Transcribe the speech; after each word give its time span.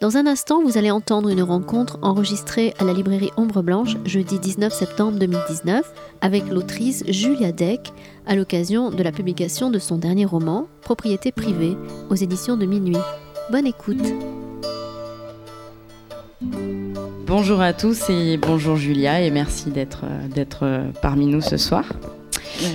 Dans 0.00 0.16
un 0.16 0.26
instant, 0.26 0.62
vous 0.62 0.78
allez 0.78 0.90
entendre 0.90 1.28
une 1.28 1.42
rencontre 1.42 1.98
enregistrée 2.00 2.72
à 2.78 2.84
la 2.84 2.94
librairie 2.94 3.32
Ombre 3.36 3.60
Blanche 3.60 3.98
jeudi 4.06 4.38
19 4.38 4.72
septembre 4.72 5.18
2019 5.18 5.92
avec 6.22 6.48
l'autrice 6.48 7.04
Julia 7.06 7.52
Deck 7.52 7.92
à 8.26 8.34
l'occasion 8.34 8.88
de 8.88 9.02
la 9.02 9.12
publication 9.12 9.70
de 9.70 9.78
son 9.78 9.98
dernier 9.98 10.24
roman, 10.24 10.68
Propriété 10.80 11.32
privée, 11.32 11.76
aux 12.08 12.14
éditions 12.14 12.56
de 12.56 12.64
Minuit. 12.64 12.96
Bonne 13.50 13.66
écoute. 13.66 14.00
Bonjour 17.26 17.60
à 17.60 17.74
tous 17.74 18.08
et 18.08 18.38
bonjour 18.38 18.76
Julia 18.76 19.20
et 19.20 19.30
merci 19.30 19.68
d'être 19.68 20.06
d'être 20.34 20.82
parmi 21.02 21.26
nous 21.26 21.42
ce 21.42 21.58
soir. 21.58 21.84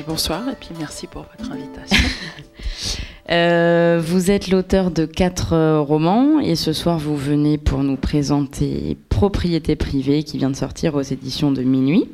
Bonsoir 0.07 0.48
et 0.48 0.55
puis 0.60 0.70
merci 0.78 1.07
pour 1.07 1.26
votre 1.39 1.52
invitation. 1.52 1.98
Euh, 3.32 4.00
vous 4.04 4.30
êtes 4.30 4.50
l'auteur 4.50 4.91
de 4.91 5.05
quatre 5.05 5.54
euh, 5.54 5.80
romans 5.80 6.39
et 6.39 6.55
ce 6.55 6.73
soir 6.73 6.99
vous 6.99 7.18
venez 7.18 7.58
pour 7.58 7.84
nous 7.84 7.95
présenter 7.95 8.98
Propriété 9.09 9.76
privée 9.76 10.23
qui 10.23 10.38
vient 10.38 10.52
de 10.52 10.55
sortir 10.55 10.94
aux 10.94 11.02
éditions 11.02 11.52
de 11.52 11.63
Minuit. 11.63 12.08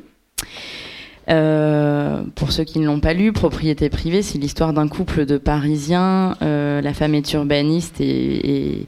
Euh, 1.30 2.22
pour 2.34 2.52
ceux 2.52 2.64
qui 2.64 2.78
ne 2.78 2.86
l'ont 2.86 3.00
pas 3.00 3.14
lu, 3.14 3.32
Propriété 3.32 3.88
privée, 3.88 4.22
c'est 4.22 4.38
l'histoire 4.38 4.72
d'un 4.72 4.88
couple 4.88 5.24
de 5.26 5.38
Parisiens. 5.38 6.36
Euh, 6.42 6.80
la 6.80 6.94
femme 6.94 7.14
est 7.14 7.32
urbaniste 7.32 8.00
et, 8.00 8.86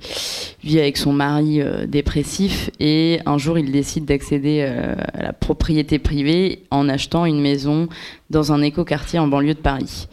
vit 0.63 0.81
avec 0.81 0.97
son 0.97 1.13
mari 1.13 1.61
euh, 1.61 1.87
dépressif. 1.87 2.71
Et 2.81 3.21
un 3.27 3.39
jour, 3.39 3.59
il 3.59 3.71
décide 3.71 4.05
d'accéder 4.05 4.63
à 4.63 5.23
la 5.23 5.33
propriété 5.33 5.99
privée 5.99 6.65
en 6.71 6.89
achetant 6.89 7.27
une 7.27 7.41
maison 7.41 7.89
dans 8.31 8.53
un 8.53 8.63
écoquartier 8.63 9.19
en 9.19 9.29
banlieue 9.29 9.55
de 9.55 9.61
Paris. 9.61 10.09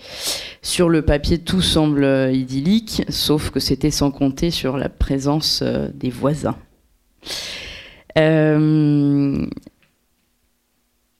Sur 0.62 0.90
le 0.90 1.02
papier, 1.02 1.40
tout 1.40 1.62
semble 1.62 2.30
idyllique, 2.32 3.04
sauf 3.10 3.50
que 3.50 3.60
c'était 3.60 3.92
sans 3.92 4.12
compter 4.12 4.52
sur 4.52 4.78
la 4.78 4.90
présence 4.90 5.64
des 5.64 6.10
voisins. 6.10 6.58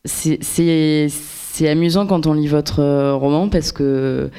C'est 0.04 1.10
amusant 1.68 2.08
quand 2.08 2.28
on 2.28 2.34
lit 2.34 2.48
votre 2.48 2.80
euh, 2.80 3.14
roman 3.14 3.50
parce 3.50 3.72
que 3.72 4.30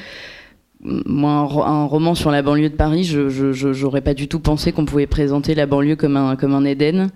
moi, 0.85 1.31
un, 1.65 1.85
roman 1.85 2.13
sur 2.13 2.29
la 2.29 2.41
banlieue 2.41 2.69
de 2.69 2.75
Paris, 2.75 3.05
je 3.05 3.81
n'aurais 3.83 4.01
pas 4.01 4.13
du 4.13 4.27
tout 4.27 4.39
pensé 4.39 4.73
qu'on 4.73 4.83
pouvait 4.83 5.07
présenter 5.07 5.55
la 5.55 5.65
banlieue 5.65 5.95
comme 5.95 6.17
un, 6.17 6.35
comme 6.35 6.53
un 6.53 6.65
Éden, 6.65 7.09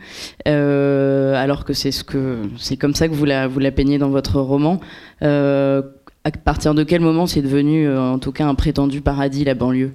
euh, 0.48 1.36
alors 1.36 1.66
que 1.66 1.74
c'est 1.74 1.92
ce 1.92 2.06
comme 2.06 2.96
ça 2.96 3.10
que 3.10 3.14
vous 3.14 3.26
la, 3.26 3.50
vous 3.50 3.60
la 3.60 3.72
peignez 3.72 3.98
dans 3.98 4.08
votre 4.08 4.40
roman. 4.40 4.80
Euh, 5.22 5.82
à 6.24 6.32
partir 6.32 6.76
de 6.76 6.84
quel 6.84 7.02
moment 7.02 7.28
c'est 7.28 7.42
devenu, 7.42 7.92
en 7.94 8.20
tout 8.20 8.32
cas, 8.32 8.46
un 8.48 8.56
prétendu 8.56 9.02
paradis, 9.02 9.44
la 9.44 9.54
banlieue? 9.54 9.92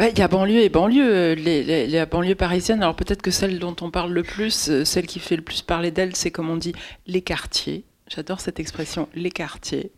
Bah, 0.00 0.08
y 0.08 0.22
a 0.22 0.28
banlieue 0.28 0.62
et 0.62 0.70
banlieue. 0.70 1.34
Les, 1.34 1.86
la 1.86 2.06
banlieue 2.06 2.34
parisienne, 2.34 2.82
alors 2.82 2.96
peut-être 2.96 3.20
que 3.20 3.30
celle 3.30 3.58
dont 3.58 3.76
on 3.82 3.90
parle 3.90 4.12
le 4.12 4.22
plus, 4.22 4.70
euh, 4.70 4.82
celle 4.86 5.06
qui 5.06 5.18
fait 5.18 5.36
le 5.36 5.42
plus 5.42 5.60
parler 5.60 5.90
d'elle, 5.90 6.16
c'est 6.16 6.30
comme 6.30 6.48
on 6.48 6.56
dit 6.56 6.72
les 7.06 7.20
quartiers. 7.20 7.84
J'adore 8.08 8.40
cette 8.40 8.58
expression, 8.58 9.10
les 9.14 9.30
quartiers. 9.30 9.92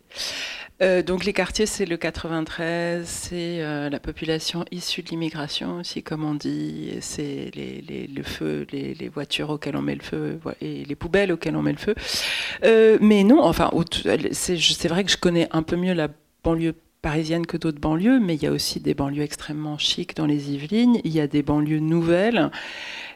Euh, 0.82 1.04
donc 1.04 1.24
les 1.24 1.32
quartiers, 1.32 1.66
c'est 1.66 1.84
le 1.84 1.96
93, 1.96 3.06
c'est 3.06 3.62
euh, 3.62 3.90
la 3.90 4.00
population 4.00 4.64
issue 4.72 5.02
de 5.02 5.10
l'immigration 5.10 5.76
aussi, 5.76 6.02
comme 6.02 6.24
on 6.24 6.34
dit, 6.34 6.94
c'est 7.00 7.52
les, 7.54 8.10
le 8.12 8.22
feu, 8.24 8.66
les, 8.72 9.08
voitures 9.08 9.50
auxquelles 9.50 9.76
on 9.76 9.82
met 9.82 9.94
le 9.94 10.02
feu 10.02 10.40
et 10.60 10.84
les 10.84 10.96
poubelles 10.96 11.30
auxquelles 11.30 11.54
on 11.54 11.62
met 11.62 11.74
le 11.74 11.78
feu. 11.78 11.94
mais 13.00 13.22
non, 13.22 13.40
enfin, 13.40 13.70
c'est 14.32 14.88
vrai 14.88 15.04
que 15.04 15.12
je 15.12 15.16
connais 15.16 15.46
un 15.52 15.62
peu 15.62 15.76
mieux 15.76 15.92
la 15.92 16.08
banlieue 16.42 16.74
parisienne 17.02 17.46
que 17.46 17.56
d'autres 17.56 17.80
banlieues, 17.80 18.20
mais 18.20 18.36
il 18.36 18.42
y 18.42 18.46
a 18.46 18.52
aussi 18.52 18.80
des 18.80 18.94
banlieues 18.94 19.22
extrêmement 19.22 19.76
chics 19.76 20.16
dans 20.16 20.26
les 20.26 20.52
Yvelines. 20.52 20.98
Il 21.04 21.12
y 21.12 21.20
a 21.20 21.26
des 21.26 21.42
banlieues 21.42 21.80
nouvelles 21.80 22.50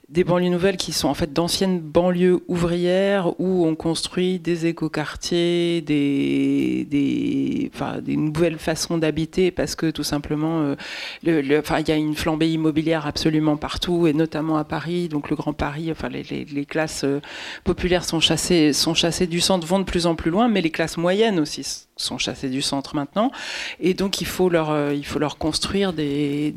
des 0.08 0.22
banlieues 0.22 0.50
nouvelles 0.50 0.76
qui 0.76 0.92
sont 0.92 1.08
en 1.08 1.14
fait 1.14 1.32
d'anciennes 1.32 1.80
banlieues 1.80 2.38
ouvrières 2.46 3.38
où 3.40 3.66
on 3.66 3.74
construit 3.74 4.38
des 4.38 4.66
écoquartiers, 4.66 5.80
des, 5.80 6.86
des, 6.88 8.16
nouvelles 8.16 8.58
façons 8.58 8.98
d'habiter 8.98 9.50
parce 9.50 9.74
que 9.74 9.90
tout 9.90 10.04
simplement, 10.04 10.60
euh, 10.60 10.76
il 11.24 11.88
y 11.88 11.92
a 11.92 11.96
une 11.96 12.14
flambée 12.14 12.50
immobilière 12.52 13.06
absolument 13.06 13.56
partout 13.56 14.06
et 14.06 14.12
notamment 14.12 14.58
à 14.58 14.64
Paris. 14.64 15.08
Donc 15.08 15.28
le 15.28 15.34
Grand 15.34 15.52
Paris, 15.52 15.90
enfin, 15.90 16.08
les, 16.08 16.22
les, 16.22 16.66
classes 16.66 17.02
euh, 17.04 17.20
populaires 17.64 18.04
sont 18.04 18.20
chassées 18.20 19.26
du 19.26 19.40
centre, 19.40 19.66
vont 19.66 19.80
de 19.80 19.84
plus 19.84 20.06
en 20.06 20.14
plus 20.14 20.30
loin, 20.30 20.46
mais 20.46 20.60
les 20.60 20.70
classes 20.70 20.96
moyennes 20.98 21.40
aussi 21.40 21.85
sont 21.96 22.18
chassées 22.18 22.50
du 22.50 22.62
centre 22.62 22.94
maintenant. 22.94 23.30
Et 23.80 23.94
donc 23.94 24.20
il 24.20 24.26
faut 24.26 24.48
leur, 24.48 24.70
euh, 24.70 24.94
construire 25.38 25.92
des, 25.92 26.52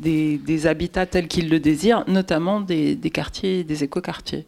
habitats 0.64 1.06
tels 1.06 1.28
qu'ils 1.28 1.48
le 1.48 1.60
désirent, 1.60 2.04
notamment 2.08 2.60
des, 2.60 2.94
des 2.94 3.10
quartiers 3.10 3.64
des 3.64 3.84
écoquartiers. 3.84 4.46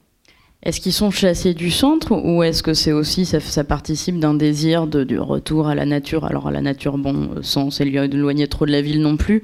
Est-ce 0.62 0.80
qu'ils 0.80 0.92
sont 0.92 1.10
chassés 1.10 1.54
du 1.54 1.72
centre 1.72 2.12
ou 2.12 2.44
est-ce 2.44 2.62
que 2.62 2.72
c'est 2.72 2.92
aussi 2.92 3.26
ça, 3.26 3.64
participe 3.64 4.20
d'un 4.20 4.34
désir 4.34 4.86
de, 4.86 5.18
retour 5.18 5.66
à 5.66 5.74
la 5.74 5.84
nature? 5.86 6.24
Alors 6.24 6.46
à 6.46 6.52
la 6.52 6.60
nature, 6.60 6.98
bon, 6.98 7.42
sans 7.42 7.70
s'éloigner 7.70 8.46
trop 8.46 8.64
de 8.64 8.70
la 8.70 8.80
ville 8.80 9.02
non 9.02 9.16
plus. 9.16 9.42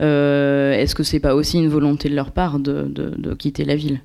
Euh, 0.00 0.72
est-ce 0.72 0.94
que 0.94 1.02
c'est 1.02 1.20
pas 1.20 1.34
aussi 1.34 1.58
une 1.58 1.68
volonté 1.68 2.08
de 2.08 2.14
leur 2.14 2.30
part 2.30 2.58
de, 2.58 3.34
quitter 3.38 3.66
la 3.66 3.76
ville? 3.76 4.00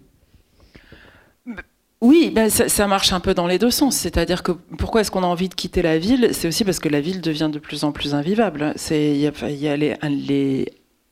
Oui, 2.01 2.31
ben 2.33 2.49
ça, 2.49 2.87
marche 2.87 3.13
un 3.13 3.19
peu 3.19 3.35
dans 3.35 3.45
les 3.45 3.59
deux 3.59 3.69
sens. 3.69 3.95
C'est-à-dire 3.95 4.41
que 4.41 4.53
pourquoi 4.79 5.01
est-ce 5.01 5.11
qu'on 5.11 5.23
a 5.23 5.27
envie 5.27 5.49
de 5.49 5.53
quitter 5.53 5.83
la 5.83 5.99
ville? 5.99 6.29
C'est 6.31 6.47
aussi 6.47 6.63
parce 6.65 6.79
que 6.79 6.89
la 6.89 6.99
ville 6.99 7.21
devient 7.21 7.49
de 7.51 7.59
plus 7.59 7.83
en 7.83 7.91
plus 7.91 8.15
invivable. 8.15 8.73
Il 8.89 9.17
y 9.17 9.27
a, 9.27 9.77
y 9.77 9.97
les 10.09 10.65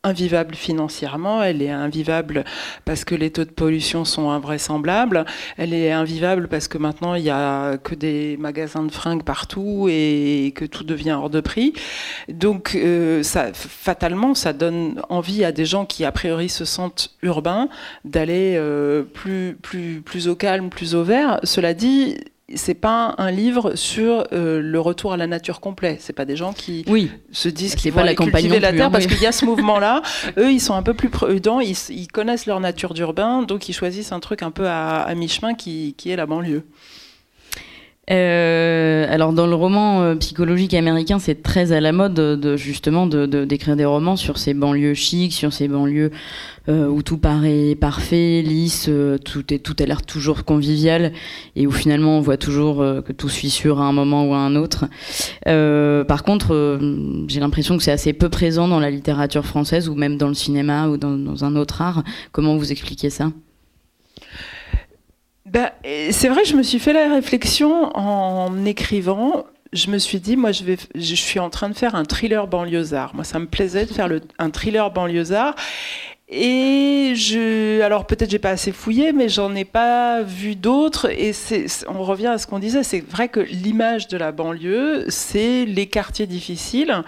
invivable 0.04 0.56
financièrement, 0.56 1.44
elle 1.44 1.62
est 1.62 1.70
invivable 1.70 2.46
parce 2.86 3.04
que 3.04 3.16
les 3.16 3.32
taux 3.32 3.44
de 3.44 3.50
pollution 3.50 4.06
sont 4.06 4.30
invraisemblables, 4.30 5.26
elle 5.58 5.74
est 5.74 5.92
invivable 5.92 6.48
parce 6.48 6.70
que 6.70 6.78
maintenant 6.78 7.16
il 7.16 7.24
n'y 7.24 7.30
a 7.30 7.78
que 7.78 7.96
des 7.96 8.38
magasins 8.38 8.84
de 8.84 8.92
fringues 8.92 9.24
partout 9.24 9.88
et 9.90 10.54
que 10.56 10.64
tout 10.64 10.86
devient 10.86 11.12
hors 11.12 11.30
de 11.30 11.42
prix. 11.42 11.74
Donc 12.30 12.76
euh, 12.76 13.24
ça, 13.24 13.52
fatalement, 13.54 14.36
ça 14.36 14.54
donne 14.54 15.02
envie 15.10 15.44
à 15.44 15.52
des 15.52 15.66
gens 15.66 15.86
qui 15.86 16.06
a 16.06 16.14
priori 16.14 16.48
se 16.48 16.64
sentent 16.64 17.12
urbains 17.22 17.68
d'aller 18.06 18.56
euh, 18.58 19.04
plus, 19.04 19.58
plus, 19.62 20.02
plus 20.02 20.30
au 20.30 20.36
calme, 20.36 20.70
plus 20.70 20.96
au 20.96 21.04
vert. 21.04 21.42
Cela 21.44 21.74
dit, 21.74 22.18
c'est 22.56 22.74
pas 22.74 23.16
un 23.18 23.32
livre 23.32 23.76
sur 23.76 24.26
euh, 24.32 24.62
le 24.62 24.80
retour 24.80 25.14
à 25.14 25.18
la 25.18 25.28
nature 25.28 25.60
complet. 25.60 25.98
C'est 26.00 26.14
pas 26.14 26.26
des 26.26 26.36
gens 26.36 26.54
qui 26.54 26.86
se 27.32 27.50
disent 27.50 27.76
qu'ils 27.76 27.92
vont 27.92 28.00
pas 28.00 28.06
la 28.06 28.16
cultiver 28.16 28.60
la 28.60 28.72
terre 28.72 28.88
hein, 28.88 28.92
parce 28.92 29.08
qu'il 29.08 29.22
y 29.22 29.26
a 29.26 29.32
ce 29.32 29.46
mouvement-là. 29.46 30.02
Eux, 30.38 30.52
ils 30.52 30.60
sont 30.60 30.74
un 30.74 30.84
peu 30.84 30.94
plus 30.94 31.10
prudents. 31.10 31.60
Ils, 31.60 32.08
connaissent 32.12 32.46
leur 32.46 32.60
nature 32.60 32.94
d'urbain, 32.94 33.44
donc 33.44 33.70
ils 33.70 33.74
choisissent 33.74 34.12
un 34.12 34.20
truc 34.20 34.42
un 34.42 34.52
peu 34.52 34.68
à, 34.68 35.14
mi-chemin 35.16 35.54
qui, 35.54 35.96
est 36.06 36.16
la 36.16 36.26
banlieue. 36.26 36.64
Euh, 38.12 39.06
alors 39.10 39.34
dans 39.34 39.46
le 39.46 39.54
roman 39.54 40.02
euh, 40.02 40.16
psychologique 40.16 40.74
américain, 40.74 41.20
c'est 41.20 41.44
très 41.44 41.72
à 41.72 41.80
la 41.80 41.92
mode 41.92 42.16
de, 42.16 42.58
justement 42.58 43.06
d'écrire 43.06 43.76
des 43.76 43.86
romans 43.86 44.16
sur 44.16 44.38
ces 44.38 44.54
banlieues 44.54 44.96
chics, 44.96 45.34
sur 45.34 45.54
ces 45.54 45.68
banlieues 45.68 46.12
euh, 46.70 46.88
où 46.88 47.04
tout 47.04 47.18
paraît 47.18 47.76
parfait, 47.76 48.42
lisse, 48.42 48.88
euh, 48.90 49.18
tout, 49.18 49.54
est, 49.54 49.60
tout 49.60 49.76
a 49.80 49.86
l'air 49.86 50.02
toujours 50.02 50.44
convivial 50.44 51.14
et 51.56 51.68
où 51.68 51.72
finalement 51.72 52.18
on 52.18 52.22
voit 52.22 52.38
toujours 52.38 52.78
que 52.78 53.12
tout 53.12 53.30
se 53.30 53.38
fissure 53.38 53.80
à 53.80 53.86
un 53.86 53.94
moment 53.94 54.28
ou 54.28 54.34
à 54.34 54.38
un 54.38 54.56
autre. 54.56 54.86
par 55.46 56.24
contre, 56.24 56.80
j'ai 57.28 57.40
l'impression 57.40 57.78
que 57.78 57.84
c'est 57.84 57.92
assez 57.92 58.14
peu 58.14 58.30
présent 58.30 58.68
dans 58.68 58.80
la 58.80 58.90
littérature 58.90 59.46
française 59.46 59.90
ou 59.90 59.96
même 59.96 60.18
dans 60.18 60.28
le 60.28 60.34
cinéma 60.34 60.88
ou 60.88 60.98
dans, 60.98 61.44
un 61.44 61.56
autre 61.56 61.82
art. 61.82 62.04
Comment 62.32 62.58
vous 62.58 62.72
expliquez 62.72 63.10
ça? 63.10 63.32
Ben, 65.52 65.70
c'est 66.12 66.30
vrai, 66.30 66.46
je 66.46 66.56
me 66.56 66.64
suis 66.64 66.80
fait 66.80 66.94
la 66.94 67.14
réflexion 67.14 67.96
en 67.98 68.66
écrivant 68.66 69.46
je 69.74 69.92
me 69.92 69.98
suis 69.98 70.20
dit, 70.20 70.36
moi, 70.36 70.52
je, 70.52 71.16
suis 71.16 71.40
en 71.40 71.50
train 71.50 71.70
de 71.70 71.76
faire 71.76 71.96
un 71.96 72.04
thriller 72.04 72.48
banlieusard. 72.48 73.14
Moi, 73.14 73.24
ça 73.24 73.40
me 73.40 73.46
plaisait 73.46 73.86
de 73.86 73.94
faire 73.94 74.10
un 74.40 74.50
thriller 74.50 74.92
banlieusard. 74.92 75.56
Et 76.32 77.14
je, 77.16 77.82
alors 77.82 78.06
peut-être 78.06 78.30
j'ai 78.30 78.38
pas 78.38 78.52
assez 78.52 78.72
fouillé, 78.72 79.14
mais 79.14 79.30
j'en 79.30 79.56
ai 79.56 79.66
pas 79.66 80.22
vu 80.22 80.56
d'autres. 80.56 81.10
Et 81.10 81.32
on 81.88 82.04
revient 82.04 82.28
à 82.28 82.38
ce 82.38 82.46
qu'on 82.46 82.60
disait, 82.60 82.84
c'est 82.84 83.00
vrai 83.00 83.30
que 83.30 83.40
l'image 83.40 84.08
de 84.08 84.16
la 84.16 84.32
banlieue, 84.32 85.06
c'est 85.08 85.66
les 85.66 85.88
quartiers 85.88 86.28
difficiles. 86.28 87.02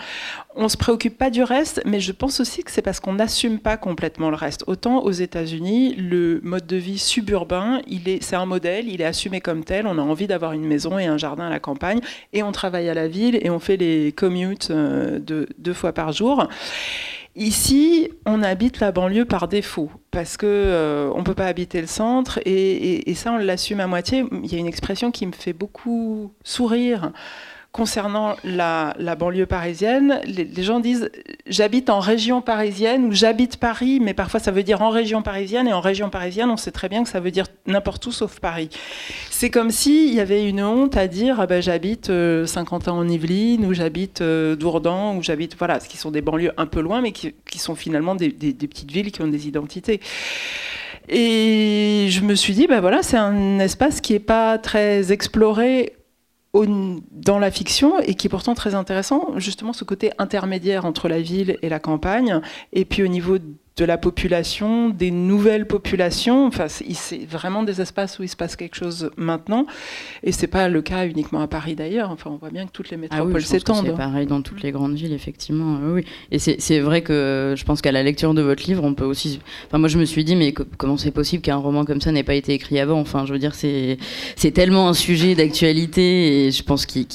On 0.56 0.68
se 0.70 0.76
préoccupe 0.76 1.20
pas 1.20 1.30
du 1.30 1.44
reste, 1.44 1.84
mais 1.86 2.00
je 2.00 2.12
pense 2.12 2.40
aussi 2.40 2.64
que 2.64 2.72
c'est 2.72 2.82
parce 2.82 3.00
qu'on 3.00 3.14
n'assume 3.14 3.60
pas 3.60 3.78
complètement 3.78 4.32
le 4.32 4.36
reste. 4.36 4.64
Autant 4.66 5.04
aux 5.04 5.12
États-Unis, 5.12 5.94
le 5.96 6.42
mode 6.42 6.66
de 6.66 6.78
vie 6.78 6.98
suburbain, 6.98 7.80
il 7.86 8.10
est, 8.10 8.24
c'est 8.24 8.36
un 8.36 8.48
modèle, 8.48 8.90
il 8.90 9.02
est 9.02 9.06
assumé 9.06 9.40
comme 9.40 9.64
tel. 9.64 9.86
On 9.86 10.00
a 10.00 10.02
envie 10.02 10.26
d'avoir 10.26 10.54
une 10.54 10.66
maison 10.66 10.98
et 10.98 11.06
un 11.06 11.20
jardin 11.20 11.46
à 11.46 11.50
la 11.52 11.60
campagne, 11.60 12.00
et 12.34 12.42
on 12.42 12.52
travaille 12.52 12.90
à 12.90 12.96
la 12.96 13.08
ville 13.08 13.40
et 13.40 13.52
on 13.52 13.60
fait 13.60 13.78
les 13.78 14.14
commutes 14.14 14.72
euh, 14.72 15.20
deux 15.20 15.74
fois 15.74 15.94
par 15.94 16.12
jour. 16.12 16.48
Ici, 17.36 18.10
on 18.26 18.44
habite 18.44 18.82
la 18.82 18.92
banlieue 18.92 19.24
par 19.24 19.48
défaut 19.48 19.90
parce 20.12 20.36
que 20.36 20.46
euh, 20.46 21.10
on 21.16 21.24
peut 21.24 21.34
pas 21.34 21.46
habiter 21.46 21.80
le 21.80 21.88
centre 21.88 22.40
et, 22.46 23.14
ça 23.16 23.32
on 23.32 23.38
l'assume 23.38 23.80
à 23.80 23.88
moitié. 23.88 24.26
Il 24.44 24.52
y 24.52 24.56
a 24.56 24.60
une 24.60 24.68
expression 24.68 25.12
qui 25.12 25.26
me 25.26 25.32
fait 25.32 25.54
beaucoup 25.54 26.34
sourire 26.44 27.14
concernant 27.72 28.36
la, 28.44 28.94
banlieue 29.18 29.46
parisienne, 29.46 30.20
les, 30.26 30.64
gens 30.64 30.82
disent 30.82 31.10
j'habite 31.48 31.90
en 31.90 32.00
région 32.00 32.42
parisienne 32.42 33.06
ou 33.06 33.14
j'habite 33.14 33.58
Paris, 33.58 34.00
mais 34.02 34.14
parfois 34.14 34.42
ça 34.42 34.52
veut 34.52 34.64
dire 34.64 34.82
en 34.82 34.90
région 34.90 35.22
parisienne 35.22 35.68
et 35.68 35.74
en 35.74 35.80
région 35.80 36.10
parisienne, 36.10 36.50
on 36.50 36.58
sait 36.58 36.72
très 36.72 36.90
bien 36.90 37.04
que 37.04 37.10
ça 37.10 37.22
veut 37.22 37.32
dire 37.32 37.46
n'importe 37.68 38.06
où 38.06 38.12
sauf 38.12 38.40
Paris. 38.40 38.70
C'est 39.30 39.50
comme 39.50 39.72
s'il 39.72 40.14
y 40.14 40.20
avait 40.20 40.48
une 40.48 40.62
honte 40.62 40.98
à 40.98 41.08
dire 41.08 41.40
ah 41.40 41.48
ben, 41.48 41.62
j'habite 41.62 42.08
50 42.08 42.12
euh, 42.12 42.46
Saint-Quentin 42.46 42.92
en 42.92 43.08
Yvelines 43.08 43.66
ou 43.66 43.74
j'habite 43.74 44.22
euh, 44.22 44.56
Dourdan 44.58 45.16
ou 45.16 45.24
j'habite 45.24 45.56
voilà, 45.58 45.80
ce 45.80 45.88
qui 45.88 45.98
sont 45.98 46.12
des 46.12 46.22
banlieues 46.22 46.52
un 46.58 46.66
peu 46.66 46.82
loin, 46.82 47.02
mais 47.02 47.14
qui, 47.14 47.34
sont 47.58 47.76
finalement 47.76 48.16
des, 48.16 48.30
des 48.32 48.68
petites 48.68 48.92
villes 48.92 49.12
qui 49.12 49.22
ont 49.22 49.28
des 49.28 49.48
identités. 49.48 50.02
Et 51.10 52.08
je 52.10 52.22
me 52.22 52.36
suis 52.36 52.54
dit, 52.54 52.68
ben 52.68 52.80
voilà, 52.80 53.04
c'est 53.04 53.18
un 53.18 53.60
espace 53.60 54.02
qui 54.02 54.14
n'est 54.14 54.20
pas 54.20 54.58
très 54.58 55.12
exploré 55.12 55.94
dans 56.54 57.40
la 57.40 57.52
fiction 57.52 58.00
et 58.00 58.16
qui 58.16 58.28
est 58.28 58.30
pourtant 58.30 58.56
très 58.56 58.76
intéressant, 58.76 59.38
justement 59.38 59.74
ce 59.74 59.84
côté 59.84 60.12
intermédiaire 60.18 60.86
entre 60.86 61.08
la 61.08 61.22
ville 61.22 61.58
et 61.62 61.70
la 61.70 61.80
campagne, 61.80 62.42
et 62.74 62.86
puis 62.86 63.04
au 63.04 63.08
niveau 63.08 63.38
de 63.82 63.86
la 63.86 63.98
population, 63.98 64.90
des 64.90 65.10
nouvelles 65.10 65.66
populations. 65.66 66.46
Enfin, 66.46 66.68
c'est 66.68 67.26
vraiment 67.26 67.64
des 67.64 67.82
espaces 67.82 68.20
où 68.20 68.24
il 68.24 68.30
se 68.30 68.36
passe 68.36 68.56
quelque 68.56 68.76
chose 68.76 69.10
maintenant. 69.18 69.66
Et 70.22 70.32
c'est 70.32 70.46
pas 70.46 70.70
le 70.70 70.84
cas 70.84 71.08
uniquement 71.08 71.42
à 71.42 71.48
Paris 71.48 71.74
d'ailleurs. 71.74 72.12
Enfin, 72.12 72.30
on 72.32 72.36
voit 72.38 72.52
bien 72.52 72.68
que 72.68 72.72
toutes 72.72 72.92
les 72.92 72.98
ah 72.98 73.00
métropoles 73.00 73.42
s'étendent. 73.42 73.88
c'est 73.88 73.98
pareil 73.98 74.28
dans 74.28 74.44
toutes 74.44 74.62
les 74.62 74.72
grandes 74.72 74.94
villes, 74.94 75.14
effectivement. 75.14 75.80
Oui. 75.84 76.06
Et 76.30 76.38
c'est 76.38 76.80
vrai 76.80 77.02
que 77.02 77.56
je 77.58 77.64
pense 77.66 77.82
qu'à 77.82 77.92
la 77.92 78.04
lecture 78.04 78.36
de 78.36 78.44
votre 78.44 78.64
livre, 78.68 78.84
on 78.84 78.94
peut 78.94 79.04
aussi. 79.04 79.40
Enfin, 79.66 79.80
moi, 79.80 79.90
je 79.90 79.98
me 79.98 80.06
suis 80.06 80.24
dit, 80.24 80.36
mais 80.36 80.54
comment 80.54 80.98
c'est 80.98 81.10
possible 81.10 81.42
qu'un 81.42 81.56
roman 81.56 81.84
comme 81.84 82.02
ça 82.02 82.12
n'ait 82.12 82.22
pas 82.22 82.36
été 82.36 82.54
écrit 82.54 82.80
avant? 82.80 83.00
Enfin, 83.00 83.26
je 83.26 83.34
veux 83.34 83.40
dire, 83.40 83.56
c'est 83.56 83.98
tellement 84.54 84.90
un 84.90 84.94
sujet 84.94 85.34
d'actualité 85.34 86.46
et 86.46 86.52
je 86.52 86.62
pense 86.62 86.86
qu'il 86.86 87.08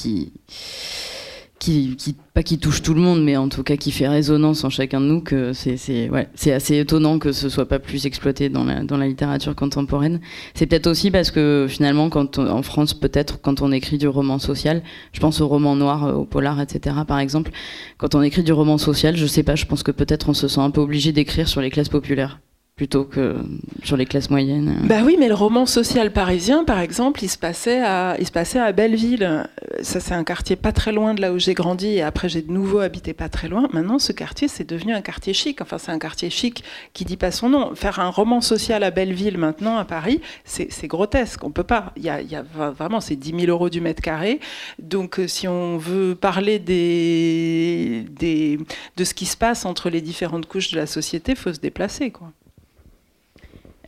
qui, 1.59 1.97
pas 2.33 2.43
qui 2.43 2.59
touche 2.59 2.81
tout 2.81 2.93
le 2.93 3.01
monde, 3.01 3.23
mais 3.23 3.35
en 3.37 3.49
tout 3.49 3.63
cas 3.63 3.77
qui 3.77 3.91
fait 3.91 4.07
résonance 4.07 4.63
en 4.63 4.69
chacun 4.69 5.01
de 5.01 5.05
nous, 5.05 5.21
que 5.21 5.53
c'est 5.53 6.09
ouais, 6.09 6.29
assez 6.51 6.77
étonnant 6.77 7.19
que 7.19 7.31
ce 7.31 7.49
soit 7.49 7.67
pas 7.67 7.79
plus 7.79 8.05
exploité 8.05 8.49
dans 8.49 8.63
la, 8.63 8.83
dans 8.83 8.97
la 8.97 9.07
littérature 9.07 9.55
contemporaine. 9.55 10.19
C'est 10.53 10.65
peut-être 10.67 10.87
aussi 10.87 11.11
parce 11.11 11.31
que 11.31 11.65
finalement, 11.69 12.09
quand 12.09 12.39
en 12.39 12.61
France, 12.61 12.93
peut-être, 12.93 13.41
quand 13.41 13.61
on 13.61 13.71
écrit 13.71 13.97
du 13.97 14.07
roman 14.07 14.39
social, 14.39 14.83
je 15.13 15.19
pense 15.19 15.41
au 15.41 15.47
roman 15.47 15.75
noir, 15.75 16.05
euh, 16.05 16.13
au 16.13 16.25
polar, 16.25 16.61
etc., 16.61 16.95
par 17.07 17.19
exemple, 17.19 17.51
quand 17.97 18.15
on 18.15 18.21
écrit 18.21 18.43
du 18.43 18.53
roman 18.53 18.77
social, 18.77 19.17
je 19.17 19.25
sais 19.25 19.43
pas, 19.43 19.55
je 19.55 19.65
pense 19.65 19.83
que 19.83 19.91
peut-être 19.91 20.29
on 20.29 20.33
se 20.33 20.47
sent 20.47 20.61
un 20.61 20.71
peu 20.71 20.81
obligé 20.81 21.11
d'écrire 21.11 21.47
sur 21.47 21.61
les 21.61 21.69
classes 21.69 21.89
populaires 21.89 22.39
plutôt 22.77 23.05
que 23.05 23.35
sur 23.83 23.97
les 23.97 24.05
classes 24.05 24.29
moyennes. 24.29 24.81
Bah 24.83 25.01
oui, 25.03 25.17
mais 25.19 25.27
le 25.27 25.33
roman 25.33 25.65
social 25.65 26.13
parisien, 26.13 26.63
par 26.63 26.79
exemple, 26.79 27.23
il 27.23 27.27
se 27.27 27.37
passait 27.37 27.81
à, 27.83 28.15
il 28.19 28.27
se 28.27 28.31
passait 28.31 28.59
à 28.59 28.71
Belleville. 28.71 29.49
Ça, 29.81 29.99
c'est 29.99 30.13
un 30.13 30.23
quartier 30.23 30.55
pas 30.55 30.71
très 30.71 30.91
loin 30.91 31.15
de 31.15 31.21
là 31.21 31.33
où 31.33 31.39
j'ai 31.39 31.55
grandi, 31.55 31.87
et 31.87 32.03
après 32.03 32.29
j'ai 32.29 32.43
de 32.43 32.51
nouveau 32.51 32.79
habité 32.79 33.13
pas 33.13 33.29
très 33.29 33.47
loin. 33.47 33.67
Maintenant, 33.73 33.97
ce 33.97 34.11
quartier, 34.11 34.47
c'est 34.47 34.63
devenu 34.69 34.93
un 34.93 35.01
quartier 35.01 35.33
chic. 35.33 35.59
Enfin, 35.59 35.79
c'est 35.79 35.91
un 35.91 35.97
quartier 35.97 36.29
chic 36.29 36.63
qui 36.93 37.03
dit 37.03 37.17
pas 37.17 37.31
son 37.31 37.49
nom. 37.49 37.73
Faire 37.73 37.99
un 37.99 38.09
roman 38.09 38.41
social 38.41 38.83
à 38.83 38.91
Belleville 38.91 39.39
maintenant 39.39 39.77
à 39.77 39.83
Paris, 39.83 40.21
c'est 40.45 40.87
grotesque. 40.87 41.43
On 41.43 41.49
peut 41.49 41.63
pas. 41.63 41.93
Il 41.97 42.03
y 42.03 42.09
a, 42.11 42.21
y 42.21 42.35
a 42.35 42.43
vraiment, 42.43 43.01
c'est 43.01 43.15
10 43.15 43.39
000 43.39 43.45
euros 43.47 43.71
du 43.71 43.81
mètre 43.81 44.03
carré. 44.03 44.39
Donc, 44.77 45.19
euh, 45.19 45.27
si 45.27 45.47
on 45.47 45.77
veut 45.77 46.13
parler 46.13 46.59
des, 46.59 48.05
des, 48.11 48.59
de 48.95 49.03
ce 49.03 49.15
qui 49.15 49.25
se 49.25 49.35
passe 49.35 49.65
entre 49.65 49.89
les 49.89 50.01
différentes 50.01 50.45
couches 50.45 50.69
de 50.69 50.77
la 50.77 50.85
société, 50.85 51.33
faut 51.33 51.51
se 51.51 51.59
déplacer, 51.59 52.11
quoi. 52.11 52.31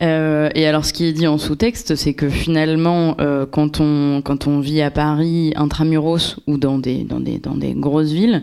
Euh, 0.02 0.48
et 0.54 0.66
alors, 0.66 0.84
ce 0.84 0.92
qui 0.92 1.04
est 1.04 1.12
dit 1.12 1.26
en 1.26 1.38
sous-texte, 1.38 1.94
c'est 1.94 2.14
que 2.14 2.28
finalement, 2.28 3.16
euh, 3.20 3.44
quand, 3.46 3.80
on, 3.80 4.22
quand 4.24 4.46
on 4.46 4.60
vit 4.60 4.80
à 4.80 4.90
Paris, 4.90 5.52
intramuros 5.56 6.40
ou 6.46 6.56
dans 6.56 6.78
des, 6.78 7.04
dans 7.04 7.20
des, 7.20 7.38
dans 7.38 7.54
des 7.54 7.74
grosses 7.74 8.12
villes, 8.12 8.42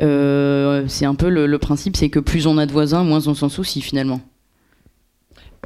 euh, 0.00 0.84
c'est 0.88 1.06
un 1.06 1.14
peu 1.14 1.28
le, 1.28 1.58
principe, 1.58 1.96
c'est 1.96 2.08
que 2.08 2.18
plus 2.18 2.46
on 2.46 2.58
a 2.58 2.66
de 2.66 2.72
voisins, 2.72 3.04
moins 3.04 3.26
on 3.28 3.34
s'en 3.34 3.48
soucie 3.48 3.82
finalement. 3.82 4.20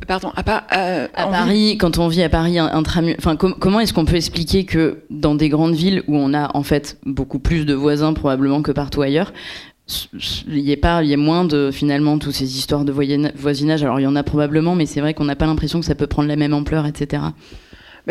Pardon, 0.08 0.32
à, 0.34 0.40
à 0.40 1.26
Paris, 1.28 1.78
quand 1.78 1.98
on 1.98 2.08
vit 2.08 2.22
à 2.22 2.28
Paris, 2.28 2.58
intramuros, 2.58 3.16
enfin, 3.18 3.36
comment 3.36 3.78
est-ce 3.78 3.94
qu'on 3.94 4.04
peut 4.04 4.16
expliquer 4.16 4.64
que 4.64 5.04
dans 5.08 5.36
des 5.36 5.48
grandes 5.48 5.74
villes 5.74 6.02
où 6.08 6.16
on 6.16 6.34
a 6.34 6.50
en 6.54 6.64
fait 6.64 6.98
beaucoup 7.06 7.38
plus 7.38 7.64
de 7.64 7.74
voisins 7.74 8.12
probablement 8.12 8.60
que 8.60 8.72
partout 8.72 9.02
ailleurs, 9.02 9.32
il 10.48 10.58
y 10.60 10.72
a 10.72 11.02
y 11.02 11.12
a 11.12 11.16
moins 11.16 11.44
de 11.44 11.70
finalement 11.70 12.18
toutes 12.18 12.32
ces 12.32 12.56
histoires 12.56 12.84
de 12.84 12.92
voisinage. 12.92 13.82
Alors 13.82 14.00
il 14.00 14.04
y 14.04 14.06
en 14.06 14.16
a 14.16 14.22
probablement 14.22 14.74
mais 14.74 14.86
c'est 14.86 15.00
vrai 15.00 15.12
qu'on 15.12 15.24
n'a 15.24 15.36
pas 15.36 15.46
l'impression 15.46 15.80
que 15.80 15.86
ça 15.86 15.94
peut 15.94 16.06
prendre 16.06 16.28
la 16.28 16.36
même 16.36 16.54
ampleur 16.54 16.86
etc 16.86 17.22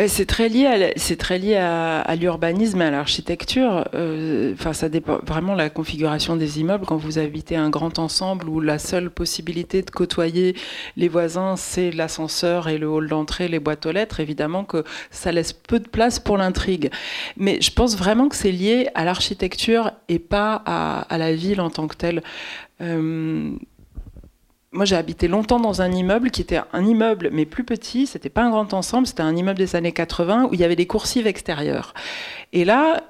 c'est 0.08 0.26
très 0.26 0.48
lié 0.48 0.66
à, 0.66 0.90
c'est 0.96 1.16
très 1.16 1.38
lié 1.38 1.54
à, 1.54 2.16
l'urbanisme 2.16 2.82
et 2.82 2.86
à 2.86 2.90
l'architecture. 2.90 3.88
Euh, 3.94 4.52
enfin, 4.54 4.72
ça 4.72 4.88
dépend 4.88 5.20
vraiment 5.24 5.54
la 5.54 5.70
configuration 5.70 6.34
des 6.34 6.58
immeubles. 6.58 6.84
Quand 6.84 6.96
vous 6.96 7.18
habitez 7.18 7.54
un 7.54 7.70
grand 7.70 8.00
ensemble 8.00 8.48
où 8.48 8.60
la 8.60 8.80
seule 8.80 9.08
possibilité 9.08 9.82
de 9.82 9.90
côtoyer 9.90 10.56
les 10.96 11.08
voisins, 11.08 11.54
c'est 11.56 11.92
l'ascenseur 11.92 12.68
et 12.68 12.76
le 12.76 12.88
hall 12.88 13.08
d'entrée, 13.08 13.46
les 13.46 13.60
boîtes 13.60 13.86
aux 13.86 13.92
lettres, 13.92 14.18
évidemment 14.18 14.64
que 14.64 14.82
ça 15.12 15.30
laisse 15.30 15.52
peu 15.52 15.78
de 15.78 15.88
place 15.88 16.18
pour 16.18 16.38
l'intrigue. 16.38 16.90
Mais 17.36 17.60
je 17.60 17.70
pense 17.70 17.96
vraiment 17.96 18.28
que 18.28 18.34
c'est 18.34 18.52
lié 18.52 18.88
à 18.96 19.04
l'architecture 19.04 19.92
et 20.08 20.18
pas 20.18 20.54
à, 20.66 21.18
la 21.18 21.34
ville 21.34 21.60
en 21.60 21.70
tant 21.70 21.86
que 21.86 21.96
telle. 21.96 22.22
Euh, 22.80 23.52
moi, 24.74 24.84
j'ai 24.84 24.96
habité 24.96 25.28
longtemps 25.28 25.60
dans 25.60 25.82
un 25.82 25.92
immeuble 25.92 26.30
qui 26.32 26.42
était 26.42 26.60
un 26.72 26.84
immeuble, 26.84 27.30
mais 27.32 27.46
plus 27.46 27.62
petit. 27.62 28.06
C'était 28.08 28.28
pas 28.28 28.42
un 28.42 28.50
grand 28.50 28.74
ensemble. 28.74 29.06
C'était 29.06 29.22
un 29.22 29.34
immeuble 29.36 29.58
des 29.58 29.76
années 29.76 29.92
80 29.92 30.48
où 30.50 30.54
il 30.54 30.60
y 30.60 30.64
avait 30.64 30.76
des 30.76 30.86
coursives 30.86 31.28
extérieures. 31.28 31.94
Et 32.52 32.64
là, 32.64 33.04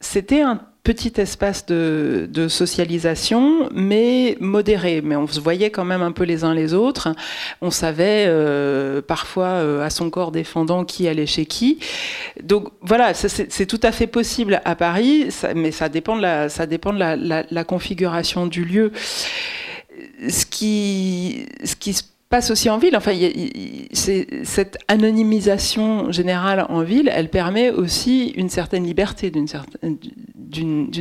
c'était 0.00 0.42
un 0.42 0.60
petit 0.82 1.14
espace 1.16 1.64
de, 1.64 2.28
socialisation, 2.48 3.70
mais 3.72 4.36
modéré. 4.40 5.00
Mais 5.00 5.16
on 5.16 5.26
se 5.26 5.40
voyait 5.40 5.70
quand 5.70 5.86
même 5.86 6.02
un 6.02 6.12
peu 6.12 6.24
les 6.24 6.44
uns 6.44 6.52
les 6.52 6.74
autres. 6.74 7.14
On 7.62 7.70
savait 7.70 8.26
euh, 8.26 9.00
parfois 9.00 9.46
euh, 9.46 9.82
à 9.82 9.88
son 9.88 10.10
corps 10.10 10.30
défendant 10.30 10.84
qui 10.84 11.08
allait 11.08 11.24
chez 11.24 11.46
qui. 11.46 11.78
Donc 12.42 12.68
voilà, 12.82 13.14
c'est 13.14 13.66
tout 13.66 13.80
à 13.82 13.92
fait 13.92 14.08
possible 14.08 14.60
à 14.66 14.74
Paris, 14.74 15.28
mais 15.54 15.70
ça 15.70 15.88
dépend 15.88 16.16
de 16.16 16.48
ça 16.48 16.66
dépend 16.66 16.92
de 16.92 16.98
la 16.98 17.64
configuration 17.64 18.46
du 18.46 18.64
lieu 18.66 18.92
ce 20.28 20.46
qui, 20.46 21.46
ce 21.64 21.74
qui 21.76 21.92
se 21.94 22.02
passe 22.32 22.50
aussi 22.50 22.70
en 22.70 22.78
ville. 22.78 22.96
Enfin, 22.96 23.12
cette 23.92 24.78
anonymisation 24.88 26.10
générale 26.10 26.64
en 26.70 26.80
ville, 26.80 27.10
elle 27.14 27.28
permet 27.28 27.68
aussi 27.68 28.28
une 28.28 28.48
certaine 28.48 28.84
liberté 28.84 29.30
d'une 29.30 29.46
certaine, 29.46 29.98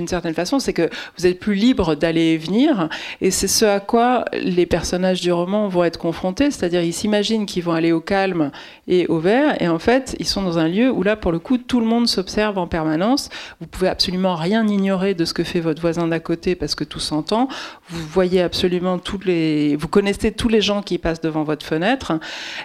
certaine 0.07 0.33
façon. 0.33 0.59
C'est 0.59 0.73
que 0.73 0.89
vous 1.17 1.25
êtes 1.25 1.39
plus 1.39 1.55
libre 1.55 1.95
d'aller 1.95 2.33
et 2.33 2.37
venir, 2.37 2.89
et 3.21 3.31
c'est 3.31 3.47
ce 3.47 3.63
à 3.63 3.79
quoi 3.79 4.25
les 4.33 4.65
personnages 4.65 5.21
du 5.21 5.31
roman 5.31 5.69
vont 5.69 5.85
être 5.85 5.97
confrontés. 5.97 6.51
C'est-à-dire, 6.51 6.81
ils 6.81 6.91
s'imaginent 6.91 7.45
qu'ils 7.45 7.63
vont 7.63 7.71
aller 7.71 7.93
au 7.93 8.01
calme 8.01 8.51
et 8.89 9.07
au 9.07 9.19
vert, 9.19 9.55
et 9.61 9.69
en 9.69 9.79
fait, 9.79 10.17
ils 10.19 10.27
sont 10.27 10.41
dans 10.41 10.57
un 10.57 10.67
lieu 10.67 10.91
où 10.91 11.01
là, 11.01 11.15
pour 11.15 11.31
le 11.31 11.39
coup, 11.39 11.57
tout 11.57 11.79
le 11.79 11.85
monde 11.85 12.09
s'observe 12.09 12.57
en 12.57 12.67
permanence. 12.67 13.29
Vous 13.61 13.67
pouvez 13.67 13.87
absolument 13.87 14.35
rien 14.35 14.67
ignorer 14.67 15.13
de 15.13 15.23
ce 15.23 15.33
que 15.33 15.45
fait 15.45 15.61
votre 15.61 15.79
voisin 15.79 16.09
d'à 16.09 16.19
côté 16.19 16.55
parce 16.55 16.75
que 16.75 16.83
tout 16.83 16.99
s'entend. 16.99 17.47
Vous 17.87 18.05
voyez 18.05 18.41
absolument 18.41 18.97
tous 18.97 19.21
les, 19.23 19.77
vous 19.77 19.87
connaissez 19.87 20.33
tous 20.33 20.49
les 20.49 20.59
gens 20.59 20.81
qui 20.81 20.97
passent 20.97 21.20
devant 21.21 21.43
votre 21.43 21.65
fenêtre. 21.65 22.13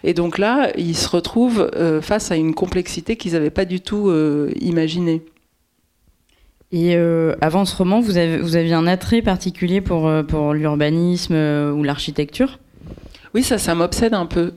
Et 0.05 0.15
donc 0.15 0.39
là, 0.39 0.71
ils 0.77 0.97
se 0.97 1.09
retrouvent 1.09 1.71
euh, 1.77 2.01
face 2.01 2.31
à 2.31 2.37
une 2.37 2.55
complexité 2.55 3.17
qu'ils 3.17 3.33
n'avaient 3.33 3.51
pas 3.51 3.65
du 3.65 3.81
tout 3.81 4.09
euh, 4.09 4.51
imaginée. 4.61 5.23
Et 6.73 6.97
euh, 6.97 7.35
avant 7.41 7.65
ce 7.65 7.77
roman, 7.77 8.01
vous, 8.01 8.17
avez, 8.17 8.39
vous 8.39 8.57
aviez 8.57 8.75
un 8.75 8.87
attrait 8.87 9.23
particulier 9.23 9.81
pour, 9.81 10.11
pour 10.27 10.53
l'urbanisme 10.53 11.35
ou 11.35 11.83
l'architecture? 11.83 12.59
Oui, 13.35 13.43
ça, 13.43 13.59
ça 13.59 13.75
m'obsède 13.75 14.15
un 14.15 14.27
peu 14.27 14.53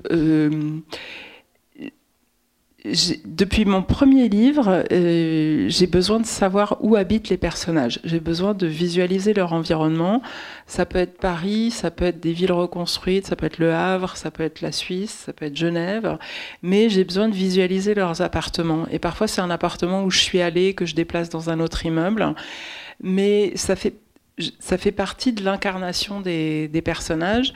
depuis 2.85 3.65
mon 3.65 3.81
premier 3.81 4.29
livre, 4.29 4.85
euh, 4.91 5.65
j'ai 5.67 5.87
besoin 5.87 6.19
de 6.19 6.25
savoir 6.25 6.77
où 6.79 6.95
habitent 6.95 7.27
les 7.27 7.37
personnages. 7.37 7.99
J'ai 8.05 8.21
besoin 8.21 8.53
de 8.53 8.67
visualiser 8.67 9.33
leur 9.33 9.51
environnement. 9.51 10.21
Ça 10.65 10.85
peut 10.85 10.99
être 10.99 11.17
Paris, 11.17 11.71
ça 11.71 11.91
peut 11.91 12.05
être 12.05 12.21
des 12.21 12.31
villes 12.31 12.53
reconstruites, 12.53 13.27
ça 13.27 13.35
peut 13.35 13.47
être 13.47 13.57
Le 13.57 13.73
Havre, 13.73 14.15
ça 14.15 14.31
peut 14.31 14.43
être 14.43 14.61
la 14.61 14.71
Suisse, 14.71 15.23
ça 15.25 15.33
peut 15.33 15.45
être 15.45 15.57
Genève. 15.57 16.17
Mais 16.61 16.89
j'ai 16.89 17.03
besoin 17.03 17.27
de 17.27 17.35
visualiser 17.35 17.93
leurs 17.95 18.21
appartements. 18.21 18.85
Et 18.91 18.99
parfois, 18.99 19.27
c'est 19.27 19.41
un 19.41 19.49
appartement 19.49 20.03
où 20.03 20.09
je 20.09 20.19
suis 20.19 20.39
allée, 20.39 20.73
que 20.73 20.85
je 20.85 20.95
déplace 20.95 21.29
dans 21.29 21.49
un 21.49 21.59
autre 21.59 21.85
immeuble. 21.85 22.33
Mais 23.01 23.51
ça 23.55 23.75
fait, 23.75 23.95
ça 24.59 24.77
fait 24.77 24.93
partie 24.93 25.33
de 25.33 25.43
l'incarnation 25.43 26.21
des, 26.21 26.69
des 26.69 26.81
personnages. 26.81 27.53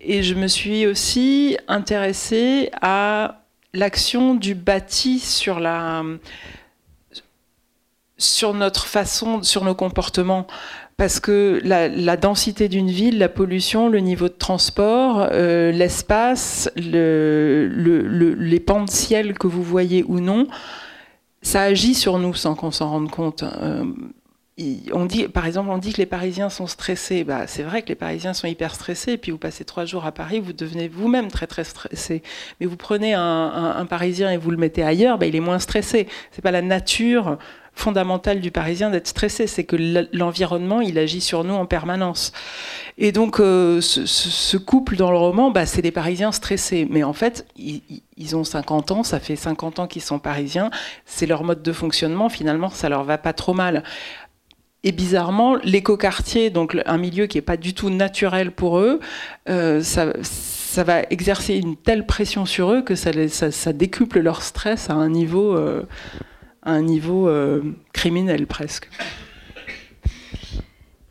Et 0.00 0.22
je 0.22 0.34
me 0.34 0.46
suis 0.48 0.86
aussi 0.86 1.58
intéressée 1.68 2.70
à 2.80 3.41
l'action 3.74 4.34
du 4.34 4.54
bâti 4.54 5.18
sur 5.18 5.60
la 5.60 6.02
sur 8.18 8.54
notre 8.54 8.86
façon, 8.86 9.42
sur 9.42 9.64
nos 9.64 9.74
comportements. 9.74 10.46
Parce 10.96 11.18
que 11.18 11.60
la, 11.64 12.16
densité 12.16 12.68
d'une 12.68 12.90
ville, 12.90 13.18
la 13.18 13.28
pollution, 13.28 13.88
le 13.88 13.98
niveau 13.98 14.28
de 14.28 14.34
transport, 14.34 15.26
euh, 15.32 15.72
l'espace, 15.72 16.70
le, 16.76 17.66
les 18.38 18.60
pans 18.60 18.84
de 18.84 18.90
ciel 18.90 19.36
que 19.36 19.48
vous 19.48 19.62
voyez 19.64 20.04
ou 20.06 20.20
non, 20.20 20.46
ça 21.40 21.62
agit 21.62 21.94
sur 21.94 22.18
nous 22.18 22.34
sans 22.34 22.54
qu'on 22.54 22.70
s'en 22.70 22.90
rende 22.90 23.10
compte. 23.10 23.42
Euh, 23.42 23.84
on 24.92 25.06
dit, 25.06 25.28
par 25.28 25.46
exemple, 25.46 25.70
on 25.70 25.78
dit 25.78 25.92
que 25.92 25.98
les 25.98 26.06
Parisiens 26.06 26.50
sont 26.50 26.66
stressés. 26.66 27.24
Bah, 27.24 27.46
c'est 27.46 27.62
vrai 27.62 27.82
que 27.82 27.88
les 27.88 27.94
Parisiens 27.94 28.34
sont 28.34 28.46
hyper 28.46 28.74
stressés. 28.74 29.12
Et 29.12 29.18
puis 29.18 29.32
vous 29.32 29.38
passez 29.38 29.64
trois 29.64 29.86
jours 29.86 30.04
à 30.04 30.12
Paris, 30.12 30.40
vous 30.40 30.52
devenez 30.52 30.88
vous-même 30.88 31.30
très 31.30 31.46
très 31.46 31.64
stressé. 31.64 32.22
Mais 32.60 32.66
vous 32.66 32.76
prenez 32.76 33.14
un, 33.14 33.86
Parisien 33.88 34.30
et 34.30 34.36
vous 34.36 34.50
le 34.50 34.56
mettez 34.56 34.82
ailleurs, 34.82 35.18
bah, 35.18 35.26
il 35.26 35.36
est 35.36 35.40
moins 35.40 35.58
stressé. 35.58 36.06
C'est 36.30 36.42
pas 36.42 36.50
la 36.50 36.62
nature 36.62 37.38
fondamentale 37.74 38.40
du 38.40 38.50
Parisien 38.50 38.90
d'être 38.90 39.08
stressé, 39.08 39.46
c'est 39.46 39.64
que 39.64 39.76
l'environnement, 40.12 40.82
il 40.82 40.98
agit 40.98 41.22
sur 41.22 41.42
nous 41.42 41.54
en 41.54 41.64
permanence. 41.64 42.32
Et 42.98 43.12
donc, 43.12 43.40
euh, 43.40 43.80
ce, 43.80 44.56
couple 44.58 44.96
dans 44.96 45.10
le 45.10 45.16
roman, 45.16 45.50
bah, 45.50 45.64
c'est 45.64 45.80
des 45.80 45.90
Parisiens 45.90 46.32
stressés. 46.32 46.86
Mais 46.90 47.02
en 47.02 47.14
fait, 47.14 47.46
ils, 47.56 47.82
ils, 48.18 48.36
ont 48.36 48.44
50 48.44 48.90
ans, 48.90 49.02
ça 49.02 49.20
fait 49.20 49.36
50 49.36 49.78
ans 49.78 49.86
qu'ils 49.86 50.02
sont 50.02 50.18
Parisiens, 50.18 50.70
c'est 51.06 51.26
leur 51.26 51.44
mode 51.44 51.62
de 51.62 51.72
fonctionnement, 51.72 52.28
finalement, 52.28 52.68
ça 52.68 52.90
leur 52.90 53.04
va 53.04 53.16
pas 53.16 53.32
trop 53.32 53.54
mal. 53.54 53.82
Et 54.84 54.90
bizarrement, 54.90 55.56
l'écoquartier, 55.62 56.50
donc 56.50 56.76
un 56.86 56.98
milieu 56.98 57.26
qui 57.26 57.38
n'est 57.38 57.42
pas 57.42 57.56
du 57.56 57.72
tout 57.72 57.88
naturel 57.88 58.50
pour 58.50 58.78
eux, 58.80 58.98
euh, 59.48 59.80
ça, 59.80 60.12
va 60.82 61.02
exercer 61.10 61.54
une 61.54 61.76
telle 61.76 62.04
pression 62.04 62.46
sur 62.46 62.72
eux 62.72 62.82
que 62.82 62.96
ça, 62.96 63.72
décuple 63.72 64.18
leur 64.18 64.42
stress 64.42 64.90
à 64.90 64.94
un 64.94 65.08
niveau, 65.08 65.56
euh, 65.56 65.84
un 66.64 66.82
niveau 66.82 67.28
euh, 67.28 67.62
criminel 67.92 68.46
presque. 68.48 68.88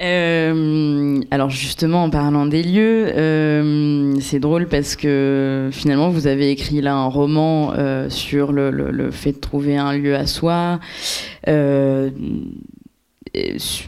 alors 0.01 1.49
justement, 1.49 2.03
en 2.03 2.09
parlant 2.09 2.47
des 2.47 2.63
lieux, 2.63 4.17
c'est 4.19 4.39
drôle 4.39 4.67
parce 4.67 4.97
que 4.97 5.69
finalement, 5.71 6.09
vous 6.09 6.27
avez 6.27 6.49
écrit 6.49 6.81
là 6.81 6.95
un 6.95 7.05
roman 7.05 7.73
sur 8.09 8.51
le, 8.51 9.11
fait 9.11 9.31
de 9.31 9.37
trouver 9.37 9.77
un 9.77 9.93
lieu 9.93 10.15
à 10.15 10.25
soi 10.25 10.79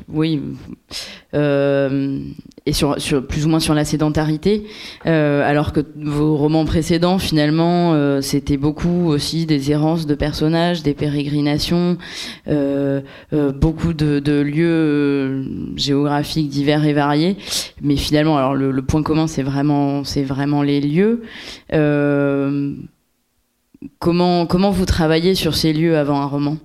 oui, 0.08 0.42
euh, 1.34 2.20
et 2.66 2.72
sur, 2.72 3.00
sur, 3.02 3.28
plus 3.28 3.46
ou 3.46 3.50
moins 3.50 3.60
sur 3.60 3.74
la 3.74 3.84
sédentarité, 3.84 4.64
euh, 5.06 5.48
alors 5.48 5.74
que 5.74 5.82
vos 5.98 6.38
romans 6.38 6.64
précédents, 6.64 7.20
finalement, 7.20 7.94
euh, 7.94 8.22
c'était 8.22 8.56
beaucoup 8.56 9.10
aussi 9.10 9.46
des 9.46 9.72
errances 9.72 10.06
de 10.06 10.16
personnages, 10.16 10.82
des 10.82 10.94
pérégrinations, 10.94 11.98
beaucoup 12.46 13.94
de, 13.94 14.42
lieux 14.42 15.46
géographiques 15.76 16.50
divers 16.50 16.86
et 16.86 16.94
variés. 16.94 17.36
Mais 17.82 17.98
finalement, 17.98 18.38
alors 18.38 18.56
le, 18.56 18.72
le 18.72 18.82
point 18.82 19.04
commun, 19.04 19.28
c'est 19.28 19.44
vraiment, 19.44 20.06
c'est 20.06 20.24
vraiment 20.24 20.62
les 20.62 20.80
lieux. 20.80 21.24
comment, 24.00 24.46
comment 24.46 24.72
vous 24.72 24.86
travaillez 24.86 25.36
sur 25.36 25.56
ces 25.56 25.74
lieux 25.74 25.98
avant 25.98 26.22
un 26.22 26.28
roman? 26.28 26.58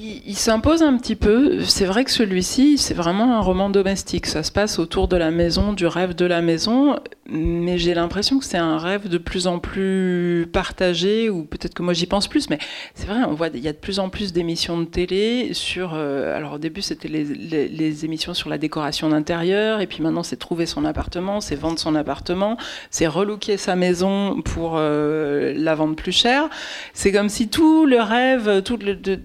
Il, 0.00 0.36
s'impose 0.36 0.82
un 0.82 0.96
petit 0.96 1.16
peu. 1.16 1.64
C'est 1.64 1.84
vrai 1.84 2.04
que 2.04 2.10
celui-ci, 2.10 2.78
c'est 2.78 2.94
vraiment 2.94 3.36
un 3.36 3.40
roman 3.40 3.68
domestique. 3.68 4.26
Ça 4.26 4.44
se 4.44 4.52
passe 4.52 4.78
autour 4.78 5.08
de 5.08 5.16
la 5.16 5.32
maison, 5.32 5.72
du 5.72 5.86
rêve 5.86 6.14
de 6.14 6.24
la 6.24 6.40
maison, 6.40 6.96
mais 7.28 7.78
j'ai 7.78 7.94
l'impression 7.94 8.38
que 8.38 8.44
c'est 8.44 8.58
un 8.58 8.78
rêve 8.78 9.08
de 9.08 9.18
plus 9.18 9.48
en 9.48 9.58
plus 9.58 10.48
partagé, 10.52 11.30
ou 11.30 11.42
peut-être 11.44 11.74
que 11.74 11.82
moi 11.82 11.94
j'y 11.94 12.06
pense 12.06 12.28
plus, 12.28 12.48
mais 12.48 12.58
c'est 12.94 13.06
vrai, 13.06 13.24
on 13.26 13.34
voit, 13.34 13.48
il 13.52 13.60
y 13.60 13.68
a 13.68 13.72
de 13.72 13.78
plus 13.78 13.98
en 13.98 14.08
plus 14.08 14.32
d'émissions 14.32 14.78
de 14.78 14.84
télé 14.84 15.52
sur. 15.52 15.94
Euh, 15.94 16.36
alors 16.36 16.54
au 16.54 16.58
début, 16.58 16.82
c'était 16.82 17.08
les, 17.08 18.04
émissions 18.04 18.34
sur 18.34 18.48
la 18.48 18.58
décoration 18.58 19.08
d'intérieur, 19.08 19.80
et 19.80 19.88
puis 19.88 20.02
maintenant, 20.02 20.22
c'est 20.22 20.36
trouver 20.36 20.66
son 20.66 20.84
appartement, 20.84 21.40
c'est 21.40 21.56
vendre 21.56 21.78
son 21.78 21.96
appartement, 21.96 22.56
c'est 22.90 23.08
relooker 23.08 23.56
sa 23.56 23.74
maison 23.74 24.40
pour 24.42 24.74
euh, 24.76 25.54
la 25.56 25.74
vendre 25.74 25.96
plus 25.96 26.12
cher. 26.12 26.48
C'est 26.94 27.10
comme 27.10 27.28
si 27.28 27.48
tout 27.48 27.84
le 27.84 28.00
rêve, 28.00 28.62
tout 28.62 28.76
le. 28.76 28.94
De, 28.94 29.18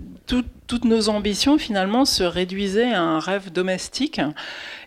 toutes 0.74 0.86
nos 0.86 1.08
ambitions 1.08 1.60
finalement 1.60 2.04
se 2.04 2.24
réduisaient 2.24 2.94
à 2.94 3.00
un 3.00 3.20
rêve 3.20 3.52
domestique. 3.52 4.20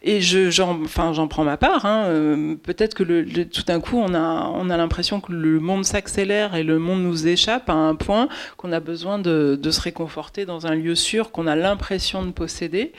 Et 0.03 0.21
j'en 0.21 0.83
enfin, 0.83 1.13
prends 1.29 1.45
ma 1.45 1.57
part. 1.57 1.87
Hein. 1.87 2.07
Euh, 2.07 2.57
peut-être 2.57 2.95
que 2.95 3.05
tout 3.45 3.63
d'un 3.63 3.79
coup, 3.79 3.97
on 3.97 4.13
a, 4.13 4.51
on 4.53 4.69
a 4.69 4.77
l'impression 4.77 5.21
que 5.21 5.31
le 5.31 5.61
monde 5.61 5.85
s'accélère 5.85 6.57
et 6.57 6.65
le 6.65 6.81
monde 6.81 7.05
nous 7.05 7.29
échappe 7.29 7.71
à 7.71 7.75
un 7.75 7.95
point 7.95 8.29
qu'on 8.57 8.73
a 8.73 8.81
besoin 8.81 9.21
de 9.21 9.71
se 9.71 9.81
réconforter 9.81 10.45
dans 10.45 10.67
un 10.67 10.75
lieu 10.75 10.97
sûr 10.97 11.31
qu'on 11.31 11.47
a 11.47 11.55
l'impression 11.55 12.25
de 12.25 12.33
posséder. 12.33 12.93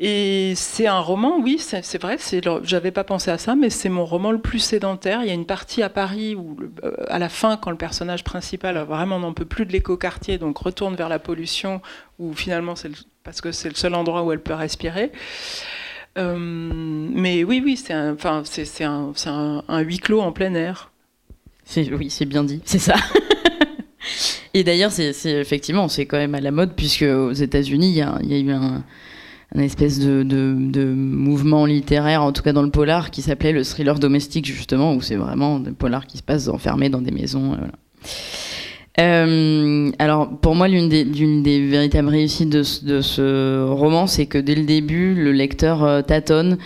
Et 0.00 0.52
c'est 0.54 0.86
un 0.86 1.00
roman, 1.00 1.40
oui, 1.40 1.58
c'est 1.58 2.00
vrai, 2.00 2.18
j'avais 2.62 2.92
pas 2.92 3.02
pensé 3.02 3.32
à 3.32 3.38
ça, 3.38 3.56
mais 3.56 3.68
c'est 3.68 3.88
mon 3.88 4.04
roman 4.04 4.30
le 4.30 4.38
plus 4.40 4.60
sédentaire. 4.60 5.22
Il 5.22 5.26
y 5.26 5.30
a 5.30 5.34
une 5.34 5.44
partie 5.44 5.82
à 5.82 5.88
Paris 5.88 6.36
où, 6.36 6.56
euh, 6.84 6.92
à 7.08 7.18
la 7.18 7.28
fin, 7.28 7.56
quand 7.56 7.72
le 7.72 7.76
personnage 7.76 8.22
principal 8.22 8.78
vraiment 8.84 9.18
n'en 9.18 9.32
peut 9.32 9.44
plus 9.44 9.66
de 9.66 9.72
l'écoquartier, 9.72 10.38
donc 10.38 10.58
retourne 10.58 10.94
vers 10.94 11.08
la 11.08 11.18
pollution, 11.18 11.82
où 12.20 12.32
finalement, 12.32 12.76
c'est 12.76 12.92
parce 13.24 13.40
que 13.40 13.50
c'est 13.50 13.68
le 13.68 13.74
seul 13.74 13.92
endroit 13.94 14.22
où 14.22 14.30
elle 14.30 14.40
peut 14.40 14.54
respirer. 14.54 15.10
Euh, 16.16 16.36
mais 16.38 17.42
oui, 17.42 17.60
oui, 17.64 17.76
c'est 17.76 17.92
un, 17.92 18.14
enfin, 18.14 18.44
un, 18.80 19.12
un, 19.26 19.64
un, 19.66 19.80
huis 19.80 19.98
clos 19.98 20.20
en 20.20 20.30
plein 20.30 20.54
air. 20.54 20.92
Oui, 21.76 22.08
c'est 22.08 22.24
bien 22.24 22.44
dit, 22.44 22.62
c'est 22.64 22.78
ça. 22.78 22.94
Et 24.54 24.62
d'ailleurs, 24.62 24.92
c'est 24.92 25.10
effectivement, 25.24 25.88
c'est 25.88 26.06
quand 26.06 26.18
même 26.18 26.36
à 26.36 26.40
la 26.40 26.52
mode, 26.52 26.74
puisque 26.76 27.02
aux 27.02 27.32
États-Unis, 27.32 27.90
il 27.90 27.96
y, 27.96 28.34
a 28.34 28.38
eu 28.38 28.50
un 28.52 28.84
un 29.54 29.60
espèce 29.60 29.98
de, 29.98 30.22
de, 30.22 30.84
mouvement 30.84 31.64
littéraire, 31.64 32.22
en 32.22 32.32
tout 32.32 32.42
cas 32.42 32.52
dans 32.52 32.62
le 32.62 32.70
polar, 32.70 33.10
qui 33.10 33.22
s'appelait 33.22 33.52
le 33.52 33.64
thriller 33.64 33.98
domestique, 33.98 34.46
justement, 34.46 34.94
où 34.94 35.00
c'est 35.00 35.16
vraiment 35.16 35.58
des 35.58 35.70
polars 35.70 36.06
qui 36.06 36.18
se 36.18 36.22
passent 36.22 36.48
enfermés 36.48 36.90
dans 36.90 37.00
des 37.00 37.12
maisons. 37.12 37.54
Euh, 37.54 37.56
euh, 39.00 39.90
alors, 39.98 40.28
pour 40.40 40.54
moi, 40.54 40.68
l'une 40.68 40.88
des, 40.88 41.04
des, 41.04 41.66
véritables 41.66 42.08
réussites 42.08 42.50
de, 42.50 42.62
de 42.84 43.00
ce 43.00 43.64
roman, 43.64 44.06
c'est 44.06 44.26
que 44.26 44.38
dès 44.38 44.54
le 44.54 44.64
début, 44.64 45.14
le 45.14 45.32
lecteur 45.32 45.82
euh, 45.82 46.02
tâtonne, 46.02 46.58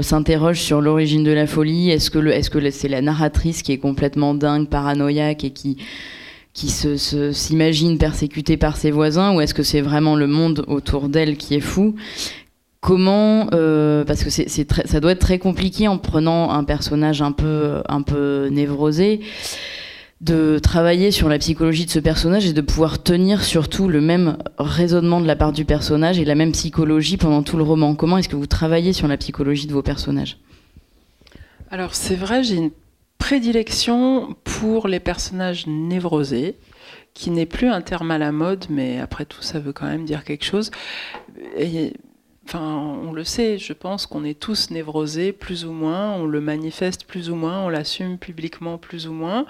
s'interroge 0.00 0.58
sur 0.58 0.80
l'origine 0.80 1.22
de 1.22 1.32
la 1.32 1.46
folie. 1.46 1.90
Est-ce 1.90 2.10
que 2.10 2.18
c'est 2.30 2.40
-ce 2.40 2.80
que 2.82 2.88
la 2.88 3.02
narratrice 3.02 3.62
qui 3.62 3.72
est 3.72 3.78
complètement 3.78 4.34
dingue, 4.34 4.68
paranoïaque 4.68 5.44
et 5.44 5.50
qui 5.50 5.76
qui 6.56 6.68
s'imagine 6.70 7.92
se, 7.92 7.98
persécutée 7.98 8.56
par 8.56 8.78
ses 8.78 8.90
voisins 8.90 9.34
ou 9.34 9.42
est-ce 9.42 9.52
que 9.52 9.62
c'est 9.62 9.82
vraiment 9.82 10.16
le 10.16 10.26
monde 10.26 10.64
autour 10.68 11.10
d'elle 11.10 11.36
qui 11.36 11.54
est 11.54 11.60
fou? 11.60 11.96
Comment, 12.80 13.48
euh, 13.52 14.06
parce 14.06 14.24
que 14.24 14.30
ça 14.30 15.00
doit 15.00 15.12
être 15.12 15.18
très 15.18 15.38
compliqué 15.38 15.86
en 15.86 15.98
prenant 15.98 16.50
un 16.50 16.64
personnage 16.64 17.20
un 17.20 17.32
peu, 17.32 17.82
un 17.90 18.00
peu 18.00 18.48
névrosé, 18.50 19.20
de 20.22 20.58
travailler 20.58 21.10
sur 21.10 21.28
la 21.28 21.38
psychologie 21.38 21.84
de 21.84 21.90
ce 21.90 21.98
personnage 21.98 22.46
et 22.46 22.54
de 22.54 22.60
pouvoir 22.62 23.02
tenir 23.02 23.44
surtout 23.44 23.86
le 23.86 24.00
même 24.00 24.38
raisonnement 24.58 25.20
de 25.20 25.26
la 25.26 25.36
part 25.36 25.52
du 25.52 25.66
personnage 25.66 26.18
et 26.18 26.24
la 26.24 26.34
même 26.34 26.52
psychologie 26.52 27.18
pendant 27.18 27.42
tout 27.42 27.58
le 27.58 27.64
roman. 27.64 27.94
Comment 27.94 28.16
est-ce 28.16 28.30
que 28.30 28.36
vous 28.36 28.46
travaillez 28.46 28.94
sur 28.94 29.08
la 29.08 29.18
psychologie 29.18 29.66
de 29.66 29.74
vos 29.74 29.82
personnages? 29.82 30.38
Alors 31.70 31.94
c'est 31.94 32.16
vrai, 32.16 32.42
j'ai 32.42 32.54
une 32.54 32.70
prédilection 33.26 34.36
pour 34.44 34.86
les 34.86 35.00
personnages 35.00 35.66
névrosés, 35.66 36.54
qui 37.12 37.32
n'est 37.32 37.44
plus 37.44 37.66
un 37.66 37.80
terme 37.80 38.12
à 38.12 38.18
la 38.18 38.30
mode, 38.30 38.66
mais 38.70 39.00
après 39.00 39.24
tout, 39.24 39.42
ça 39.42 39.58
veut 39.58 39.72
quand 39.72 39.86
même 39.86 40.04
dire 40.04 40.22
quelque 40.22 40.44
chose. 40.44 40.70
enfin, 42.46 42.62
on 43.04 43.12
le 43.12 43.24
sait, 43.24 43.58
je 43.58 43.72
pense 43.72 44.06
qu'on 44.06 44.22
est 44.22 44.38
tous 44.38 44.70
névrosés, 44.70 45.32
plus 45.32 45.64
ou 45.64 45.72
moins, 45.72 46.12
on 46.12 46.26
le 46.26 46.40
manifeste 46.40 47.04
plus 47.04 47.28
ou 47.28 47.34
moins, 47.34 47.64
on 47.64 47.68
l'assume 47.68 48.16
publiquement 48.16 48.78
plus 48.78 49.08
ou 49.08 49.12
moins. 49.12 49.44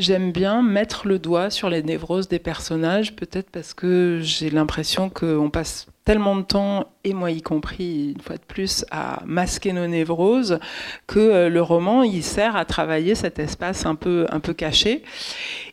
J'aime 0.00 0.32
bien 0.32 0.62
mettre 0.62 1.06
le 1.06 1.18
doigt 1.18 1.50
sur 1.50 1.68
les 1.68 1.82
névroses 1.82 2.26
des 2.26 2.38
personnages, 2.38 3.14
peut-être 3.14 3.50
parce 3.50 3.74
que 3.74 4.20
j'ai 4.22 4.48
l'impression 4.48 5.10
qu'on 5.10 5.50
passe 5.50 5.88
tellement 6.06 6.36
de 6.36 6.42
temps, 6.42 6.90
et 7.04 7.12
moi 7.12 7.30
y 7.30 7.42
compris, 7.42 8.12
une 8.12 8.20
fois 8.22 8.36
de 8.36 8.42
plus, 8.42 8.86
à 8.90 9.22
masquer 9.26 9.74
nos 9.74 9.86
névroses, 9.86 10.58
que 11.06 11.18
euh, 11.18 11.48
le 11.50 11.60
roman, 11.60 12.02
il 12.02 12.22
sert 12.22 12.56
à 12.56 12.64
travailler 12.64 13.14
cet 13.14 13.38
espace 13.38 13.84
un 13.84 13.94
peu, 13.94 14.24
un 14.30 14.40
peu 14.40 14.54
caché. 14.54 15.02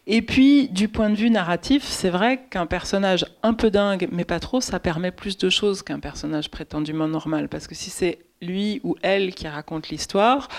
Et 0.08 0.22
puis, 0.22 0.68
du 0.68 0.90
point 0.90 1.10
de 1.10 1.16
vue 1.16 1.30
narratif, 1.30 1.86
c'est 1.86 2.10
vrai 2.10 2.42
qu'un 2.50 2.66
personnage 2.66 3.26
un 3.44 3.54
peu 3.54 3.72
dingue, 3.72 4.10
mais 4.12 4.26
pas 4.26 4.42
trop, 4.42 4.60
ça 4.60 4.82
permet 4.82 5.12
plus 5.12 5.38
de 5.38 5.50
choses 5.50 5.84
qu'un 5.84 6.02
personnage 6.02 6.52
prétendument 6.52 7.08
normal. 7.08 7.48
Parce 7.48 7.66
que 7.66 7.76
si 7.76 7.90
c'est 7.90 8.20
lui 8.42 8.82
ou 8.84 8.98
elle 9.04 9.34
qui 9.34 9.48
raconte 9.48 9.88
l'histoire, 9.88 10.50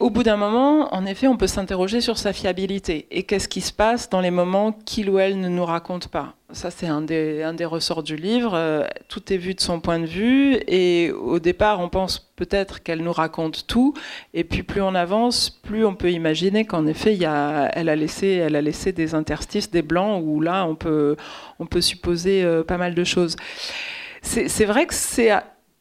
au 0.00 0.10
bout 0.10 0.22
d'un 0.22 0.36
moment, 0.36 0.94
en 0.94 1.06
effet, 1.06 1.28
on 1.28 1.36
peut 1.36 1.46
s'interroger 1.46 2.00
sur 2.00 2.18
sa 2.18 2.32
fiabilité. 2.32 3.06
Et 3.10 3.22
qu'est-ce 3.22 3.48
qui 3.48 3.60
se 3.60 3.72
passe 3.72 4.10
dans 4.10 4.20
les 4.20 4.30
moments 4.30 4.72
qu'il 4.72 5.08
ou 5.08 5.18
elle 5.18 5.40
ne 5.40 5.48
nous 5.48 5.64
raconte 5.64 6.08
pas? 6.08 6.34
Ça, 6.52 6.70
c'est 6.70 6.86
un 6.86 7.00
des, 7.02 7.64
ressorts 7.64 8.02
du 8.02 8.16
livre. 8.16 8.52
Euh, 8.54 8.86
tout 9.08 9.32
est 9.32 9.36
vu 9.36 9.54
de 9.54 9.60
son 9.60 9.80
point 9.80 9.98
de 9.98 10.06
vue. 10.06 10.54
Et 10.68 11.10
au 11.12 11.38
départ, 11.38 11.80
on 11.80 11.88
pense 11.88 12.18
peut-être 12.36 12.82
qu'elle 12.82 13.02
nous 13.02 13.12
raconte 13.12 13.66
tout. 13.66 13.94
Et 14.34 14.44
puis, 14.44 14.62
plus 14.62 14.82
on 14.82 14.94
avance, 14.94 15.50
plus 15.50 15.84
on 15.84 15.94
peut 15.94 16.10
imaginer 16.10 16.64
qu'en 16.64 16.86
effet, 16.86 17.14
y 17.14 17.24
a, 17.24 17.70
elle, 17.74 17.88
a 17.88 17.96
laissé, 17.96 18.28
elle 18.28 18.56
a 18.56 18.62
laissé 18.62 18.92
des 18.92 19.14
interstices, 19.14 19.70
des 19.70 19.82
blancs, 19.82 20.22
où 20.24 20.40
là, 20.40 20.66
on 20.66 20.74
peut, 20.74 21.16
on 21.58 21.66
peut 21.66 21.80
supposer 21.80 22.44
euh, 22.44 22.62
pas 22.62 22.78
mal 22.78 22.94
de 22.94 23.04
choses. 23.04 23.36
C'est 24.22 24.64
vrai 24.64 24.86
que 24.86 24.94
c'est 24.94 25.30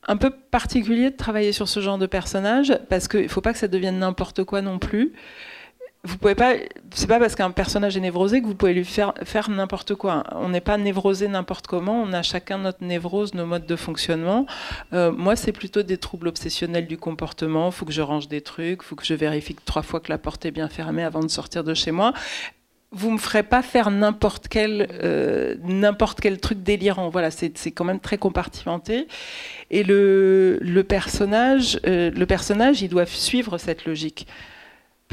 un 0.07 0.17
peu 0.17 0.29
particulier 0.29 1.09
de 1.09 1.15
travailler 1.15 1.51
sur 1.51 1.67
ce 1.67 1.79
genre 1.79 1.97
de 1.97 2.05
personnage 2.05 2.77
parce 2.89 3.07
qu'il 3.07 3.23
ne 3.23 3.27
faut 3.27 3.41
pas 3.41 3.53
que 3.53 3.59
ça 3.59 3.67
devienne 3.67 3.99
n'importe 3.99 4.43
quoi 4.43 4.61
non 4.61 4.79
plus. 4.79 5.13
vous 6.03 6.17
pouvez 6.17 6.35
pas. 6.35 6.53
C'est 6.93 7.07
pas 7.07 7.19
parce 7.19 7.35
qu'un 7.35 7.51
personnage 7.51 7.95
est 7.95 8.01
névrosé 8.01 8.41
que 8.41 8.45
vous 8.45 8.55
pouvez 8.55 8.73
lui 8.73 8.83
faire 8.83 9.13
faire 9.23 9.49
n'importe 9.49 9.95
quoi. 9.95 10.23
On 10.31 10.49
n'est 10.49 10.61
pas 10.61 10.77
névrosé 10.77 11.27
n'importe 11.27 11.67
comment. 11.67 12.01
On 12.01 12.11
a 12.13 12.21
chacun 12.21 12.57
notre 12.57 12.83
névrose, 12.83 13.33
nos 13.33 13.45
modes 13.45 13.65
de 13.65 13.75
fonctionnement. 13.75 14.45
Euh, 14.91 15.11
moi, 15.11 15.35
c'est 15.35 15.53
plutôt 15.53 15.83
des 15.83 15.97
troubles 15.97 16.27
obsessionnels 16.27 16.87
du 16.87 16.97
comportement. 16.97 17.71
Faut 17.71 17.85
que 17.85 17.93
je 17.93 18.01
range 18.01 18.27
des 18.27 18.41
trucs. 18.41 18.83
Faut 18.83 18.95
que 18.95 19.05
je 19.05 19.13
vérifie 19.13 19.55
trois 19.65 19.81
fois 19.81 20.01
que 20.01 20.11
la 20.11 20.17
porte 20.17 20.45
est 20.45 20.51
bien 20.51 20.67
fermée 20.67 21.03
avant 21.03 21.21
de 21.21 21.29
sortir 21.29 21.63
de 21.63 21.73
chez 21.73 21.91
moi. 21.91 22.13
Vous 22.93 23.11
me 23.11 23.17
ferez 23.17 23.43
pas 23.43 23.61
faire 23.61 23.89
n'importe 23.89 24.47
quel 24.47 24.87
euh, 25.03 25.55
n'importe 25.63 26.21
quel 26.21 26.39
truc 26.39 26.61
délirant. 26.63 27.09
Voilà, 27.09 27.31
c'est 27.31 27.71
quand 27.71 27.85
même 27.85 27.99
très 27.99 28.17
compartimenté. 28.17 29.07
Et 29.71 29.83
le, 29.83 30.59
le 30.61 30.83
personnage, 30.83 31.79
euh, 31.87 32.11
le 32.11 32.25
personnage, 32.25 32.81
il 32.81 32.89
doit 32.89 33.05
suivre 33.05 33.57
cette 33.57 33.85
logique 33.85 34.27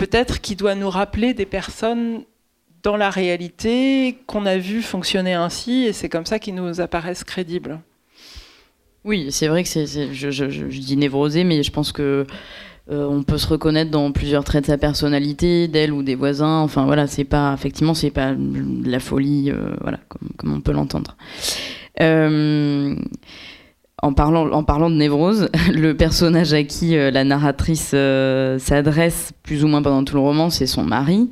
peut-être 0.00 0.40
qu'il 0.40 0.56
doit 0.56 0.74
nous 0.74 0.88
rappeler 0.88 1.34
des 1.34 1.44
personnes 1.44 2.22
dans 2.82 2.96
la 2.96 3.10
réalité 3.10 4.18
qu'on 4.26 4.46
a 4.46 4.56
vu 4.56 4.80
fonctionner 4.80 5.34
ainsi, 5.34 5.84
et 5.84 5.92
c'est 5.92 6.08
comme 6.08 6.24
ça 6.24 6.38
qu'ils 6.38 6.54
nous 6.54 6.80
apparaissent 6.80 7.24
crédibles. 7.24 7.80
Oui, 9.04 9.30
c'est 9.30 9.48
vrai 9.48 9.62
que 9.62 9.68
c'est, 9.68 9.86
je, 9.86 10.64
dis 10.64 10.96
névrosé, 10.96 11.44
mais 11.44 11.62
je 11.62 11.70
pense 11.70 11.92
que 11.92 12.26
euh, 12.90 13.06
on 13.08 13.22
peut 13.22 13.38
se 13.38 13.46
reconnaître 13.46 13.90
dans 13.90 14.10
plusieurs 14.10 14.42
traits 14.42 14.64
de 14.64 14.66
sa 14.66 14.78
personnalité, 14.78 15.68
d'elle 15.68 15.92
ou 15.92 16.02
des 16.02 16.16
voisins. 16.16 16.58
Enfin 16.58 16.86
voilà, 16.86 17.06
c'est 17.06 17.24
pas 17.24 17.52
effectivement 17.54 17.94
c'est 17.94 18.10
pas 18.10 18.32
de 18.32 18.90
la 18.90 18.98
folie, 18.98 19.50
euh, 19.50 19.74
voilà 19.80 19.98
comme, 20.08 20.52
on 20.52 20.60
peut 20.60 20.72
l'entendre. 20.72 21.16
Euh, 22.00 22.96
en 24.02 24.14
parlant, 24.14 24.90
de 24.90 24.94
névrose, 24.94 25.50
le 25.72 25.94
personnage 25.94 26.54
à 26.54 26.64
qui 26.64 26.96
la 26.96 27.22
narratrice 27.22 27.90
s'adresse 27.90 29.32
plus 29.42 29.62
ou 29.62 29.68
moins 29.68 29.82
pendant 29.82 30.02
tout 30.04 30.14
le 30.14 30.22
roman, 30.22 30.48
c'est 30.48 30.66
son 30.66 30.84
mari. 30.84 31.30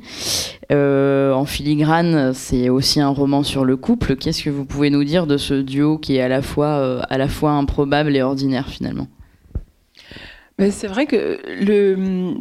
En 0.71 1.45
filigrane, 1.45 2.31
c'est 2.35 2.69
aussi 2.69 3.01
un 3.01 3.09
roman 3.09 3.41
sur 3.41 3.65
le 3.65 3.75
couple. 3.75 4.15
Qu'est-ce 4.15 4.43
que 4.43 4.51
vous 4.51 4.65
pouvez 4.65 4.91
nous 4.91 5.03
dire 5.03 5.25
de 5.25 5.37
ce 5.37 5.55
duo 5.55 5.97
qui 5.97 6.17
est 6.17 6.21
à 6.21 6.27
la 6.27 6.41
fois 6.43 7.51
improbable 7.51 8.15
et 8.15 8.21
ordinaire 8.21 8.69
finalement? 8.69 9.07
C'est 10.71 10.87
vrai 10.87 11.05
que 11.05 11.39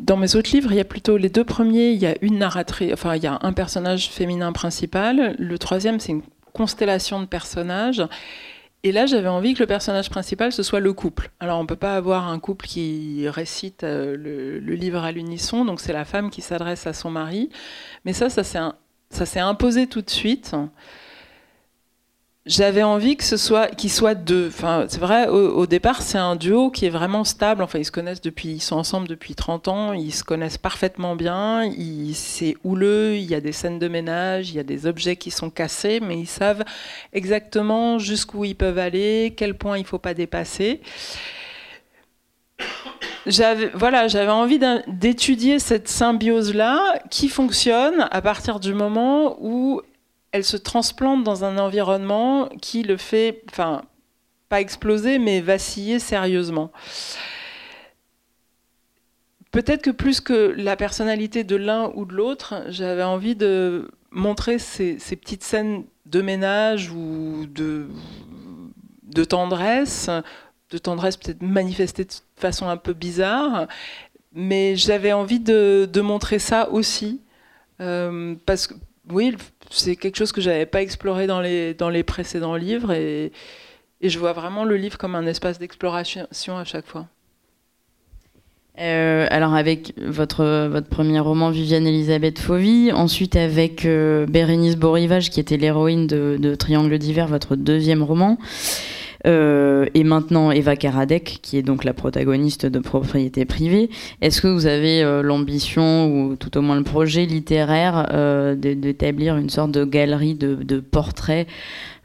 dans 0.05 0.17
mes 0.17 0.37
autres 0.37 0.51
livres, 0.53 0.73
il 0.73 0.77
y 0.77 0.81
a 0.81 0.85
plutôt 0.85 1.17
les 1.17 1.29
deux 1.29 1.45
premiers, 1.45 1.91
il 1.91 1.99
y 1.99 2.07
a 2.07 2.15
une 2.21 2.39
narratrice, 2.39 2.93
enfin 2.93 3.15
il 3.15 3.23
y 3.23 3.27
a 3.27 3.39
un 3.43 3.53
personnage 3.53 4.09
féminin 4.11 4.53
principal. 4.53 5.37
Le 5.39 5.59
troisième, 5.59 6.01
c'est 6.01 6.13
une 6.13 6.23
constellation 6.53 7.21
de 7.21 7.27
personnages. 7.27 8.03
Et 8.85 8.93
là, 8.93 9.07
j'avais 9.07 9.29
envie 9.29 9.55
que 9.55 9.61
le 9.61 9.67
personnage 9.67 10.09
principal, 10.09 10.53
ce 10.53 10.63
soit 10.63 10.81
le 10.81 10.93
couple. 10.93 11.31
Alors, 11.41 11.59
on 11.59 11.63
ne 11.63 11.67
peut 11.67 11.77
pas 11.77 11.97
avoir 11.97 12.29
un 12.29 12.39
couple 12.39 12.67
qui 12.67 13.29
récite 13.29 13.83
euh, 13.83 14.17
le, 14.17 14.75
livre 14.75 15.03
à 15.03 15.11
l'unisson, 15.11 15.65
donc 15.65 15.81
c'est 15.81 15.93
la 15.93 16.05
femme 16.05 16.31
qui 16.31 16.43
s'adresse 16.43 16.87
à 16.87 16.93
son 16.93 17.11
mari. 17.11 17.51
Mais 18.05 18.13
ça, 18.13 18.31
ça 18.31 18.45
s'est 18.45 19.41
imposé 19.41 19.89
tout 19.89 20.03
de 20.03 20.11
suite 20.11 20.55
j'avais 22.49 22.83
envie 22.83 23.17
que 23.17 23.25
ce 23.25 23.37
soit 23.37 23.69
qu'ils 23.69 23.93
soient 23.93 24.14
deux. 24.14 24.49
Enfin, 24.49 24.87
c'est 24.88 25.00
vrai, 25.00 25.28
au, 25.28 25.67
départ, 25.67 26.00
c'est 26.00 26.19
un 26.19 26.35
duo 26.35 26.71
qui 26.71 26.87
est 26.87 26.90
vraiment 26.90 27.23
stable. 27.23 27.62
Enfin, 27.62 27.78
ils 27.78 27.85
se 27.85 27.93
connaissent 27.93 28.23
depuis, 28.23 28.49
ils 28.49 28.61
sont 28.61 28.76
ensemble 28.76 29.07
depuis 29.07 29.35
30 29.35 29.69
ans, 29.69 29.93
ils 29.93 30.12
se 30.12 30.25
connaissent 30.25 30.57
parfaitement 30.57 31.14
bien. 31.14 31.71
C'est 32.14 32.57
houleux, 32.64 33.17
il 33.17 33.25
y 33.25 33.35
a 33.35 33.40
des 33.40 33.52
scènes 33.52 33.78
de 33.78 33.87
ménage, 33.87 34.50
il 34.50 34.57
y 34.57 34.61
a 34.61 34.64
des 34.64 34.87
objets 34.87 35.17
qui 35.17 35.31
sont 35.31 35.50
cassés, 35.50 36.00
mais 36.00 36.19
ils 36.19 36.26
savent 36.26 36.64
exactement 37.12 37.99
jusqu'où 37.99 38.47
ils 38.47 38.57
peuvent 38.57 38.78
aller, 38.78 39.35
quel 39.37 39.55
point 39.55 39.76
il 39.76 39.85
faut 39.85 39.99
pas 39.99 40.14
dépasser. 40.14 40.81
J'avais 43.26 43.71
voilà, 43.75 44.09
j'avais 44.09 44.31
envie 44.31 44.59
d'étudier 44.87 45.59
cette 45.59 45.88
symbiose 45.88 46.55
là 46.55 46.99
qui 47.11 47.28
fonctionne 47.28 48.09
à 48.11 48.23
partir 48.23 48.59
du 48.59 48.73
moment 48.73 49.37
où 49.40 49.83
elle 50.32 50.44
se 50.44 50.56
transplante 50.56 51.25
dans 51.25 51.44
un 51.44 51.58
environnement 51.58 52.49
qui 52.61 52.82
le 52.82 52.97
fait, 52.97 53.42
enfin, 53.50 53.82
pas 54.49 54.61
exploser, 54.61 55.18
mais 55.18 55.40
vaciller 55.40 55.99
sérieusement. 55.99 56.70
Peut-être 59.50 59.82
que 59.82 59.90
plus 59.90 60.21
que 60.21 60.54
la 60.56 60.76
personnalité 60.76 61.45
de 61.45 61.56
l'un 61.56 61.91
ou 61.95 62.04
de 62.04 62.14
l'autre, 62.14 62.64
j'avais 62.69 63.02
envie 63.02 63.34
de 63.34 63.91
montrer 64.10 64.58
ces, 64.58 64.97
petites 65.17 65.45
scènes 65.45 65.84
de 66.06 66.21
ménage 66.21 66.91
ou 66.91 67.47
de, 67.47 67.88
tendresse, 69.25 70.10
de 70.71 70.78
tendresse 70.78 71.17
peut-être 71.17 71.43
manifestée 71.43 72.04
de 72.04 72.12
façon 72.36 72.69
un 72.69 72.76
peu 72.76 72.93
bizarre, 72.93 73.67
mais 74.32 74.76
j'avais 74.76 75.12
envie 75.12 75.41
de, 75.41 76.00
montrer 76.00 76.38
ça 76.38 76.71
aussi, 76.71 77.23
euh, 77.80 78.34
parce 78.45 78.67
que 78.67 78.75
oui, 79.12 79.36
c'est 79.71 79.97
quelque 79.97 80.16
chose 80.16 80.32
que 80.32 80.40
j'avais 80.40 80.66
pas 80.66 80.82
exploré 80.82 81.26
dans 81.26 81.40
les, 81.40 81.75
dans 81.75 81.90
les 81.90 82.02
précédents 82.02 82.54
livres 82.54 82.92
et, 82.92 83.32
et 84.00 84.08
je 84.08 84.18
vois 84.18 84.32
vraiment 84.32 84.64
le 84.64 84.76
livre 84.76 84.99
comme 84.99 85.14
un 85.14 85.26
espace 85.26 85.58
d'exploration 85.58 86.26
à 86.30 86.64
chaque 86.64 86.86
fois. 86.86 87.06
Euh, 88.80 89.26
alors 89.30 89.54
avec 89.54 89.92
votre, 90.00 90.68
votre 90.68 90.88
premier 90.88 91.18
roman 91.18 91.50
Viviane 91.50 91.86
Elisabeth 91.86 92.38
Fauvy, 92.38 92.92
ensuite 92.92 93.34
avec 93.34 93.84
euh, 93.84 94.25
Bérénice 94.26 94.76
Borivage 94.76 95.30
qui 95.30 95.40
était 95.40 95.56
l'héroïne 95.56 96.06
de, 96.06 96.36
de, 96.38 96.54
Triangle 96.54 96.97
d'hiver, 96.99 97.26
votre 97.26 97.56
deuxième 97.56 98.04
roman. 98.04 98.38
Euh, 99.26 99.87
et 99.95 100.04
maintenant 100.04 100.50
Eva 100.50 100.76
Karadec, 100.76 101.41
qui 101.43 101.57
est 101.57 101.63
donc 101.63 101.85
la 101.85 101.93
protagoniste 101.93 102.67
de 102.67 102.78
Propriété 102.78 103.45
privée. 103.45 103.91
Est-ce 104.21 104.41
que 104.41 104.49
vous 104.49 104.67
avez 104.67 105.02
euh, 105.02 105.23
l'ambition, 105.23 106.13
ou 106.13 106.37
tout 106.37 106.57
au 106.57 106.63
moins 106.63 106.76
le 106.76 106.85
projet 106.85 107.26
littéraire, 107.26 108.09
euh, 108.13 108.54
d'établir 108.54 109.37
une 109.37 109.50
sorte 109.50 109.73
de 109.73 109.85
galerie 109.85 110.35
de, 110.35 110.81
portraits 110.81 111.49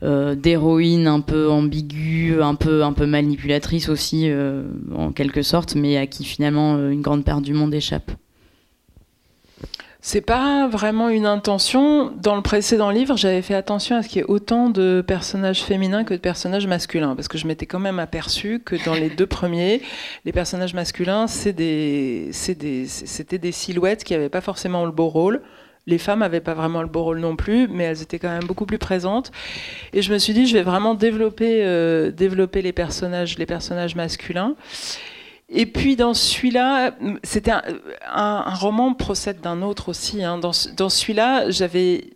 d'héroïnes 0.02 1.08
un 1.08 1.22
peu 1.22 1.50
ambiguës, 1.50 2.42
un 2.42 2.56
peu, 2.56 2.84
un 2.84 2.92
peu 2.92 3.06
manipulatrices 3.06 3.88
aussi, 3.88 4.30
en 4.94 5.14
quelque 5.14 5.42
sorte, 5.42 5.76
mais 5.76 5.96
à 5.96 6.08
qui 6.08 6.26
finalement 6.26 6.76
une 6.90 7.02
grande 7.02 7.24
part 7.24 7.40
du 7.40 7.54
monde 7.54 7.74
échappe? 7.74 8.12
C'est 10.06 10.20
pas 10.20 10.68
vraiment 10.68 11.08
une 11.08 11.26
intention. 11.26 12.12
Dans 12.18 12.36
le 12.36 12.42
précédent 12.42 12.90
livre, 12.90 13.16
j'avais 13.16 13.42
fait 13.42 13.54
attention 13.56 13.96
à 13.96 14.04
ce 14.04 14.10
qu'il 14.10 14.18
y 14.18 14.20
ait 14.20 14.28
autant 14.28 14.70
de 14.70 15.02
personnages 15.02 15.64
féminins 15.64 16.04
que 16.04 16.14
de 16.14 16.20
personnages 16.20 16.68
masculins, 16.68 17.16
parce 17.16 17.30
que 17.30 17.38
je 17.38 17.48
m'étais 17.48 17.68
quand 17.68 17.80
même 17.80 18.00
aperçu 18.00 18.60
que 18.60 18.76
dans 18.84 18.96
les 18.96 19.10
deux 19.10 19.26
premiers, 19.26 19.82
les 20.26 20.34
personnages 20.34 20.74
masculins, 20.74 21.28
c'était 21.28 21.54
des, 21.54 22.32
des, 22.54 23.38
des, 23.38 23.52
silhouettes 23.54 24.04
qui 24.04 24.12
n'avaient 24.12 24.28
pas 24.28 24.42
forcément 24.42 24.86
le 24.86 24.92
beau 24.92 25.08
rôle. 25.08 25.42
Les 25.88 25.98
femmes 25.98 26.20
n'avaient 26.20 26.42
pas 26.42 26.54
vraiment 26.54 26.82
le 26.82 26.90
beau 26.90 27.04
rôle 27.04 27.20
non 27.20 27.38
plus, 27.38 27.70
mais 27.70 27.86
elles 27.86 28.02
étaient 28.02 28.20
quand 28.20 28.30
même 28.30 28.44
beaucoup 28.44 28.66
plus 28.66 28.80
présentes. 28.80 29.32
Et 29.94 30.02
je 30.02 30.12
me 30.12 30.18
suis 30.18 30.34
dit, 30.34 30.48
je 30.48 30.54
vais 30.54 30.64
vraiment 30.64 30.96
développer, 30.96 31.64
euh, 31.64 32.12
développer 32.12 32.62
les 32.62 32.74
personnages, 32.74 33.38
les 33.38 33.46
personnages 33.46 33.96
masculins. 33.96 34.56
Et 35.56 35.68
puis 35.68 35.96
dans 35.96 36.16
celui-là, 36.16 36.96
c'était 37.24 37.52
un, 37.52 38.54
roman 38.56 38.96
procède 38.96 39.40
d'un 39.40 39.62
autre 39.62 39.90
aussi. 39.90 40.24
Hein. 40.24 40.40
Dans, 40.40 40.52
celui-là, 40.52 41.52
j'avais 41.52 42.10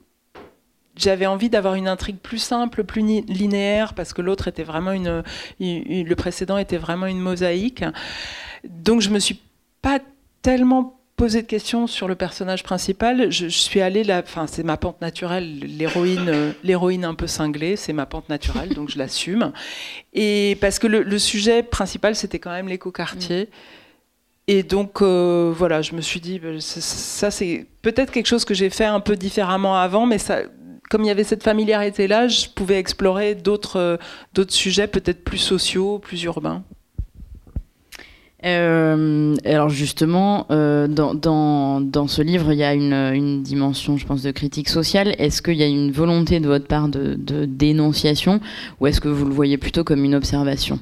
j'avais 0.95 1.27
envie 1.27 1.47
d'avoir 1.47 1.75
une 1.75 1.87
intrigue 1.87 2.17
plus 2.17 2.39
simple, 2.39 2.83
plus 2.83 3.03
linéaire, 3.03 3.93
parce 3.93 4.13
que 4.13 4.23
l'autre 4.23 4.47
était 4.47 4.63
vraiment 4.63 4.91
une, 4.91 5.23
le 5.59 6.13
précédent 6.15 6.57
était 6.57 6.77
vraiment 6.77 7.05
une 7.05 7.19
mosaïque. 7.19 7.85
Donc 8.67 9.01
je 9.01 9.11
me 9.11 9.19
suis 9.19 9.39
pas 9.83 9.99
tellement 10.41 10.96
poser 11.17 11.41
de 11.41 11.47
questions 11.47 11.87
sur 11.87 12.07
le 12.07 12.15
personnage 12.15 12.63
principal. 12.63 13.31
Je, 13.31 13.47
suis 13.47 13.81
allée 13.81 14.03
là, 14.03 14.21
enfin 14.23 14.45
c'est 14.47 14.63
ma 14.63 14.77
pente 14.77 15.01
naturelle, 15.01 15.59
l'héroïne, 15.59 16.29
euh, 16.29 16.51
l'héroïne 16.63 17.03
un 17.03 17.15
peu 17.15 17.25
cinglée, 17.27 17.75
c'est 17.75 17.91
ma 17.91 18.05
pente 18.05 18.29
naturelle, 18.29 18.69
donc 18.69 18.89
je 18.89 18.99
l'assume. 18.99 19.51
Et 20.13 20.57
parce 20.61 20.79
que 20.79 20.87
le, 20.87 21.19
sujet 21.19 21.63
principal 21.63 22.15
c'était 22.15 22.39
quand 22.39 22.51
même 22.51 22.69
l'écoquartier. 22.69 23.45
Mm. 23.45 23.47
Et 24.49 24.63
donc 24.63 25.01
euh, 25.01 25.51
voilà, 25.53 25.81
je 25.81 25.93
me 25.93 26.01
suis 26.01 26.21
dit, 26.21 26.39
bah, 26.39 26.49
ça 26.59 27.31
c'est 27.31 27.65
peut-être 27.81 28.11
quelque 28.11 28.27
chose 28.27 28.45
que 28.45 28.53
j'ai 28.53 28.69
fait 28.69 28.85
un 28.85 28.99
peu 28.99 29.15
différemment 29.15 29.75
avant, 29.75 30.05
mais 30.05 30.19
ça, 30.19 30.41
comme 30.91 31.03
il 31.03 31.07
y 31.07 31.11
avait 31.11 31.23
cette 31.23 31.43
familiarité 31.43 32.07
là, 32.07 32.27
je 32.27 32.47
pouvais 32.47 32.77
explorer 32.77 33.33
d'autres 33.33 33.79
euh, 33.79 33.97
d'autres 34.35 34.53
sujets 34.53 34.87
peut-être 34.87 35.23
plus 35.23 35.39
sociaux, 35.39 35.97
plus 35.97 36.21
urbains. 36.23 36.63
Euh, 38.45 39.35
alors 39.45 39.69
justement, 39.69 40.45
euh, 40.51 40.87
dans, 40.87 41.81
dans, 41.81 42.07
ce 42.07 42.21
livre, 42.21 42.51
il 42.51 42.59
y 42.59 42.63
a 42.63 42.73
une, 42.73 42.93
une, 42.93 43.41
dimension, 43.41 43.97
je 43.97 44.05
pense, 44.05 44.21
de 44.21 44.31
critique 44.31 44.69
sociale. 44.69 45.15
Est-ce 45.17 45.41
qu'il 45.41 45.55
y 45.55 45.63
a 45.63 45.67
une 45.67 45.91
volonté 45.91 46.39
de 46.39 46.47
votre 46.47 46.67
part 46.67 46.87
de, 46.87 47.15
de 47.15 47.45
dénonciation 47.45 48.39
ou 48.79 48.87
est-ce 48.87 49.01
que 49.01 49.09
vous 49.09 49.25
le 49.25 49.33
voyez 49.33 49.57
plutôt 49.57 49.83
comme 49.83 50.03
une 50.03 50.15
observation? 50.15 50.79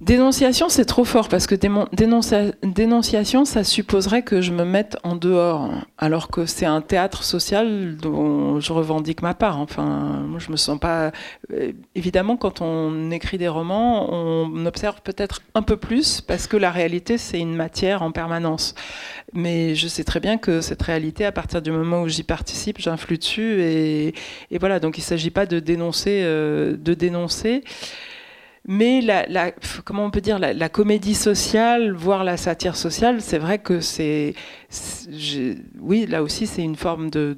Dénonciation, 0.00 0.68
c'est 0.68 0.84
trop 0.84 1.04
fort 1.04 1.28
parce 1.28 1.48
que 1.48 1.56
dénonciation, 1.56 3.44
ça 3.44 3.64
supposerait 3.64 4.22
que 4.22 4.40
je 4.40 4.52
me 4.52 4.64
mette 4.64 4.96
en 5.02 5.16
dehors, 5.16 5.72
alors 5.98 6.28
que 6.28 6.46
c'est 6.46 6.66
un 6.66 6.80
théâtre 6.80 7.24
social 7.24 7.96
dont 7.96 8.60
je 8.60 8.72
revendique 8.72 9.22
ma 9.22 9.34
part. 9.34 9.58
Enfin, 9.58 10.22
moi, 10.24 10.38
je 10.38 10.52
me 10.52 10.56
sens 10.56 10.78
pas. 10.78 11.10
Euh, 11.52 11.72
évidemment, 11.96 12.36
quand 12.36 12.60
on 12.60 13.10
écrit 13.10 13.38
des 13.38 13.48
romans, 13.48 14.08
on 14.12 14.66
observe 14.66 15.02
peut-être 15.02 15.42
un 15.56 15.62
peu 15.62 15.76
plus 15.76 16.20
parce 16.20 16.46
que 16.46 16.56
la 16.56 16.70
réalité, 16.70 17.18
c'est 17.18 17.40
une 17.40 17.56
matière 17.56 18.02
en 18.02 18.12
permanence. 18.12 18.76
Mais 19.32 19.74
je 19.74 19.88
sais 19.88 20.04
très 20.04 20.20
bien 20.20 20.38
que 20.38 20.60
cette 20.60 20.82
réalité, 20.82 21.24
à 21.24 21.32
partir 21.32 21.60
du 21.60 21.72
moment 21.72 22.02
où 22.02 22.08
j'y 22.08 22.22
participe, 22.22 22.78
j'influe 22.78 23.18
dessus 23.18 23.62
et, 23.62 24.14
voilà. 24.60 24.78
Donc, 24.78 24.96
il 24.96 25.00
ne 25.00 25.06
s'agit 25.06 25.30
pas 25.30 25.44
de 25.44 25.58
dénoncer, 25.58 26.20
euh, 26.22 26.76
de 26.76 26.94
dénoncer 26.94 27.64
mais 28.68 29.00
la, 29.00 29.52
comment 29.84 30.04
on 30.04 30.10
peut 30.10 30.20
dire 30.20 30.38
la, 30.38 30.68
comédie 30.68 31.14
sociale, 31.14 31.92
voire 31.92 32.22
la 32.22 32.36
satire 32.36 32.76
sociale, 32.76 33.22
c'est 33.22 33.38
vrai 33.38 33.58
que 33.58 33.80
c'est, 33.80 34.34
oui, 35.80 36.04
là 36.06 36.22
aussi 36.22 36.46
c'est 36.46 36.62
une 36.62 36.76
forme 36.76 37.08
de, 37.08 37.34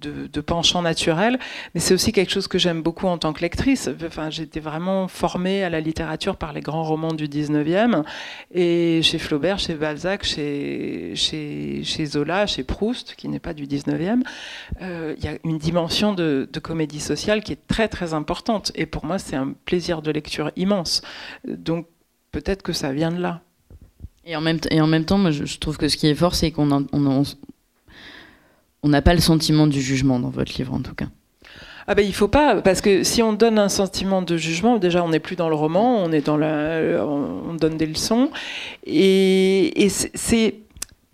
de, 0.00 0.40
penchant 0.40 0.82
naturel, 0.82 1.38
mais 1.74 1.80
c'est 1.80 1.94
aussi 1.94 2.12
quelque 2.12 2.30
chose 2.30 2.46
que 2.46 2.58
j'aime 2.58 2.82
beaucoup 2.82 3.06
en 3.06 3.18
tant 3.18 3.32
que 3.32 3.40
lectrice. 3.40 3.88
Enfin, 4.06 4.30
j'étais 4.30 4.60
vraiment 4.60 5.08
formée 5.08 5.64
à 5.64 5.70
la 5.70 5.80
littérature 5.80 6.36
par 6.36 6.52
les 6.52 6.60
grands 6.60 6.84
romans 6.84 7.12
du 7.12 7.26
19e, 7.26 8.04
et 8.54 9.00
chez 9.02 9.18
Flaubert, 9.18 9.58
chez 9.58 9.74
Balzac, 9.74 10.24
chez, 10.24 11.12
chez, 11.14 12.06
Zola, 12.06 12.46
chez 12.46 12.62
Proust, 12.62 13.14
qui 13.16 13.28
n'est 13.28 13.40
pas 13.40 13.54
du 13.54 13.66
19e, 13.66 14.22
euh, 14.82 15.14
il 15.18 15.24
y 15.24 15.28
a 15.28 15.38
une 15.44 15.58
dimension 15.58 16.12
de, 16.12 16.48
comédie 16.62 17.00
sociale 17.00 17.42
qui 17.42 17.52
est 17.52 17.66
très 17.68 17.86
très 17.86 18.14
importante, 18.14 18.72
et 18.74 18.86
pour 18.86 19.04
moi 19.04 19.18
c'est 19.18 19.36
un 19.36 19.54
plaisir 19.66 20.02
de 20.02 20.10
lecture 20.10 20.50
immense. 20.56 21.02
Donc 21.46 21.86
peut-être 22.32 22.62
que 22.62 22.72
ça 22.72 22.92
vient 22.92 23.12
de 23.12 23.20
là. 23.20 23.40
Et 24.24 24.34
en 24.34 24.40
même, 24.40 24.58
et 24.70 24.80
en 24.80 24.88
même 24.88 25.04
temps, 25.04 25.18
moi, 25.18 25.30
je, 25.30 25.58
trouve 25.58 25.76
que 25.76 25.86
ce 25.86 25.96
qui 25.96 26.08
est 26.08 26.14
fort, 26.14 26.34
c'est 26.34 26.50
qu'on 26.50 26.86
on 26.92 27.22
n'a 28.84 29.02
pas 29.02 29.14
le 29.14 29.20
sentiment 29.20 29.66
du 29.66 29.80
jugement 29.80 30.18
dans 30.18 30.30
votre 30.30 30.52
livre, 30.56 30.74
en 30.74 30.80
tout 30.80 30.94
cas. 30.94 31.06
Ah 31.88 31.94
ben 31.94 32.04
il 32.04 32.14
faut 32.14 32.26
pas 32.26 32.60
parce 32.62 32.80
que 32.80 33.04
si 33.04 33.22
on 33.22 33.32
donne 33.32 33.60
un 33.60 33.68
sentiment 33.68 34.20
de 34.20 34.36
jugement, 34.36 34.78
déjà 34.78 35.04
on 35.04 35.10
n'est 35.10 35.20
plus 35.20 35.36
dans 35.36 35.48
le 35.48 35.54
roman, 35.54 35.98
on 35.98 36.10
est 36.10 36.26
dans 36.26 36.36
la, 36.36 37.04
on 37.06 37.54
donne 37.54 37.76
des 37.76 37.86
leçons 37.86 38.30
et, 38.84 39.88
c'est 39.88 40.54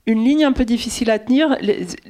une 0.07 0.25
ligne 0.25 0.44
un 0.44 0.53
peu 0.53 0.64
difficile 0.64 1.11
à 1.11 1.18
tenir, 1.18 1.57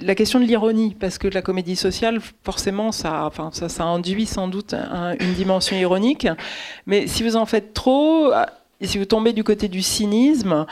la 0.01 0.15
question 0.15 0.41
de 0.41 0.45
l'ironie, 0.45 0.97
parce 0.99 1.19
que 1.19 1.29
la 1.29 1.43
comédie 1.43 1.77
sociale, 1.77 2.21
forcément, 2.43 2.91
ça, 2.91 3.27
enfin, 3.27 3.51
ça, 3.53 3.85
induit 3.85 4.25
sans 4.25 4.49
doute 4.49 4.75
une 5.21 5.35
dimension 5.35 5.77
ironique. 5.77 6.27
Mais 6.87 7.07
si 7.07 7.23
vous 7.23 7.37
en 7.37 7.45
faites 7.45 7.75
trop, 7.75 8.33
et 8.81 8.87
si 8.87 8.97
vous 8.97 9.05
tombez 9.05 9.35
du 9.35 9.45
côté 9.45 9.69
du 9.69 9.83
cynisme, 9.83 10.65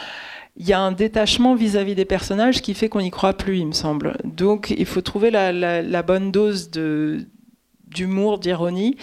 il 0.57 0.67
y 0.67 0.73
a 0.73 0.81
un 0.81 0.93
détachement 0.93 1.55
vis-à-vis 1.55 1.95
des 1.95 2.05
personnages 2.05 2.61
qui 2.61 2.75
fait 2.75 2.89
qu'on 2.89 3.01
n'y 3.01 3.11
croit 3.11 3.35
plus, 3.35 3.59
il 3.59 3.67
me 3.67 3.73
semble. 3.73 4.17
Donc 4.25 4.71
il 4.71 4.87
faut 4.87 5.01
trouver 5.01 5.31
la, 5.31 6.03
bonne 6.03 6.31
dose 6.31 6.71
d'humour, 6.71 8.39
d'ironie. 8.39 8.97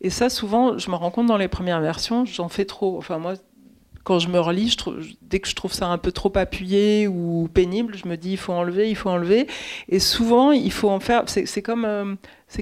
Et 0.00 0.10
ça, 0.10 0.28
souvent, 0.28 0.78
je 0.78 0.90
me 0.90 0.96
rends 0.96 1.10
compte 1.10 1.26
dans 1.26 1.36
les 1.36 1.48
premières 1.48 1.80
versions, 1.80 2.24
j'en 2.24 2.48
fais 2.48 2.64
trop. 2.64 2.98
Enfin, 2.98 3.18
moi, 3.18 3.34
quand 4.04 4.18
je 4.18 4.28
me 4.28 4.40
relis, 4.40 4.76
dès 5.22 5.38
que 5.38 5.48
je 5.48 5.54
trouve 5.54 5.72
ça 5.72 5.86
un 5.86 5.98
peu 5.98 6.10
trop 6.10 6.32
appuyé 6.36 7.06
ou 7.06 7.48
pénible, 7.52 7.96
je 7.96 8.08
me 8.08 8.16
dis 8.16 8.32
il 8.32 8.36
faut 8.36 8.52
enlever, 8.52 8.90
il 8.90 8.96
faut 8.96 9.10
enlever. 9.10 9.46
Et 9.88 10.00
souvent, 10.00 10.50
il 10.50 10.72
faut 10.72 10.90
en 10.90 10.98
faire. 10.98 11.22
C'est 11.26 11.62
comme, 11.62 11.84
euh, 11.84 12.14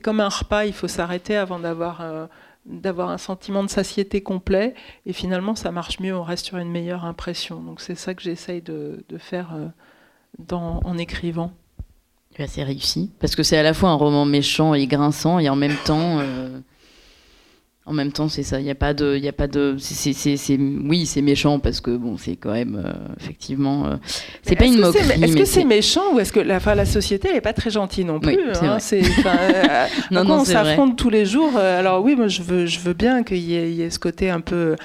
comme 0.02 0.20
un 0.20 0.28
repas, 0.28 0.66
il 0.66 0.74
faut 0.74 0.88
s'arrêter 0.88 1.36
avant 1.36 1.58
d'avoir 1.58 2.02
euh, 2.02 2.26
d'avoir 2.66 3.10
un 3.10 3.18
sentiment 3.18 3.64
de 3.64 3.70
satiété 3.70 4.22
complet. 4.22 4.74
Et 5.06 5.12
finalement, 5.12 5.54
ça 5.54 5.72
marche 5.72 6.00
mieux, 6.00 6.16
on 6.16 6.22
reste 6.22 6.46
sur 6.46 6.58
une 6.58 6.70
meilleure 6.70 7.04
impression. 7.04 7.60
Donc 7.60 7.80
c'est 7.80 7.94
ça 7.94 8.14
que 8.14 8.22
j'essaye 8.22 8.62
de, 8.62 9.04
faire 9.18 9.54
euh, 9.54 9.68
en 10.54 10.98
écrivant. 10.98 11.52
C'est 12.46 12.62
réussi, 12.62 13.10
parce 13.20 13.36
que 13.36 13.42
c'est 13.42 13.58
à 13.58 13.62
la 13.62 13.74
fois 13.74 13.90
un 13.90 13.94
roman 13.94 14.24
méchant 14.24 14.72
et 14.72 14.86
grinçant, 14.86 15.38
et 15.38 15.50
en 15.50 15.56
même 15.56 15.76
temps 15.84 16.20
en 17.90 17.92
même 17.92 18.12
temps, 18.12 18.28
c'est 18.28 18.44
ça. 18.44 18.60
Il 18.60 18.64
n'y 18.64 18.70
a 18.70 18.76
pas 18.76 18.94
de, 18.94 19.16
il 19.16 19.24
y 19.24 19.28
a 19.28 19.32
pas 19.32 19.48
de. 19.48 19.74
C'est, 19.80 20.58
oui, 20.58 21.06
c'est 21.06 21.22
méchant 21.22 21.58
parce 21.58 21.80
que 21.80 21.90
bon, 21.90 22.16
c'est 22.16 22.36
quand 22.36 22.52
même 22.52 22.80
euh, 22.86 22.92
effectivement. 23.20 23.84
Euh, 23.86 23.96
c'est 24.42 24.54
pas 24.54 24.66
une 24.66 24.78
moquerie. 24.78 25.20
Est-ce 25.20 25.36
que 25.36 25.44
c'est 25.44 25.64
méchant 25.64 26.14
ou 26.14 26.20
est-ce 26.20 26.32
que 26.32 26.38
la, 26.38 26.60
la 26.76 26.86
société 26.86 27.32
n'est 27.32 27.40
pas 27.40 27.52
très 27.52 27.70
gentille 27.70 28.04
non 28.04 28.20
plus 28.20 28.38
hein, 28.62 28.78
c'est 28.78 29.02
euh, 29.26 29.86
non, 30.12 30.22
non, 30.22 30.34
on 30.42 30.44
s'affronte 30.44 30.96
tous 30.96 31.10
les 31.10 31.26
jours. 31.26 31.56
alors 31.56 32.04
oui, 32.04 32.14
moi 32.14 32.28
je 32.28 32.42
veux, 32.42 32.66
je 32.66 32.78
veux 32.78 32.92
bien 32.92 33.24
qu'il 33.24 33.38
y, 33.38 33.54
y, 33.54 33.82
ait 33.82 33.90
ce 33.90 33.98
côté 33.98 34.30
un 34.30 34.40
peu, 34.40 34.76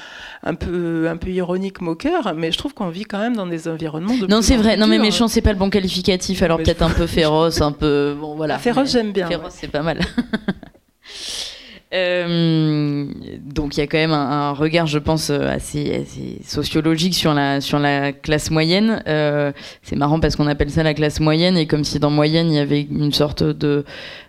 un 0.42 0.56
peu, 0.56 1.08
un 1.08 1.18
peu 1.18 1.30
ironique, 1.30 1.82
moqueur, 1.82 2.34
mais 2.36 2.52
je 2.52 2.58
trouve 2.58 2.74
qu'on 2.74 2.90
vit 2.90 3.04
quand 3.04 3.20
même 3.20 3.36
dans 3.36 3.46
des 3.46 3.68
environnements. 3.68 4.18
De 4.18 4.26
non, 4.26 4.42
c'est 4.42 4.58
vrai. 4.58 4.78
Non, 4.78 4.88
mais 4.88 4.98
méchant, 4.98 5.28
c'est 5.28 5.42
pas 5.42 5.54
le 5.54 5.60
bon 5.60 5.70
qualificatif. 5.70 6.42
Alors 6.42 6.58
peut-être 6.58 6.82
un 6.82 6.90
peu 6.90 7.06
féroce, 7.06 7.62
un 7.62 7.72
peu, 7.72 8.16
bon 8.20 8.34
voilà. 8.34 8.58
Féroce, 8.58 8.92
j'aime 8.92 9.12
bien. 9.12 9.28
Féroce, 9.28 9.54
c'est 9.62 9.70
pas 9.70 9.84
mal. 9.84 10.00
Euh, 11.96 13.06
donc 13.42 13.78
il 13.78 13.80
y 13.80 13.84
a 13.84 13.88
quand 13.88 13.98
même 13.98 14.12
un, 14.12 14.52
regard, 14.52 14.86
je 14.86 15.00
pense, 15.00 15.30
euh, 15.30 15.48
assez, 15.48 16.06
sociologique 16.44 17.16
sur 17.16 17.34
la, 17.34 18.12
classe 18.12 18.52
moyenne. 18.52 19.02
Euh, 19.08 19.52
c'est 19.82 19.96
marrant 19.96 20.20
parce 20.20 20.36
qu'on 20.36 20.48
appelle 20.48 20.70
ça 20.70 20.84
la 20.84 20.94
classe 20.94 21.20
moyenne 21.20 21.58
et 21.58 21.68
comme 21.68 21.84
si 21.84 22.00
dans 22.00 22.10
moyenne 22.10 22.50
il 22.50 22.56
y 22.56 22.60
avait 22.60 22.82
une 22.82 23.14
sorte 23.14 23.44
de 23.44 23.86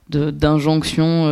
d'injonction, 0.08 1.24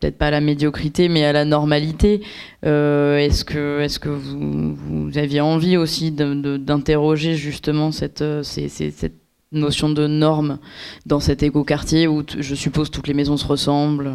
peut-être 0.00 0.16
pas 0.16 0.28
à 0.28 0.30
la 0.30 0.40
médiocrité, 0.40 1.10
mais 1.10 1.26
à 1.26 1.34
la 1.34 1.44
normalité. 1.44 2.22
est-ce 2.62 3.44
que, 3.44 4.08
vous, 4.08 5.18
aviez 5.18 5.42
envie 5.42 5.76
aussi 5.76 6.10
d'interroger 6.10 7.34
justement 7.34 7.92
cette, 7.92 8.24
cette 8.42 9.12
notion 9.52 9.90
de 9.90 10.06
norme 10.06 10.58
dans 11.04 11.20
cet 11.20 11.42
éco-quartier 11.42 12.06
où 12.06 12.24
je 12.38 12.54
suppose 12.54 12.90
toutes 12.90 13.06
les 13.06 13.12
maisons 13.12 13.36
se 13.36 13.46
ressemblent? 13.46 14.14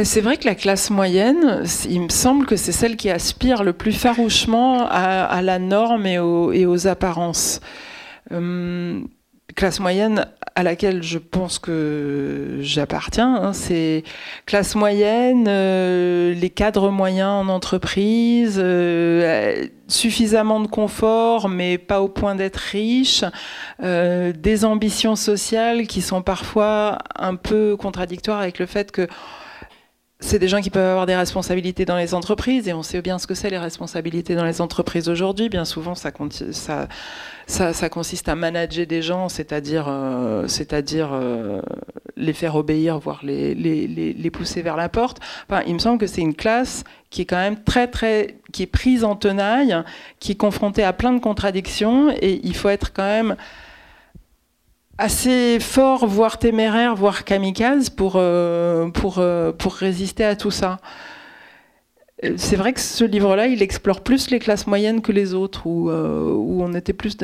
Ben, 0.00 0.06
c'est 0.06 0.22
vrai 0.22 0.38
que 0.38 0.46
la 0.46 0.54
classe 0.54 0.88
moyenne, 0.88 1.62
il 1.86 2.00
me 2.00 2.08
semble 2.08 2.46
que 2.46 2.56
c'est 2.56 2.72
celle 2.72 2.96
qui 2.96 3.10
aspire 3.10 3.62
le 3.62 3.74
plus 3.74 3.92
farouchement 3.92 4.88
à, 4.88 5.42
la 5.42 5.58
norme 5.58 6.06
et 6.06 6.18
aux, 6.18 6.86
apparences. 6.86 7.60
Hum, 8.30 9.08
classe 9.54 9.78
moyenne 9.78 10.26
à 10.54 10.62
laquelle 10.62 11.02
je 11.02 11.18
pense 11.18 11.58
que 11.58 12.60
j'appartiens, 12.62 13.34
hein, 13.34 13.52
c'est 13.52 14.04
classe 14.46 14.74
moyenne, 14.74 15.44
euh, 15.46 16.32
les 16.32 16.48
cadres 16.48 16.88
moyens 16.88 17.28
en 17.28 17.48
entreprise, 17.48 18.58
euh, 18.58 19.66
suffisamment 19.86 20.60
de 20.60 20.66
confort 20.66 21.50
mais 21.50 21.76
pas 21.76 22.00
au 22.00 22.08
point 22.08 22.36
d'être 22.36 22.56
riche, 22.56 23.22
euh, 23.82 24.32
des 24.32 24.64
ambitions 24.64 25.14
sociales 25.14 25.86
qui 25.86 26.00
sont 26.00 26.22
parfois 26.22 26.96
un 27.16 27.34
peu 27.34 27.76
contradictoires 27.76 28.40
avec 28.40 28.58
le 28.58 28.64
fait 28.64 28.92
que 28.92 29.06
c'est 30.20 30.38
des 30.38 30.48
gens 30.48 30.60
qui 30.60 30.68
peuvent 30.68 30.90
avoir 30.90 31.06
des 31.06 31.16
responsabilités 31.16 31.86
dans 31.86 31.96
les 31.96 32.12
entreprises 32.12 32.68
et 32.68 32.74
on 32.74 32.82
sait 32.82 33.00
bien 33.00 33.18
ce 33.18 33.26
que 33.26 33.34
c'est 33.34 33.48
les 33.48 33.58
responsabilités 33.58 34.34
dans 34.34 34.44
les 34.44 34.60
entreprises 34.60 35.08
aujourd'hui. 35.08 35.48
Bien 35.48 35.64
souvent, 35.64 35.94
ça, 35.94 36.12
consiste 36.12 36.68
à 38.28 38.34
manager 38.34 38.86
des 38.86 39.00
gens, 39.00 39.30
c'est-à-dire 39.30 39.86
euh, 39.88 40.46
euh, 40.46 41.62
les 42.16 42.32
faire 42.34 42.54
obéir, 42.54 42.98
voire 42.98 43.20
les, 43.22 43.54
les, 43.54 44.30
pousser 44.30 44.60
vers 44.60 44.76
la 44.76 44.90
porte. 44.90 45.20
Enfin, 45.48 45.62
il 45.66 45.74
me 45.74 45.78
semble 45.78 45.98
que 45.98 46.06
c'est 46.06 46.20
une 46.20 46.34
classe 46.34 46.84
qui 47.08 47.22
est 47.22 47.26
quand 47.26 47.36
même 47.36 47.62
très 47.64 47.88
très 47.88 48.36
qui 48.52 48.64
est 48.64 48.66
prise 48.66 49.04
en 49.04 49.16
tenaille, 49.16 49.74
qui 50.18 50.32
est 50.32 50.36
confrontée 50.36 50.84
à 50.84 50.92
plein 50.92 51.12
de 51.12 51.20
contradictions 51.20 52.10
et 52.10 52.40
il 52.44 52.54
faut 52.54 52.68
être 52.68 52.92
quand 52.92 53.04
même 53.04 53.36
assez 55.00 55.58
fort, 55.60 56.06
voire 56.06 56.38
téméraire, 56.38 56.94
voire 56.94 57.24
kamikaze 57.24 57.88
pour, 57.90 58.14
euh, 58.16 58.90
pour, 58.90 59.18
euh, 59.18 59.50
pour 59.50 59.74
résister 59.74 60.24
à 60.24 60.36
tout 60.36 60.50
ça. 60.50 60.78
C'est 62.36 62.56
vrai 62.56 62.74
que 62.74 62.80
ce 62.80 63.02
livre-là, 63.02 63.46
il 63.46 63.62
explore 63.62 64.02
plus 64.02 64.28
les 64.28 64.38
classes 64.38 64.66
moyennes 64.66 65.00
que 65.00 65.10
les 65.10 65.32
autres, 65.32 65.66
où, 65.66 65.88
euh, 65.88 66.30
où 66.34 66.62
on 66.62 66.74
était 66.74 66.92
plus 66.92 67.16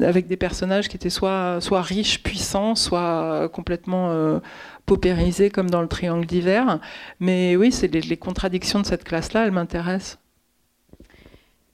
avec 0.00 0.28
des 0.28 0.36
personnages 0.36 0.86
qui 0.88 0.96
étaient 0.96 1.10
soit, 1.10 1.60
soit 1.60 1.82
riches, 1.82 2.22
puissants, 2.22 2.76
soit 2.76 3.48
complètement 3.52 4.40
paupérisés, 4.86 5.50
comme 5.50 5.68
dans 5.68 5.82
le 5.82 5.88
Triangle 5.88 6.24
d'hiver. 6.24 6.78
Mais 7.18 7.56
oui, 7.56 7.72
c'est 7.72 7.92
les 7.92 8.16
contradictions 8.16 8.78
de 8.80 8.86
cette 8.86 9.02
classe-là, 9.02 9.44
elles 9.44 9.50
m'intéressent. 9.50 10.18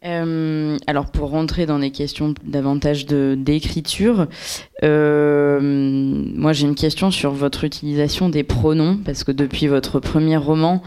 Euh, 0.02 0.78
alors 0.86 1.10
pour 1.10 1.28
rentrer 1.28 1.66
dans 1.66 1.78
des 1.78 1.90
questions 1.90 2.32
davantage 2.42 3.04
d'écriture, 3.04 4.28
euh, 4.82 5.60
moi 5.60 6.54
j'ai 6.54 6.66
une 6.66 6.74
question 6.74 7.10
sur 7.10 7.32
votre 7.32 7.64
utilisation 7.64 8.30
des 8.30 8.42
pronoms 8.42 8.98
parce 9.04 9.24
que 9.24 9.32
depuis 9.32 9.66
votre 9.66 10.00
premier 10.00 10.38
roman, 10.38 10.82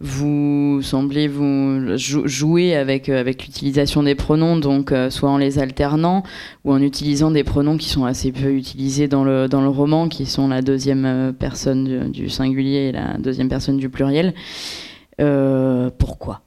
vous 0.00 0.80
semblez 0.82 1.26
vous 1.26 1.96
jouer 1.96 2.76
avec 2.76 3.08
euh, 3.08 3.18
avec 3.18 3.46
l'utilisation 3.46 4.02
des 4.02 4.14
pronoms, 4.14 4.58
donc 4.58 4.92
soit 5.08 5.30
en 5.30 5.38
les 5.38 5.58
alternant 5.58 6.22
ou 6.64 6.72
en 6.72 6.82
utilisant 6.82 7.30
des 7.30 7.44
pronoms 7.44 7.78
qui 7.78 7.88
sont 7.88 8.04
assez 8.04 8.30
peu 8.30 8.52
utilisés 8.52 9.08
dans 9.08 9.24
le 9.24 9.48
dans 9.48 9.62
le 9.62 9.70
roman, 9.70 10.08
qui 10.08 10.26
sont 10.26 10.48
la 10.48 10.60
deuxième 10.60 11.34
personne 11.38 12.10
du, 12.10 12.28
singulier 12.28 12.88
et 12.88 12.92
la 12.92 13.16
deuxième 13.16 13.48
personne 13.48 13.78
du 13.78 13.88
pluriel. 13.88 14.34
pourquoi? 15.98 16.42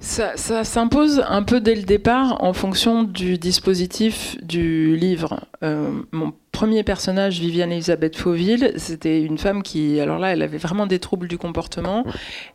Ça, 0.00 0.36
s'impose 0.36 1.24
un 1.26 1.42
peu 1.42 1.60
dès 1.60 1.74
le 1.74 1.82
départ 1.82 2.44
en 2.44 2.52
fonction 2.52 3.02
du 3.02 3.36
dispositif 3.36 4.36
du 4.42 4.96
livre. 4.96 5.40
Euh, 5.64 5.90
mon 6.12 6.32
premier 6.52 6.84
personnage, 6.84 7.40
Viviane 7.40 7.72
Elisabeth 7.72 8.16
Fauville, 8.16 8.74
c'était 8.76 9.20
une 9.20 9.38
femme 9.38 9.64
qui, 9.64 9.98
alors 9.98 10.20
là, 10.20 10.32
elle 10.32 10.42
avait 10.42 10.58
vraiment 10.58 10.86
des 10.86 11.00
troubles 11.00 11.26
du 11.26 11.36
comportement 11.36 12.04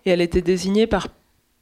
et 0.05 0.11
elle 0.11 0.21
était 0.21 0.41
désignée 0.41 0.87
par 0.87 1.09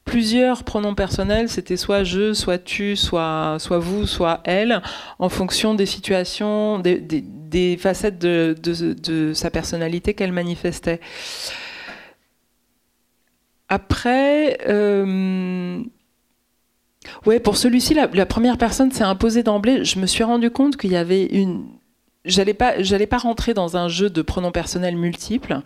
plusieurs 0.06 0.64
pronoms 0.64 0.94
personnels, 0.94 1.50
c'était 1.50 1.78
soit 1.78 2.04
je, 2.04 2.34
soit 2.34 2.60
tu, 2.60 2.96
soit, 2.96 3.58
soit 3.60 3.80
vous, 3.80 4.06
soit 4.06 4.42
elle, 4.44 4.84
en 5.18 5.30
fonction 5.30 5.74
des 5.74 5.88
situations, 5.88 6.78
des, 6.80 7.78
facettes 7.80 8.20
de 8.20 9.32
sa 9.34 9.50
personnalité 9.50 10.14
qu'elle 10.14 10.32
manifestait. 10.32 11.00
Après, 13.72 14.58
euh, 14.68 15.82
ouais, 17.26 17.40
pour 17.40 17.56
celui-ci, 17.56 17.94
la, 17.94 18.26
première 18.26 18.58
personne 18.58 18.92
s'est 18.92 19.06
imposée 19.06 19.44
d'emblée. 19.44 19.86
Je 19.86 19.98
me 19.98 20.06
suis 20.06 20.26
rendu 20.26 20.52
compte 20.52 20.76
qu'il 20.76 20.92
y 20.92 20.98
avait 20.98 21.24
une. 21.24 21.68
J'allais 22.26 22.54
pas, 22.54 22.84
j'allais 22.84 23.08
pas 23.08 23.18
rentrer 23.18 23.54
dans 23.54 23.78
un 23.78 23.88
jeu 23.88 24.10
de 24.10 24.22
pronoms 24.22 24.52
personnels 24.52 24.98
multiples. 24.98 25.62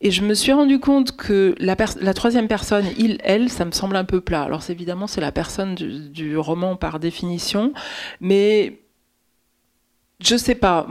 Et 0.00 0.10
je 0.10 0.22
me 0.22 0.32
suis 0.32 0.52
rendu 0.52 0.80
compte 0.80 1.14
que 1.14 1.54
la, 1.58 1.76
troisième 2.14 2.48
personne, 2.48 2.86
il, 2.96 3.18
elle, 3.22 3.50
ça 3.50 3.66
me 3.66 3.72
semble 3.72 3.96
un 3.96 4.04
peu 4.04 4.22
plat. 4.22 4.42
Alors 4.42 4.62
évidemment, 4.70 5.06
c'est 5.06 5.20
la 5.20 5.30
personne 5.30 5.74
du, 5.74 6.08
du, 6.08 6.38
roman 6.38 6.74
par 6.74 6.98
définition, 6.98 7.74
mais 8.22 8.80
je 10.20 10.36
sais 10.36 10.54
pas. 10.54 10.86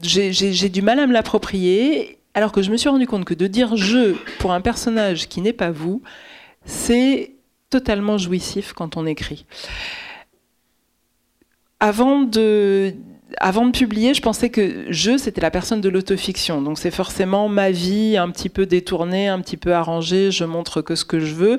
J'ai 0.00 0.70
du 0.70 0.80
mal 0.80 0.98
à 0.98 1.06
me 1.06 1.12
l'approprier. 1.12 2.19
Alors 2.40 2.52
que 2.52 2.62
je 2.62 2.70
me 2.70 2.78
suis 2.78 2.88
rendu 2.88 3.06
compte 3.06 3.26
que 3.26 3.34
de 3.34 3.46
dire 3.46 3.76
je 3.76 4.14
pour 4.38 4.52
un 4.52 4.62
personnage 4.62 5.28
qui 5.28 5.42
n'est 5.42 5.52
pas 5.52 5.70
vous, 5.70 6.00
c'est 6.64 7.32
totalement 7.68 8.16
jouissif 8.16 8.72
quand 8.72 8.96
on 8.96 9.04
écrit. 9.04 9.44
Avant 11.80 12.20
de, 12.20 12.94
avant 13.36 13.66
de 13.66 13.72
publier, 13.72 14.14
je 14.14 14.22
pensais 14.22 14.48
que 14.48 14.86
je, 14.88 15.18
c'était 15.18 15.42
la 15.42 15.50
personne 15.50 15.82
de 15.82 15.90
l'autofiction. 15.90 16.62
Donc 16.62 16.78
c'est 16.78 16.90
forcément 16.90 17.50
ma 17.50 17.72
vie 17.72 18.16
un 18.16 18.30
petit 18.30 18.48
peu 18.48 18.64
détournée, 18.64 19.28
un 19.28 19.40
petit 19.42 19.58
peu 19.58 19.74
arrangée, 19.74 20.30
je 20.30 20.44
montre 20.44 20.80
que 20.80 20.94
ce 20.94 21.04
que 21.04 21.20
je 21.20 21.34
veux. 21.34 21.58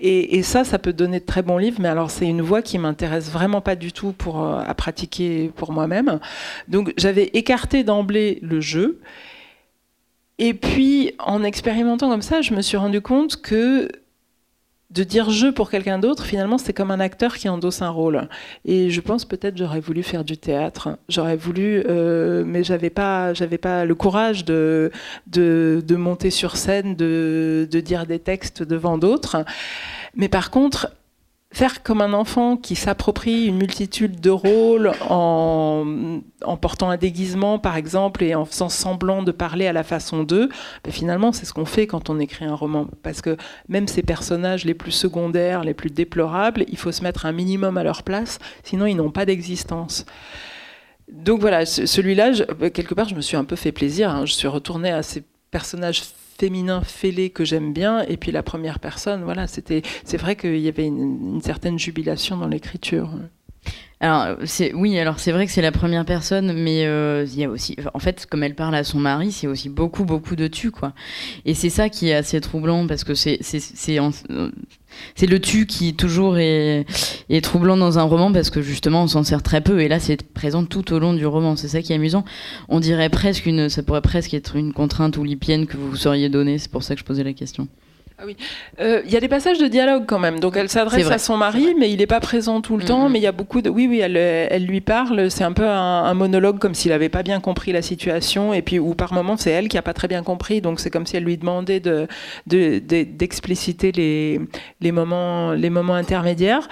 Et, 0.00 0.42
ça, 0.42 0.64
ça 0.64 0.78
peut 0.78 0.94
donner 0.94 1.20
de 1.20 1.26
très 1.26 1.42
bons 1.42 1.58
livres, 1.58 1.76
mais 1.78 1.88
alors 1.88 2.10
c'est 2.10 2.26
une 2.26 2.40
voie 2.40 2.62
qui 2.62 2.78
m'intéresse 2.78 3.30
vraiment 3.30 3.60
pas 3.60 3.76
du 3.76 3.92
tout 3.92 4.12
pour, 4.12 4.42
euh, 4.42 4.62
à 4.66 4.72
pratiquer 4.72 5.52
pour 5.56 5.72
moi-même. 5.72 6.20
Donc 6.68 6.94
j'avais 6.96 7.28
écarté 7.34 7.84
d'emblée 7.84 8.38
le 8.40 8.62
jeu. 8.62 8.98
Et 10.44 10.54
puis, 10.54 11.14
en 11.20 11.44
expérimentant 11.44 12.10
comme 12.10 12.20
ça, 12.20 12.42
je 12.42 12.52
me 12.52 12.62
suis 12.62 12.76
rendu 12.76 13.00
compte 13.00 13.40
que 13.40 13.88
de 14.90 15.04
dire 15.04 15.30
je 15.30 15.46
pour 15.46 15.70
quelqu'un 15.70 16.00
d'autre, 16.00 16.24
finalement, 16.24 16.58
c'est 16.58 16.72
comme 16.72 16.90
un 16.90 16.98
acteur 16.98 17.36
qui 17.36 17.48
endosse 17.48 17.80
un 17.80 17.90
rôle. 17.90 18.28
Et 18.64 18.90
je 18.90 19.00
pense 19.00 19.24
peut-être 19.24 19.56
j'aurais 19.56 19.78
voulu 19.78 20.02
faire 20.02 20.24
du 20.24 20.36
théâtre. 20.36 20.98
J'aurais 21.08 21.36
voulu, 21.36 21.84
euh, 21.88 22.42
mais 22.44 22.64
j'avais 22.64 22.90
pas, 22.90 23.32
j'avais 23.34 23.56
pas 23.56 23.84
le 23.84 23.94
courage 23.94 24.44
de, 24.44 24.90
de, 25.28 25.80
de 25.86 25.94
monter 25.94 26.30
sur 26.30 26.56
scène, 26.56 26.96
de, 26.96 27.68
de 27.70 27.78
dire 27.80 28.04
des 28.04 28.18
textes 28.18 28.64
devant 28.64 28.98
d'autres. 28.98 29.44
Mais 30.16 30.28
par 30.28 30.50
contre, 30.50 30.90
faire 31.52 31.82
comme 31.82 32.00
un 32.00 32.12
enfant 32.14 32.56
qui 32.56 32.74
s'approprie 32.74 33.46
une 33.46 33.58
multitude 33.58 34.20
de 34.20 34.30
rôles 34.30 34.92
en, 35.08 35.84
portant 36.60 36.90
un 36.90 36.96
déguisement, 36.96 37.58
par 37.58 37.76
exemple, 37.76 38.24
et 38.24 38.34
en 38.34 38.44
faisant 38.44 38.68
semblant 38.68 39.22
de 39.22 39.32
parler 39.32 39.66
à 39.66 39.72
la 39.72 39.82
façon 39.82 40.22
d'eux, 40.22 40.48
ben 40.84 40.92
finalement, 40.92 41.32
c'est 41.32 41.44
ce 41.44 41.52
qu'on 41.52 41.64
fait 41.64 41.86
quand 41.86 42.08
on 42.10 42.18
écrit 42.18 42.46
un 42.46 42.54
roman. 42.54 42.86
Parce 43.02 43.20
que 43.20 43.36
même 43.68 43.86
ces 43.86 44.02
personnages 44.02 44.64
les 44.64 44.74
plus 44.74 44.92
secondaires, 44.92 45.62
les 45.62 45.74
plus 45.74 45.90
déplorables, 45.90 46.64
il 46.68 46.78
faut 46.78 46.92
se 46.92 47.02
mettre 47.02 47.26
un 47.26 47.32
minimum 47.32 47.76
à 47.76 47.84
leur 47.84 48.02
place, 48.02 48.38
sinon 48.62 48.86
ils 48.86 48.96
n'ont 48.96 49.10
pas 49.10 49.26
d'existence. 49.26 50.06
Donc 51.10 51.40
voilà, 51.40 51.66
celui-là, 51.66 52.32
quelque 52.70 52.94
part, 52.94 53.08
je 53.08 53.14
me 53.14 53.20
suis 53.20 53.36
un 53.36 53.44
peu 53.44 53.56
fait 53.56 53.72
plaisir. 53.72 54.10
Hein. 54.10 54.24
Je 54.24 54.32
suis 54.32 54.48
retournée 54.48 54.90
à 54.90 55.02
ces 55.02 55.22
personnages 55.50 56.02
féminin 56.38 56.82
fêlé 56.82 57.30
que 57.30 57.44
j'aime 57.44 57.72
bien, 57.72 58.02
et 58.02 58.16
puis 58.16 58.32
la 58.32 58.42
première 58.42 58.78
personne, 58.78 59.22
voilà, 59.22 59.46
c'était, 59.46 59.82
c'est 60.04 60.16
vrai 60.16 60.36
qu'il 60.36 60.58
y 60.58 60.68
avait 60.68 60.86
une, 60.86 61.40
certaine 61.42 61.78
jubilation 61.78 62.36
dans 62.36 62.48
l'écriture. 62.48 63.10
Alors 64.00 64.36
c'est 64.44 64.74
oui, 64.74 64.98
alors 64.98 65.20
c'est 65.20 65.30
vrai 65.30 65.46
que 65.46 65.52
c'est 65.52 65.62
la 65.62 65.70
première 65.70 66.04
personne, 66.04 66.52
mais 66.52 66.86
euh, 66.86 67.24
il 67.24 67.38
y 67.38 67.44
a 67.44 67.48
aussi, 67.48 67.76
en 67.94 68.00
fait, 68.00 68.26
comme 68.26 68.42
elle 68.42 68.56
parle 68.56 68.74
à 68.74 68.82
son 68.82 68.98
mari, 68.98 69.30
c'est 69.30 69.46
aussi 69.46 69.68
beaucoup 69.68 70.04
beaucoup 70.04 70.34
de 70.34 70.48
tu 70.48 70.72
quoi. 70.72 70.92
Et 71.44 71.54
c'est 71.54 71.70
ça 71.70 71.88
qui 71.88 72.08
est 72.08 72.14
assez 72.14 72.40
troublant 72.40 72.88
parce 72.88 73.04
que 73.04 73.14
c'est 73.14 73.38
c'est 73.42 74.00
c'est 75.14 75.26
le 75.26 75.40
tu 75.40 75.66
qui 75.66 75.94
toujours 75.94 76.38
est, 76.38 76.84
troublant 77.42 77.76
dans 77.76 77.98
un 77.98 78.02
roman 78.02 78.32
parce 78.32 78.50
que 78.50 78.62
justement 78.62 79.04
on 79.04 79.06
s'en 79.06 79.24
sert 79.24 79.42
très 79.42 79.60
peu 79.60 79.80
et 79.80 79.88
là 79.88 79.98
c'est 79.98 80.22
présent 80.22 80.64
tout 80.64 80.92
au 80.92 80.98
long 80.98 81.14
du 81.14 81.26
roman. 81.26 81.56
C'est 81.56 81.68
ça 81.68 81.82
qui 81.82 81.92
est 81.92 81.96
amusant. 81.96 82.24
On 82.68 82.80
dirait 82.80 83.08
presque 83.08 83.46
une, 83.46 83.68
ça 83.68 83.82
pourrait 83.82 84.02
presque 84.02 84.34
être 84.34 84.56
une 84.56 84.72
contrainte 84.72 85.16
oulipienne 85.16 85.66
que 85.66 85.76
vous 85.76 85.90
vous 85.90 85.96
seriez 85.96 86.28
donnée. 86.28 86.58
C'est 86.58 86.70
pour 86.70 86.82
ça 86.82 86.94
que 86.94 87.00
je 87.00 87.04
posais 87.04 87.24
la 87.24 87.32
question. 87.32 87.68
Ah 88.22 88.24
oui. 88.24 88.36
Euh, 88.78 89.02
il 89.04 89.10
y 89.10 89.16
a 89.16 89.20
des 89.20 89.26
passages 89.26 89.58
de 89.58 89.66
dialogue 89.66 90.04
quand 90.06 90.20
même. 90.20 90.38
Donc 90.38 90.56
elle 90.56 90.68
s'adresse 90.68 91.10
à 91.10 91.18
son 91.18 91.36
mari, 91.36 91.74
mais 91.76 91.90
il 91.90 91.98
n'est 91.98 92.06
pas 92.06 92.20
présent 92.20 92.60
tout 92.60 92.76
le 92.76 92.84
temps. 92.84 93.08
Mm-hmm. 93.08 93.12
Mais 93.12 93.18
il 93.18 93.22
y 93.22 93.26
a 93.26 93.32
beaucoup 93.32 93.62
de. 93.62 93.68
Oui, 93.68 93.88
oui, 93.90 93.98
elle, 93.98 94.16
elle 94.16 94.64
lui 94.64 94.80
parle. 94.80 95.28
C'est 95.28 95.42
un 95.42 95.50
peu 95.52 95.66
un, 95.66 96.14
monologue 96.14 96.60
comme 96.60 96.74
s'il 96.74 96.92
n'avait 96.92 97.08
pas 97.08 97.24
bien 97.24 97.40
compris 97.40 97.72
la 97.72 97.82
situation. 97.82 98.54
Et 98.54 98.62
puis, 98.62 98.78
ou 98.78 98.94
par 98.94 99.12
moments, 99.12 99.36
c'est 99.36 99.50
elle 99.50 99.66
qui 99.66 99.74
n'a 99.76 99.82
pas 99.82 99.92
très 99.92 100.06
bien 100.06 100.22
compris. 100.22 100.60
Donc 100.60 100.78
c'est 100.78 100.90
comme 100.90 101.04
si 101.04 101.16
elle 101.16 101.24
lui 101.24 101.36
demandait 101.36 101.80
d'expliciter 102.46 103.90
de, 103.90 103.96
les, 103.96 104.40
les, 104.80 104.92
moments, 104.92 105.50
les 105.50 105.70
moments 105.70 105.94
intermédiaires. 105.94 106.68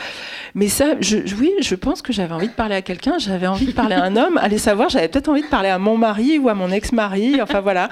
Mais 0.55 0.69
ça, 0.69 1.01
je, 1.01 1.17
oui, 1.41 1.51
je 1.61 1.75
pense 1.75 2.01
que 2.01 2.13
j'avais 2.13 2.35
envie 2.35 2.49
de 2.49 2.53
parler 2.53 2.77
à 2.77 2.83
quelqu'un. 2.83 3.19
J'avais 3.19 3.49
envie 3.49 3.67
de 3.67 3.73
parler 3.73 3.97
à 3.97 4.05
un 4.05 4.15
homme. 4.17 4.39
Allez 4.39 4.59
savoir, 4.59 4.89
j'avais 4.89 5.09
peut-être 5.09 5.29
envie 5.29 5.43
de 5.43 5.49
parler 5.49 5.71
à 5.71 5.81
mon 5.81 5.97
mari 5.97 6.39
ou 6.39 6.49
à 6.49 6.55
mon 6.55 6.71
ex-mari. 6.71 7.43
Enfin 7.43 7.61
voilà. 7.61 7.89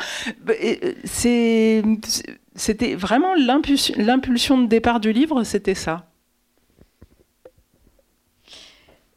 Euh, 0.49 0.93
c'est 1.03 1.83
c'était 2.59 2.95
vraiment 2.95 3.35
l'impulsion 3.35 4.59
de 4.59 4.67
départ 4.67 5.01
du 5.01 5.13
livre, 5.13 5.45
c'était 5.45 5.75
ça. 5.75 6.07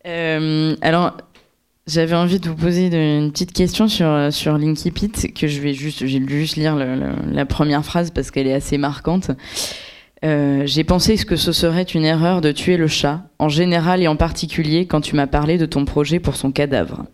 Euh, 0.07 0.75
alors, 0.81 1.17
j'avais 1.87 2.15
envie 2.15 2.39
de 2.39 2.47
vous 2.47 2.55
poser 2.55 2.87
une 2.87 3.31
petite 3.31 3.53
question 3.53 3.87
sur, 3.87 4.31
sur 4.31 4.57
Linky 4.57 4.91
Pit, 4.91 5.33
que 5.33 5.47
je 5.47 5.59
vais 5.59 5.73
juste, 5.73 6.05
juste 6.05 6.55
lire 6.55 6.75
la 6.75 7.45
première 7.45 7.83
phrase 7.83 8.11
parce 8.11 8.31
qu'elle 8.31 8.47
est 8.47 8.53
assez 8.53 8.77
marquante. 8.77 9.31
Euh, 10.23 10.63
j'ai 10.65 10.83
pensé 10.83 11.17
que 11.17 11.35
ce 11.35 11.51
serait 11.51 11.81
une 11.81 12.05
erreur 12.05 12.41
de 12.41 12.51
tuer 12.51 12.77
le 12.77 12.87
chat, 12.87 13.23
en 13.39 13.49
général 13.49 14.01
et 14.03 14.07
en 14.07 14.15
particulier 14.15 14.85
quand 14.85 15.01
tu 15.01 15.15
m'as 15.15 15.27
parlé 15.27 15.57
de 15.57 15.65
ton 15.65 15.83
projet 15.85 16.19
pour 16.19 16.35
son 16.35 16.51
cadavre. 16.51 17.05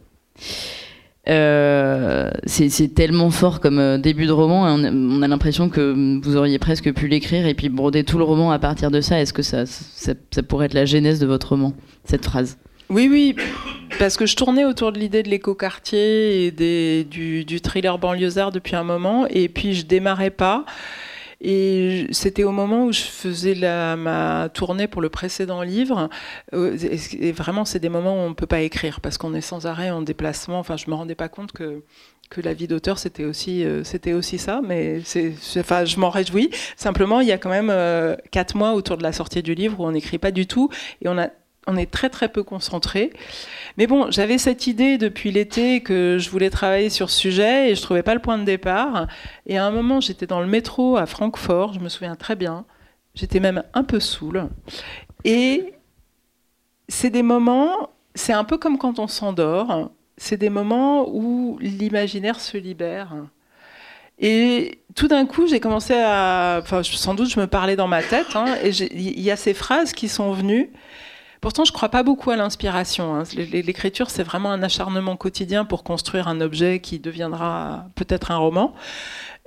Euh, 1.29 2.31
c'est 2.45 2.93
tellement 2.93 3.29
fort 3.31 3.59
comme 3.59 3.79
euh, 3.79 3.97
début 3.97 4.27
de 4.27 4.31
roman, 4.31 4.63
on 4.63 5.21
a, 5.21 5.27
l'impression 5.27 5.67
que 5.67 6.19
vous 6.23 6.37
auriez 6.37 6.57
presque 6.57 6.93
pu 6.93 7.07
l'écrire 7.07 7.45
et 7.45 7.53
puis 7.53 7.67
broder 7.67 8.05
tout 8.05 8.17
le 8.17 8.23
roman 8.23 8.51
à 8.51 8.59
partir 8.59 8.91
de 8.91 9.01
ça. 9.01 9.19
Est-ce 9.19 9.33
que 9.33 9.41
ça, 9.41 9.65
ça, 9.65 10.13
pourrait 10.47 10.67
être 10.67 10.73
la 10.73 10.85
genèse 10.85 11.19
de 11.19 11.25
votre 11.25 11.49
roman, 11.49 11.73
cette 12.05 12.23
phrase? 12.23 12.57
Oui, 12.89 13.09
oui, 13.11 13.35
parce 13.99 14.15
que 14.15 14.25
je 14.25 14.37
tournais 14.37 14.63
autour 14.63 14.93
de 14.93 14.99
l'idée 14.99 15.21
de 15.21 15.29
l'éco-quartier 15.29 16.45
et 16.45 16.51
du, 17.03 17.43
du 17.43 17.59
thriller 17.59 17.97
banlieusard 17.97 18.53
depuis 18.53 18.77
un 18.77 18.83
moment, 18.83 19.27
et 19.29 19.49
puis 19.49 19.73
je 19.73 19.85
démarrais 19.85 20.29
pas. 20.29 20.63
Et 21.39 22.07
c'était 22.11 22.43
au 22.43 22.51
moment 22.51 22.85
où 22.85 22.91
je 22.91 23.01
faisais 23.01 23.55
ma 23.95 24.49
tournée 24.53 24.87
pour 24.87 25.01
le 25.01 25.09
précédent 25.09 25.61
livre. 25.61 26.09
Euh, 26.53 26.77
et 27.19 27.31
vraiment, 27.31 27.65
c'est 27.65 27.79
des 27.79 27.89
moments 27.89 28.15
où 28.15 28.25
on 28.25 28.29
ne 28.29 28.33
peut 28.33 28.47
pas 28.47 28.61
écrire 28.61 29.01
parce 29.01 29.17
qu'on 29.17 29.33
est 29.33 29.41
sans 29.41 29.65
arrêt 29.65 29.91
en 29.91 30.01
déplacement. 30.01 30.59
Enfin, 30.59 30.77
je 30.77 30.89
me 30.89 30.95
rendais 30.95 31.15
pas 31.15 31.29
compte 31.29 31.51
que 31.51 31.83
que 32.29 32.41
la 32.41 32.53
vie 32.53 32.67
d'auteur 32.67 32.99
c'était 32.99 33.23
aussi 33.23 33.63
euh, 33.63 33.85
c'était 33.85 34.11
aussi 34.11 34.37
ça 34.37 34.59
mais 34.61 34.99
c'est 35.05 35.33
enfin 35.57 35.85
je 35.85 35.97
m'en 35.97 36.09
réjouis 36.09 36.49
simplement 36.75 37.21
il 37.21 37.27
y 37.27 37.31
a 37.31 37.37
quand 37.37 37.49
même 37.49 37.69
euh, 37.69 38.17
quatre 38.31 38.57
mois 38.57 38.73
autour 38.73 38.97
de 38.97 39.03
la 39.03 39.13
sortie 39.13 39.41
du 39.41 39.53
livre 39.53 39.79
où 39.79 39.85
on 39.85 39.91
n'écrit 39.91 40.17
pas 40.17 40.31
du 40.31 40.45
tout 40.45 40.69
et 41.01 41.07
on 41.07 41.17
a 41.17 41.29
on 41.67 41.75
est 41.75 41.91
très 41.91 42.09
très 42.09 42.29
peu 42.29 42.43
concentré. 42.43 43.11
Mais 43.77 43.85
bon, 43.85 44.09
j'avais 44.09 44.37
cette 44.37 44.65
idée 44.65 44.97
depuis 44.97 45.31
l'été 45.31 45.81
que 45.81 46.17
je 46.17 46.29
voulais 46.29 46.49
travailler 46.49 46.89
sur 46.89 47.09
ce 47.09 47.19
sujet 47.19 47.69
et 47.69 47.75
je 47.75 47.81
trouvais 47.81 48.03
pas 48.03 48.13
le 48.13 48.21
point 48.21 48.37
de 48.37 48.43
départ. 48.43 49.07
Et 49.45 49.57
à 49.57 49.65
un 49.65 49.71
moment, 49.71 49.99
j'étais 50.01 50.25
dans 50.25 50.39
le 50.39 50.47
métro 50.47 50.97
à 50.97 51.05
Francfort, 51.05 51.73
je 51.73 51.79
me 51.79 51.89
souviens 51.89 52.15
très 52.15 52.35
bien. 52.35 52.65
J'étais 53.13 53.39
même 53.39 53.63
un 53.73 53.83
peu 53.83 53.99
saoule. 53.99 54.47
Et 55.23 55.73
c'est 56.87 57.09
des 57.09 57.23
moments, 57.23 57.89
c'est 58.15 58.33
un 58.33 58.43
peu 58.43 58.57
comme 58.57 58.77
quand 58.77 58.99
on 58.99 59.07
s'endort. 59.07 59.91
C'est 60.17 60.37
des 60.37 60.49
moments 60.49 61.07
où 61.09 61.57
l'imaginaire 61.59 62.39
se 62.39 62.57
libère. 62.57 63.13
Et 64.19 64.79
tout 64.95 65.07
d'un 65.07 65.25
coup, 65.25 65.45
j'ai 65.47 65.59
commencé 65.59 65.93
à, 65.93 66.59
enfin, 66.61 66.81
sans 66.83 67.13
doute, 67.13 67.29
je 67.29 67.39
me 67.39 67.45
parlais 67.45 67.75
dans 67.75 67.87
ma 67.87 68.01
tête, 68.01 68.35
hein, 68.35 68.55
et 68.63 68.69
il 68.69 69.19
y 69.19 69.29
a 69.29 69.35
ces 69.35 69.53
phrases 69.53 69.93
qui 69.93 70.09
sont 70.09 70.31
venues 70.31 70.71
Pourtant, 71.41 71.65
je 71.65 71.71
ne 71.71 71.75
crois 71.75 71.89
pas 71.89 72.03
beaucoup 72.03 72.31
à 72.31 72.35
l'inspiration. 72.35 73.15
Hein. 73.15 73.23
L'écriture, 73.35 74.09
c'est 74.09 74.23
vraiment 74.23 74.51
un 74.51 74.63
acharnement 74.63 75.15
quotidien 75.15 75.65
pour 75.65 75.83
construire 75.83 76.27
un 76.27 76.41
objet 76.41 76.79
qui 76.79 76.99
deviendra 76.99 77.85
peut-être 77.95 78.31
un 78.31 78.37
roman. 78.37 78.73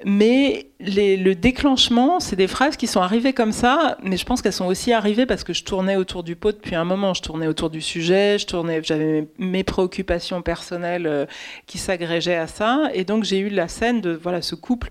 Mais 0.04 0.70
le 0.80 1.34
déclenchement, 1.34 2.20
c'est 2.20 2.36
des 2.36 2.46
phrases 2.46 2.78
qui 2.78 2.86
sont 2.86 3.02
arrivées 3.02 3.34
comme 3.34 3.52
ça, 3.52 3.98
mais 4.02 4.16
je 4.16 4.24
pense 4.24 4.40
qu'elles 4.40 4.54
sont 4.54 4.66
aussi 4.66 4.94
arrivées 4.94 5.26
parce 5.26 5.44
que 5.44 5.52
je 5.52 5.62
tournais 5.62 5.96
autour 5.96 6.22
du 6.22 6.36
pot 6.36 6.52
depuis 6.52 6.74
un 6.74 6.84
moment. 6.84 7.12
Je 7.12 7.20
tournais 7.20 7.46
autour 7.46 7.68
du 7.68 7.82
sujet, 7.82 8.38
je 8.38 8.46
tournais, 8.46 8.80
j'avais 8.82 9.28
mes 9.38 9.62
préoccupations 9.62 10.40
personnelles 10.40 11.06
euh, 11.06 11.26
qui 11.66 11.76
s'agrégeaient 11.76 12.36
à 12.36 12.46
ça, 12.46 12.88
et 12.94 13.04
donc 13.04 13.24
j'ai 13.24 13.40
eu 13.40 13.50
la 13.50 13.68
scène 13.68 14.00
de 14.00 14.12
voilà 14.12 14.40
ce 14.40 14.54
couple 14.54 14.88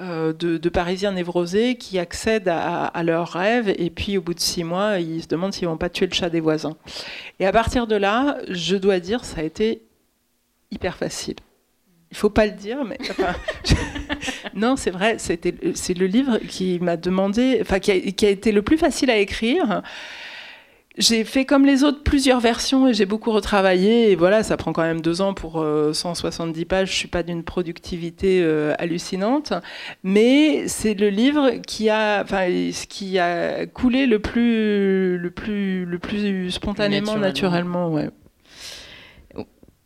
euh, 0.00 0.32
de, 0.32 0.68
Parisiens 0.68 1.12
névrosés 1.12 1.76
qui 1.76 2.00
accèdent 2.00 2.48
à, 2.48 3.02
leurs 3.04 3.28
rêves 3.28 3.72
et 3.78 3.90
puis 3.90 4.18
au 4.18 4.22
bout 4.22 4.34
de 4.34 4.40
six 4.40 4.64
mois, 4.64 4.98
ils 4.98 5.22
se 5.22 5.28
demandent 5.28 5.52
s'ils 5.52 5.68
vont 5.68 5.76
pas 5.76 5.88
tuer 5.88 6.06
le 6.06 6.12
chat 6.12 6.30
des 6.30 6.40
voisins. 6.40 6.76
Et 7.38 7.46
à 7.46 7.52
partir 7.52 7.86
de 7.86 7.94
là, 7.94 8.38
je 8.48 8.74
dois 8.74 8.98
dire, 8.98 9.24
ça 9.24 9.40
a 9.40 9.44
été 9.44 9.82
hyper 10.72 10.96
facile. 10.96 11.36
Il 12.10 12.16
faut 12.16 12.30
pas 12.30 12.46
le 12.46 12.52
dire, 12.52 12.84
mais 12.84 12.98
non, 14.54 14.76
c'est 14.76 14.90
vrai. 14.90 15.16
C'était, 15.18 15.54
c'est 15.74 15.94
le 15.94 16.06
livre 16.06 16.38
qui 16.38 16.78
m'a 16.80 16.96
demandé, 16.96 17.58
enfin 17.60 17.78
qui 17.78 17.92
a, 17.92 17.94
été 18.28 18.50
le 18.50 18.62
plus 18.62 18.78
facile 18.78 19.10
à 19.10 19.18
écrire. 19.18 19.82
J'ai 20.96 21.24
fait 21.24 21.44
comme 21.44 21.66
les 21.66 21.82
autres 21.82 22.04
plusieurs 22.04 22.38
versions 22.38 22.86
et 22.86 22.94
j'ai 22.94 23.04
beaucoup 23.04 23.32
retravaillé. 23.32 24.12
Et 24.12 24.16
voilà, 24.16 24.44
ça 24.44 24.56
prend 24.56 24.72
quand 24.72 24.82
même 24.82 25.00
deux 25.00 25.20
ans 25.20 25.34
pour 25.34 25.64
170 25.92 26.60
euh, 26.60 26.64
pages. 26.64 26.90
Je 26.90 26.96
suis 26.96 27.08
pas 27.08 27.24
d'une 27.24 27.42
productivité 27.42 28.40
euh, 28.42 28.74
hallucinante, 28.78 29.52
mais 30.04 30.68
c'est 30.68 30.94
le 30.94 31.08
livre 31.08 31.60
qui 31.66 31.90
a, 31.90 32.22
enfin, 32.22 32.46
qui 32.88 33.18
a 33.18 33.66
coulé 33.66 34.06
le 34.06 34.20
plus, 34.20 35.18
le 35.18 35.30
plus, 35.30 35.84
le 35.84 35.98
plus 35.98 36.50
spontanément, 36.52 37.16
naturellement. 37.16 37.90
ouais. 37.90 38.10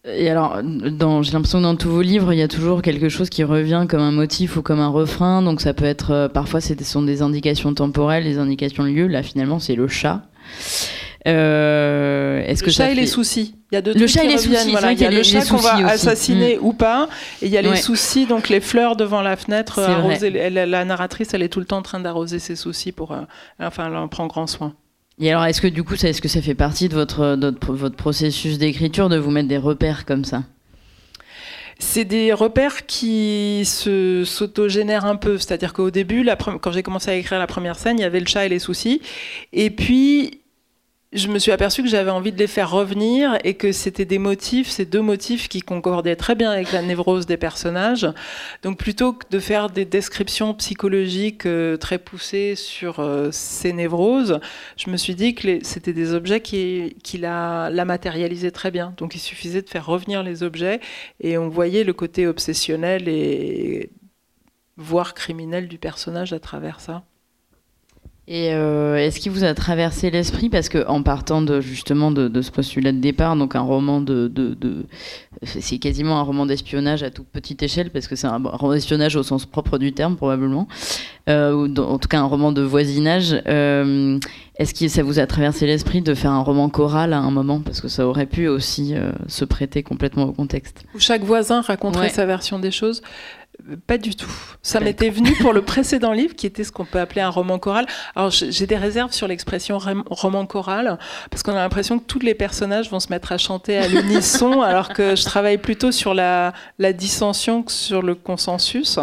Et 0.04 0.30
alors, 0.30 0.60
j'ai 0.62 1.32
l'impression 1.32 1.58
que 1.58 1.64
dans 1.64 1.76
tous 1.76 1.90
vos 1.90 2.02
livres, 2.02 2.32
il 2.32 2.38
y 2.38 2.42
a 2.42 2.48
toujours 2.48 2.82
quelque 2.82 3.08
chose 3.08 3.28
qui 3.28 3.44
revient 3.44 3.86
comme 3.88 4.00
un 4.00 4.12
motif 4.12 4.56
ou 4.56 4.62
comme 4.62 4.80
un 4.80 4.88
refrain. 4.88 5.42
Donc 5.42 5.60
ça 5.60 5.74
peut 5.74 5.84
être, 5.84 6.12
euh, 6.12 6.28
parfois, 6.28 6.60
ce 6.60 6.72
sont 6.84 7.02
des 7.02 7.20
indications 7.20 7.74
temporelles, 7.74 8.24
des 8.24 8.38
indications 8.38 8.84
de 8.84 8.90
lieu. 8.90 9.06
Là, 9.06 9.22
finalement, 9.22 9.58
c'est 9.58 9.74
le 9.74 9.88
chat. 9.88 10.22
Euh, 11.26 12.42
est-ce 12.46 12.62
le 12.62 12.66
que 12.66 12.70
chat 12.70 12.90
et 12.90 12.94
les 12.94 13.06
soucis. 13.06 13.56
Il 13.70 13.74
y 13.74 13.78
a 13.78 13.82
deux 13.82 13.92
le 13.92 14.06
chat 14.06 14.24
et 14.24 14.28
les 14.28 14.38
soucis. 14.38 14.70
Voilà. 14.70 14.92
Il 14.92 15.00
y 15.00 15.04
a 15.04 15.10
le 15.10 15.22
chat 15.22 15.44
qu'on 15.46 15.56
va 15.56 15.74
assassiner 15.86 16.58
ou 16.60 16.72
pas, 16.72 17.08
et 17.42 17.46
il 17.46 17.52
y 17.52 17.58
a 17.58 17.62
les 17.62 17.76
soucis, 17.76 18.26
donc 18.26 18.48
les 18.48 18.60
fleurs 18.60 18.96
devant 18.96 19.22
la 19.22 19.36
fenêtre. 19.36 19.78
Arroser, 19.80 20.30
la, 20.50 20.84
narratrice, 20.84 21.34
elle 21.34 21.42
est 21.42 21.48
tout 21.48 21.60
le 21.60 21.66
temps 21.66 21.78
en 21.78 21.82
train 21.82 22.00
d'arroser 22.00 22.38
ses 22.38 22.56
soucis 22.56 22.92
pour, 22.92 23.12
euh, 23.12 23.22
enfin, 23.60 23.88
elle 23.88 23.96
en 23.96 24.08
prend 24.08 24.26
grand 24.26 24.46
soin. 24.46 24.74
Et 25.20 25.30
alors, 25.30 25.44
est-ce 25.44 25.60
que 25.60 25.66
du 25.66 25.82
coup, 25.82 25.94
est-ce 25.94 26.22
que 26.22 26.28
ça 26.28 26.40
fait 26.40 26.54
partie 26.54 26.88
de 26.88 26.94
votre, 26.94 27.36
votre 27.72 27.96
processus 27.96 28.58
d'écriture 28.58 29.08
de 29.08 29.16
vous 29.16 29.32
mettre 29.32 29.48
des 29.48 29.58
repères 29.58 30.04
comme 30.06 30.24
ça? 30.24 30.44
C'est 31.80 32.04
des 32.04 32.32
repères 32.32 32.86
qui 32.86 33.62
se 33.64 34.24
s'autogénèrent 34.24 35.04
un 35.04 35.16
peu. 35.16 35.38
C'est-à-dire 35.38 35.72
qu'au 35.72 35.90
début, 35.90 36.24
la 36.24 36.36
quand 36.36 36.72
j'ai 36.72 36.82
commencé 36.82 37.10
à 37.10 37.14
écrire 37.14 37.38
la 37.38 37.46
première 37.46 37.78
scène, 37.78 37.98
il 37.98 38.02
y 38.02 38.04
avait 38.04 38.20
le 38.20 38.26
chat 38.26 38.46
et 38.46 38.48
les 38.48 38.58
soucis. 38.58 39.00
Et 39.52 39.70
puis, 39.70 40.40
je 41.12 41.28
me 41.28 41.38
suis 41.38 41.52
aperçue 41.52 41.82
que 41.82 41.88
j'avais 41.88 42.10
envie 42.10 42.32
de 42.32 42.38
les 42.38 42.46
faire 42.46 42.70
revenir 42.70 43.38
et 43.42 43.54
que 43.54 43.72
c'était 43.72 44.04
des 44.04 44.18
motifs, 44.18 44.68
ces 44.68 44.84
deux 44.84 45.00
motifs 45.00 45.48
qui 45.48 45.62
concordaient 45.62 46.16
très 46.16 46.34
bien 46.34 46.50
avec 46.50 46.70
la 46.70 46.82
névrose 46.82 47.24
des 47.24 47.38
personnages. 47.38 48.06
Donc 48.62 48.78
plutôt 48.78 49.14
que 49.14 49.24
de 49.30 49.38
faire 49.38 49.70
des 49.70 49.86
descriptions 49.86 50.52
psychologiques 50.52 51.46
euh, 51.46 51.78
très 51.78 51.98
poussées 51.98 52.56
sur 52.56 53.00
euh, 53.00 53.30
ces 53.32 53.72
névroses, 53.72 54.38
je 54.76 54.90
me 54.90 54.98
suis 54.98 55.14
dit 55.14 55.34
que 55.34 55.64
c'était 55.64 55.94
des 55.94 56.12
objets 56.12 56.42
qui, 56.42 56.94
la, 57.14 57.70
la 57.70 57.84
matérialisaient 57.86 58.50
très 58.50 58.70
bien. 58.70 58.92
Donc 58.98 59.14
il 59.14 59.20
suffisait 59.20 59.62
de 59.62 59.68
faire 59.68 59.86
revenir 59.86 60.22
les 60.22 60.42
objets 60.42 60.80
et 61.20 61.38
on 61.38 61.48
voyait 61.48 61.84
le 61.84 61.94
côté 61.94 62.26
obsessionnel 62.26 63.08
et 63.08 63.90
voire 64.76 65.14
criminel 65.14 65.68
du 65.68 65.78
personnage 65.78 66.34
à 66.34 66.38
travers 66.38 66.80
ça. 66.80 67.02
Et 68.30 68.52
euh, 68.52 68.96
est-ce 68.98 69.20
qu'il 69.20 69.32
vous 69.32 69.42
a 69.42 69.54
traversé 69.54 70.10
l'esprit 70.10 70.50
parce 70.50 70.68
que 70.68 70.86
en 70.86 71.02
partant 71.02 71.40
de 71.40 71.62
justement 71.62 72.10
de, 72.10 72.42
ce 72.42 72.50
postulat 72.50 72.92
de 72.92 72.98
départ, 72.98 73.36
donc 73.36 73.56
un 73.56 73.62
roman 73.62 74.02
de, 74.02 74.28
de, 74.28 74.84
c'est 75.44 75.78
quasiment 75.78 76.18
un 76.18 76.22
roman 76.22 76.44
d'espionnage 76.44 77.02
à 77.02 77.10
toute 77.10 77.26
petite 77.28 77.62
échelle 77.62 77.88
parce 77.88 78.06
que 78.06 78.16
c'est 78.16 78.26
un 78.26 78.36
roman 78.36 78.74
d'espionnage 78.74 79.16
au 79.16 79.22
sens 79.22 79.46
propre 79.46 79.78
du 79.78 79.94
terme 79.94 80.16
probablement, 80.16 80.68
euh, 81.30 81.54
ou 81.54 81.80
en 81.80 81.98
tout 81.98 82.08
cas 82.08 82.20
un 82.20 82.26
roman 82.26 82.52
de 82.52 82.60
voisinage. 82.60 83.34
Euh, 83.46 84.18
est-ce 84.58 84.74
que 84.74 84.88
ça 84.88 85.02
vous 85.02 85.18
a 85.18 85.26
traversé 85.26 85.66
l'esprit 85.66 86.02
de 86.02 86.12
faire 86.12 86.32
un 86.32 86.42
roman 86.42 86.68
choral 86.68 87.14
à 87.14 87.20
un 87.20 87.30
moment? 87.30 87.60
Parce 87.60 87.80
que 87.80 87.88
ça 87.88 88.06
aurait 88.06 88.26
pu 88.26 88.46
aussi 88.46 88.94
se 89.28 89.46
prêter 89.46 89.82
complètement 89.82 90.24
au 90.24 90.32
contexte 90.32 90.84
Où 90.94 90.98
chaque 90.98 91.22
voisin 91.22 91.62
raconterait 91.62 92.10
sa 92.10 92.26
version 92.26 92.58
des 92.58 92.72
choses. 92.72 93.00
Pas 93.86 93.98
du 93.98 94.14
tout. 94.14 94.30
Ça 94.62 94.80
m'était 94.80 95.10
venu 95.10 95.32
pour 95.40 95.52
le 95.52 95.62
précédent 95.62 96.12
livre, 96.12 96.34
qui 96.34 96.46
était 96.46 96.64
ce 96.64 96.72
qu'on 96.72 96.86
peut 96.86 97.00
appeler 97.00 97.20
un 97.20 97.28
roman 97.28 97.58
choral. 97.58 97.86
Alors 98.16 98.30
j'ai 98.30 98.66
des 98.66 98.76
réserves 98.76 99.12
sur 99.12 99.28
l'expression 99.28 99.78
roman 100.08 100.46
choral, 100.46 100.98
parce 101.30 101.42
qu'on 101.42 101.52
a 101.52 101.56
l'impression 101.56 101.98
que 101.98 102.04
tous 102.04 102.20
les 102.20 102.34
personnages 102.34 102.90
vont 102.90 103.00
se 103.00 103.10
mettre 103.10 103.32
à 103.32 103.38
chanter 103.38 103.76
à 103.76 103.86
l'unisson, 103.88 104.62
alors 104.62 104.88
que 104.88 105.16
je 105.16 105.24
travaille 105.24 105.58
plutôt 105.58 105.92
sur 105.92 106.14
la, 106.14 106.54
la 106.78 106.92
dissension 106.92 107.62
que 107.62 107.72
sur 107.72 108.00
le 108.00 108.14
consensus. 108.14 108.98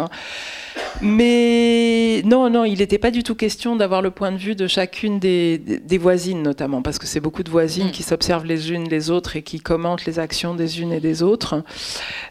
Mais 1.00 2.22
non, 2.24 2.50
non, 2.50 2.64
il 2.64 2.78
n'était 2.78 2.98
pas 2.98 3.10
du 3.10 3.22
tout 3.22 3.34
question 3.34 3.76
d'avoir 3.76 4.02
le 4.02 4.10
point 4.10 4.32
de 4.32 4.36
vue 4.36 4.54
de 4.54 4.66
chacune 4.66 5.18
des, 5.18 5.58
des, 5.58 5.98
voisines, 5.98 6.42
notamment, 6.42 6.82
parce 6.82 6.98
que 6.98 7.06
c'est 7.06 7.20
beaucoup 7.20 7.42
de 7.42 7.50
voisines 7.50 7.88
mm. 7.88 7.92
qui 7.92 8.02
s'observent 8.02 8.46
les 8.46 8.72
unes 8.72 8.88
les 8.88 9.10
autres 9.10 9.36
et 9.36 9.42
qui 9.42 9.60
commentent 9.60 10.04
les 10.06 10.18
actions 10.18 10.54
des 10.54 10.80
unes 10.80 10.92
et 10.92 11.00
des 11.00 11.22
autres. 11.22 11.62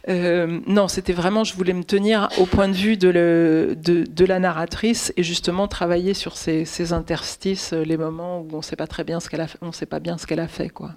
Euh, 0.09 0.59
non, 0.67 0.87
c'était 0.87 1.13
vraiment, 1.13 1.43
je 1.43 1.53
voulais 1.55 1.73
me 1.73 1.83
tenir 1.83 2.29
au 2.37 2.45
point 2.45 2.67
de 2.67 2.73
vue 2.73 2.97
de, 2.97 3.09
le, 3.09 3.75
de, 3.77 4.25
la 4.25 4.39
narratrice 4.39 5.13
et 5.17 5.23
justement 5.23 5.67
travailler 5.67 6.13
sur 6.13 6.35
ces, 6.35 6.65
ces 6.65 6.93
interstices, 6.93 7.73
les 7.73 7.97
moments 7.97 8.41
où 8.41 8.47
on 8.53 8.57
ne 8.57 8.61
sait 8.63 8.75
pas 8.75 8.87
très 8.87 9.03
bien 9.03 9.19
ce 9.19 9.29
qu'elle 9.29 9.41
a, 9.41 9.47
on 9.61 9.71
sait 9.71 9.85
pas 9.85 9.99
bien 9.99 10.17
ce 10.17 10.25
qu'elle 10.25 10.39
a 10.39 10.47
fait, 10.47 10.69
quoi. 10.69 10.91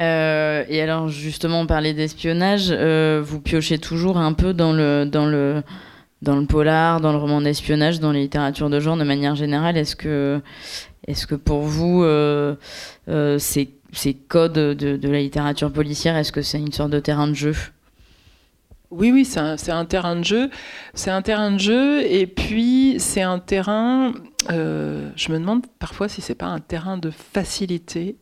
Euh, 0.00 0.64
et 0.68 0.80
alors 0.80 1.08
justement, 1.08 1.60
on 1.60 1.66
parlait 1.66 1.94
d'espionnage. 1.94 2.68
Euh, 2.70 3.20
vous 3.24 3.40
piochez 3.40 3.78
toujours 3.78 4.16
un 4.18 4.32
peu 4.32 4.54
dans 4.54 4.72
le 4.72 5.04
dans 5.04 5.26
le 5.26 5.62
dans 6.22 6.36
le 6.36 6.46
polar, 6.46 7.00
dans 7.00 7.12
le 7.12 7.18
roman 7.18 7.40
d'espionnage, 7.40 8.00
dans 8.00 8.12
les 8.12 8.22
littératures 8.22 8.70
de 8.70 8.80
genre 8.80 8.96
de 8.96 9.04
manière 9.04 9.34
générale. 9.34 9.76
Est-ce 9.76 9.96
que 9.96 10.40
est-ce 11.06 11.26
que 11.26 11.34
pour 11.34 11.62
vous 11.62 12.02
euh, 12.04 12.56
ces, 13.38 13.70
ces, 13.92 14.14
codes 14.14 14.52
de, 14.52 14.96
de, 14.96 15.08
la 15.08 15.20
littérature 15.20 15.72
policière, 15.72 16.16
est-ce 16.16 16.32
que 16.32 16.42
c'est 16.42 16.58
une 16.58 16.72
sorte 16.72 16.90
de 16.90 17.00
terrain 17.00 17.26
de 17.26 17.34
jeu? 17.34 17.54
Oui, 18.90 19.10
oui, 19.10 19.24
c'est 19.24 19.40
un, 19.40 19.56
un, 19.68 19.84
terrain 19.84 20.16
de 20.16 20.24
jeu. 20.24 20.50
C'est 20.94 21.10
un 21.10 21.22
terrain 21.22 21.50
de 21.50 21.58
jeu, 21.58 22.02
et 22.04 22.26
puis 22.26 22.96
c'est 22.98 23.22
un 23.22 23.38
terrain. 23.38 24.12
je 24.48 25.32
me 25.32 25.38
demande 25.38 25.66
parfois 25.78 26.08
si 26.08 26.20
c'est 26.20 26.34
pas 26.34 26.46
un 26.46 26.60
terrain 26.60 26.98
de 26.98 27.10
facilité 27.10 28.16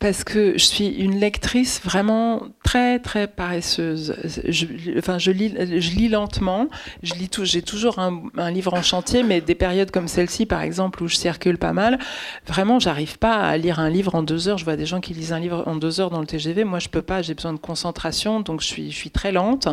parce 0.00 0.22
que 0.22 0.52
je 0.52 0.64
suis 0.64 0.86
une 0.86 1.18
lectrice 1.18 1.80
vraiment 1.82 2.42
très 2.62 3.00
très 3.00 3.26
paresseuse. 3.26 4.14
Je, 4.46 4.66
enfin, 4.96 5.18
je 5.18 5.32
lis, 5.32 5.52
je 5.58 5.90
lis 5.90 6.08
lentement. 6.08 6.68
Je 7.02 7.14
lis 7.14 7.28
tout. 7.28 7.44
J'ai 7.44 7.62
toujours 7.62 7.98
un, 7.98 8.50
livre 8.50 8.74
en 8.74 8.82
chantier, 8.82 9.24
mais 9.24 9.40
des 9.40 9.56
périodes 9.56 9.90
comme 9.90 10.06
celle-ci, 10.06 10.46
par 10.46 10.62
exemple, 10.62 11.02
où 11.02 11.08
je 11.08 11.16
circule 11.16 11.58
pas 11.58 11.72
mal, 11.72 11.98
vraiment, 12.46 12.78
j'arrive 12.78 13.18
pas 13.18 13.34
à 13.34 13.56
lire 13.56 13.80
un 13.80 13.90
livre 13.90 14.14
en 14.14 14.22
deux 14.22 14.46
heures. 14.46 14.58
Je 14.58 14.64
vois 14.64 14.76
des 14.76 14.86
gens 14.86 15.00
qui 15.00 15.14
lisent 15.14 15.32
un 15.32 15.40
livre 15.40 15.64
en 15.66 15.74
deux 15.74 16.00
heures 16.00 16.10
dans 16.10 16.20
le 16.20 16.26
TGV. 16.26 16.62
Moi, 16.62 16.78
je 16.78 16.88
peux 16.88 17.02
pas. 17.02 17.20
J'ai 17.20 17.34
besoin 17.34 17.52
de 17.52 17.58
concentration, 17.58 18.40
donc 18.40 18.60
je 18.60 18.66
suis, 18.66 18.92
je 18.92 18.96
suis 18.96 19.10
très 19.10 19.32
lente. 19.32 19.66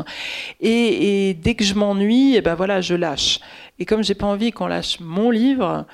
Et, 0.59 1.29
et 1.29 1.33
dès 1.35 1.53
que 1.53 1.63
je 1.63 1.75
m'ennuie, 1.75 2.33
et 2.33 2.37
eh 2.37 2.41
ben 2.41 2.55
voilà, 2.55 2.81
je 2.81 2.95
lâche. 2.95 3.39
Et 3.77 3.85
comme 3.85 4.03
j'ai 4.03 4.15
pas 4.15 4.25
envie 4.25 4.51
qu'on 4.51 4.67
lâche 4.67 4.99
mon 4.99 5.29
livre, 5.29 5.85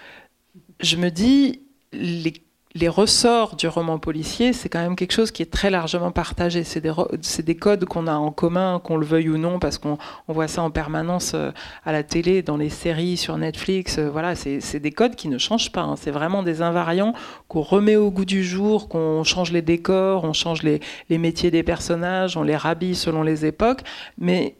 je 0.79 0.95
me 0.95 1.09
dis 1.09 1.61
les 1.91 2.33
les 2.73 2.87
ressorts 2.87 3.55
du 3.57 3.67
roman 3.67 3.99
policier, 3.99 4.53
c'est 4.53 4.69
quand 4.69 4.79
même 4.79 4.95
quelque 4.95 5.11
chose 5.11 5.31
qui 5.31 5.41
est 5.41 5.51
très 5.51 5.69
largement 5.69 6.11
partagé. 6.11 6.63
C'est 6.63 6.79
des, 6.79 7.55
codes 7.55 7.85
qu'on 7.85 8.07
a 8.07 8.13
en 8.13 8.31
commun, 8.31 8.79
qu'on 8.81 8.95
le 8.95 9.05
veuille 9.05 9.29
ou 9.29 9.37
non, 9.37 9.59
parce 9.59 9.77
qu'on 9.77 9.97
voit 10.27 10.47
ça 10.47 10.61
en 10.63 10.71
permanence 10.71 11.33
euh, 11.35 11.51
à 11.85 11.91
la 11.91 12.03
télé, 12.03 12.41
dans 12.41 12.55
les 12.55 12.69
séries, 12.69 13.17
sur 13.17 13.37
Netflix. 13.37 13.97
Euh, 13.97 14.09
voilà, 14.09 14.35
c'est 14.35 14.79
des 14.79 14.91
codes 14.91 15.15
qui 15.15 15.27
ne 15.27 15.37
changent 15.37 15.71
pas. 15.71 15.81
Hein. 15.81 15.95
C'est 15.97 16.11
vraiment 16.11 16.43
des 16.43 16.61
invariants 16.61 17.13
qu'on 17.49 17.61
remet 17.61 17.97
au 17.97 18.09
goût 18.09 18.25
du 18.25 18.43
jour, 18.43 18.87
qu'on 18.87 19.23
change 19.25 19.51
les 19.51 19.61
décors, 19.61 20.23
on 20.23 20.33
change 20.33 20.63
les, 20.63 20.79
métiers 21.09 21.51
des 21.51 21.63
personnages, 21.63 22.37
on 22.37 22.43
les 22.43 22.55
rhabille 22.55 22.95
selon 22.95 23.21
les 23.23 23.45
époques. 23.45 23.81
Mais 24.17 24.55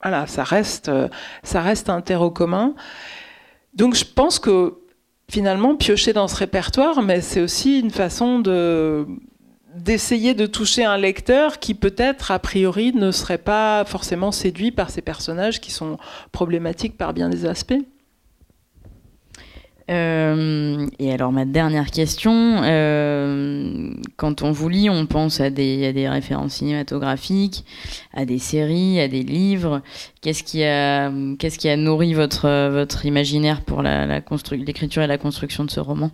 voilà, 0.00 0.28
ça 0.28 0.44
reste, 0.44 0.90
euh, 0.90 1.08
ça 1.42 1.60
reste 1.60 1.90
un 1.90 2.02
terreau 2.02 2.30
commun. 2.30 2.74
Donc 3.74 3.96
je 3.96 4.04
pense 4.04 4.38
que 4.38 4.74
finalement 5.30 5.76
piocher 5.76 6.12
dans 6.12 6.28
ce 6.28 6.36
répertoire, 6.36 7.02
mais 7.02 7.20
c'est 7.20 7.40
aussi 7.40 7.80
une 7.80 7.90
façon 7.90 8.38
de 8.40 9.06
d'essayer 9.74 10.34
de 10.34 10.46
toucher 10.46 10.84
un 10.84 10.96
lecteur 10.96 11.60
qui 11.60 11.74
peut-être 11.74 12.32
a 12.32 12.40
priori 12.40 12.92
ne 12.92 13.12
serait 13.12 13.38
pas 13.38 13.84
forcément 13.84 14.32
séduit 14.32 14.72
par 14.72 14.90
ces 14.90 15.02
personnages 15.02 15.60
qui 15.60 15.70
sont 15.70 15.98
problématiques 16.32 16.98
par 16.98 17.14
bien 17.14 17.28
des 17.28 17.46
aspects. 17.46 17.78
Euh, 19.90 20.86
et 20.98 21.12
alors 21.12 21.32
ma 21.32 21.46
dernière 21.46 21.90
question, 21.90 22.60
euh, 22.62 23.90
quand 24.16 24.42
on 24.42 24.52
vous 24.52 24.68
lit, 24.68 24.90
on 24.90 25.06
pense 25.06 25.40
à 25.40 25.48
des, 25.48 26.08
références 26.08 26.54
cinématographiques, 26.54 27.64
à 28.12 28.24
des 28.24 28.38
séries, 28.38 29.00
à 29.00 29.08
des 29.08 29.22
livres. 29.22 29.80
Qu'est-ce 30.20 30.42
qui 30.42 30.62
a, 30.64 31.76
nourri 31.76 32.14
votre, 32.14 33.06
imaginaire 33.06 33.62
pour 33.62 33.82
l'écriture 33.82 35.02
et 35.02 35.06
la 35.06 35.18
construction 35.18 35.64
de 35.64 35.70
ce 35.70 35.80
roman? 35.80 36.10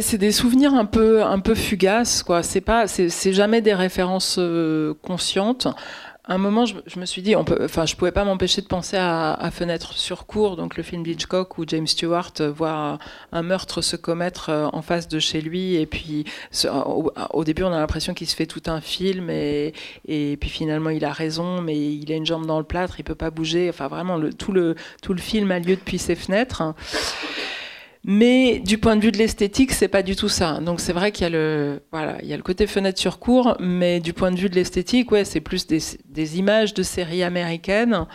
C'est 0.00 0.18
des 0.18 0.32
souvenirs 0.32 0.74
un 0.74 0.84
peu, 0.84 1.54
fugaces, 1.54 2.22
quoi. 2.22 2.42
C'est, 2.42 3.32
jamais 3.32 3.62
des 3.62 3.74
références 3.74 4.36
euh, 4.38 4.92
conscientes 5.02 5.68
un 6.34 6.38
moment, 6.38 6.66
je, 6.66 6.98
me 6.98 7.06
suis 7.06 7.22
dit, 7.22 7.34
on 7.36 7.44
peut, 7.44 7.58
enfin, 7.64 7.86
je 7.86 7.96
pouvais 7.96 8.12
pas 8.12 8.24
m'empêcher 8.24 8.60
de 8.60 8.66
penser 8.66 8.96
à, 8.98 9.50
Fenêtre 9.50 9.94
sur 9.94 10.26
cour, 10.26 10.56
donc 10.56 10.76
le 10.76 10.82
film 10.82 11.02
d'Hitchcock 11.02 11.56
où 11.56 11.64
James 11.66 11.86
Stewart 11.86 12.32
voit 12.54 12.98
un 13.32 13.42
meurtre 13.42 13.80
se 13.80 13.96
commettre 13.96 14.50
euh, 14.50 14.68
en 14.72 14.82
face 14.82 15.08
de 15.08 15.18
chez 15.18 15.40
lui, 15.40 15.76
et 15.76 15.86
puis 15.86 16.24
au, 17.32 17.44
début, 17.44 17.62
on 17.62 17.72
a 17.72 17.78
l'impression 17.78 18.12
qu'il 18.12 18.26
se 18.26 18.36
fait 18.36 18.46
tout 18.46 18.62
un 18.66 18.82
film, 18.82 19.30
et, 19.30 19.72
et, 20.06 20.36
puis 20.36 20.50
finalement, 20.50 20.90
il 20.90 21.04
a 21.04 21.12
raison, 21.12 21.62
mais 21.62 21.76
il 21.78 22.12
a 22.12 22.16
une 22.16 22.26
jambe 22.26 22.46
dans 22.46 22.58
le 22.58 22.64
plâtre, 22.64 23.00
il 23.00 23.04
peut 23.04 23.14
pas 23.14 23.30
bouger. 23.30 23.68
Enfin, 23.70 23.88
vraiment, 23.88 24.20
tout 24.36 24.52
le 24.52 24.74
tout 25.02 25.14
le 25.14 25.20
film 25.20 25.50
a 25.50 25.58
lieu 25.58 25.76
depuis 25.76 25.98
ses 25.98 26.14
fenêtres. 26.14 26.62
Mais 28.04 28.60
du 28.60 28.78
point 28.78 28.96
de 28.96 29.02
vue 29.02 29.12
de 29.12 29.18
l'esthétique, 29.18 29.72
c'est 29.72 29.88
pas 29.88 30.02
du 30.02 30.16
tout 30.16 30.28
ça. 30.28 30.60
Donc 30.60 30.80
c'est 30.80 30.92
vrai 30.92 31.12
qu'il 31.12 31.24
y 31.24 31.26
a 31.26 31.30
le 31.30 31.82
voilà, 31.92 32.16
il 32.22 32.28
y 32.28 32.32
a 32.32 32.36
le 32.36 32.42
côté 32.42 32.66
fenêtre 32.66 32.98
sur 32.98 33.18
cour, 33.18 33.56
mais 33.60 34.00
du 34.00 34.12
point 34.12 34.30
de 34.30 34.38
vue 34.38 34.48
de 34.48 34.54
l'esthétique, 34.54 35.10
ouais, 35.10 35.24
c'est 35.24 35.40
plus 35.40 35.66
des, 35.66 35.80
des, 36.06 36.38
images 36.38 36.74
de 36.74 36.82
séries 36.82 37.22
américaines 37.22 38.06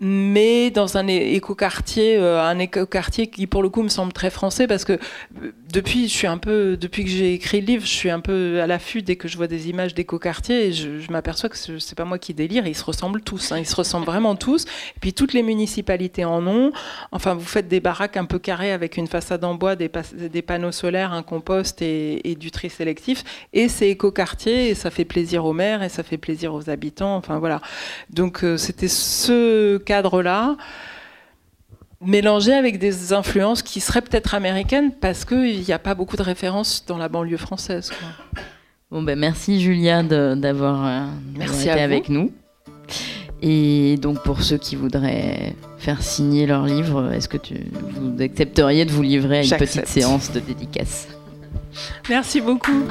mais 0.00 0.70
dans 0.70 0.96
un 0.96 1.08
écoquartier, 1.08 2.16
euh, 2.18 2.40
un 2.40 2.60
écoquartier 2.60 3.26
qui 3.26 3.48
pour 3.48 3.64
le 3.64 3.68
coup 3.68 3.82
me 3.82 3.88
semble 3.88 4.12
très 4.12 4.30
français 4.30 4.68
parce 4.68 4.84
que 4.84 4.92
euh, 4.92 5.52
depuis, 5.72 6.06
je 6.06 6.14
suis 6.14 6.28
un 6.28 6.38
peu, 6.38 6.76
depuis 6.76 7.04
que 7.04 7.10
j'ai 7.10 7.34
écrit 7.34 7.60
le 7.60 7.66
livre, 7.66 7.84
je 7.84 7.90
suis 7.90 8.10
un 8.10 8.20
peu 8.20 8.60
à 8.62 8.68
l'affût 8.68 9.02
dès 9.02 9.16
que 9.16 9.26
je 9.26 9.36
vois 9.36 9.48
des 9.48 9.68
images 9.68 9.94
d'écoquartiers 9.94 10.66
et 10.66 10.72
je, 10.72 11.10
m'aperçois 11.10 11.48
que 11.48 11.56
c'est 11.56 11.96
pas 11.96 12.04
moi 12.04 12.18
qui 12.18 12.32
délire, 12.32 12.66
ils 12.66 12.76
se 12.76 12.84
ressemblent 12.84 13.22
tous, 13.22 13.50
hein, 13.50 13.58
ils 13.58 13.66
se 13.66 13.74
ressemblent 13.74 14.06
vraiment 14.06 14.36
tous. 14.36 14.64
Et 14.64 15.00
puis 15.00 15.12
toutes 15.12 15.32
les 15.32 15.42
municipalités 15.42 16.24
en 16.24 16.46
ont. 16.46 16.72
Enfin, 17.10 17.34
vous 17.34 17.44
faites 17.44 17.66
des 17.66 17.80
baraques 17.80 18.16
un 18.16 18.24
peu 18.24 18.38
carrées 18.38 18.72
avec 18.72 18.96
une 18.96 19.08
façade 19.08 19.44
en 19.44 19.56
bois, 19.56 19.74
des, 19.74 19.90
des 20.14 20.42
panneaux 20.42 20.72
solaires, 20.72 21.12
un 21.12 21.24
compost 21.24 21.82
et, 21.82 22.30
et 22.30 22.36
du 22.36 22.52
tri 22.52 22.70
sélectif. 22.70 23.24
Et 23.52 23.68
c'est 23.68 23.88
écoquartier 23.88 24.68
et 24.68 24.74
ça 24.74 24.90
fait 24.90 25.04
plaisir 25.04 25.44
aux 25.44 25.52
maires 25.52 25.82
et 25.82 25.88
ça 25.88 26.04
fait 26.04 26.18
plaisir 26.18 26.54
aux 26.54 26.70
habitants. 26.70 27.16
Enfin 27.16 27.40
voilà. 27.40 27.60
Donc 28.10 28.44
euh, 28.44 28.56
c'était 28.56 28.88
ce 28.88 29.78
cadre-là, 29.88 30.56
mélangé 32.00 32.52
avec 32.52 32.78
des 32.78 33.12
influences 33.12 33.62
qui 33.62 33.80
seraient 33.80 34.02
peut-être 34.02 34.34
américaines 34.34 34.92
parce 34.92 35.24
qu'il 35.24 35.60
n'y 35.60 35.72
a 35.72 35.78
pas 35.78 35.94
beaucoup 35.94 36.16
de 36.16 36.22
références 36.22 36.84
dans 36.86 36.98
la 36.98 37.08
banlieue 37.08 37.38
française. 37.38 37.90
Bon, 38.90 39.02
ben 39.02 39.18
merci 39.18 39.60
Julia 39.60 40.02
d'avoir 40.02 40.86
euh, 40.86 41.06
été 41.42 41.70
avec 41.70 42.08
nous. 42.08 42.32
Et 43.40 43.96
donc 43.98 44.22
pour 44.22 44.42
ceux 44.42 44.58
qui 44.58 44.76
voudraient 44.76 45.54
faire 45.78 46.02
signer 46.02 46.46
leur 46.46 46.66
livre, 46.66 47.12
est-ce 47.12 47.28
que 47.28 47.36
tu, 47.36 47.54
vous 47.72 48.20
accepteriez 48.20 48.84
de 48.84 48.90
vous 48.90 49.02
livrer 49.02 49.38
à 49.38 49.42
une 49.44 49.56
petite 49.56 49.86
séance 49.86 50.32
de 50.32 50.40
dédicace? 50.40 51.08
Merci 52.08 52.40
beaucoup. 52.40 52.82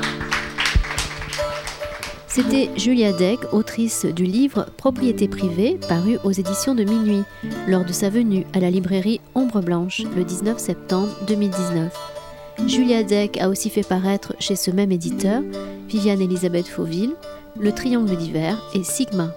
C'était 2.38 2.70
Julia 2.78 3.14
Deck, 3.14 3.52
autrice 3.52 4.06
du 4.06 4.24
livre 4.24 4.68
Propriété 4.78 5.28
privée, 5.28 5.80
paru 5.90 6.20
aux 6.24 6.32
éditions 6.32 6.76
de 6.76 6.84
Minuit, 6.84 7.24
lors 7.68 7.84
de 7.84 7.92
sa 7.92 8.12
venue 8.12 8.46
à 8.54 8.60
la 8.60 8.70
librairie 8.70 9.20
Ombre 9.34 9.60
Blanche 9.60 10.04
le 10.16 10.24
19 10.24 10.60
septembre 10.60 11.10
2019. 11.26 11.92
Julia 12.68 13.02
Deck 13.02 13.42
a 13.42 13.50
aussi 13.50 13.72
fait 13.72 13.82
paraître 13.82 14.36
chez 14.38 14.56
ce 14.56 14.70
même 14.70 14.92
éditeur 14.92 15.42
Viviane 15.88 16.22
Elisabeth 16.22 16.68
Fauville, 16.68 17.16
Le 17.60 17.72
Triangle 17.72 18.16
d'hiver 18.16 18.62
et 18.76 18.84
Sigma. 18.84 19.34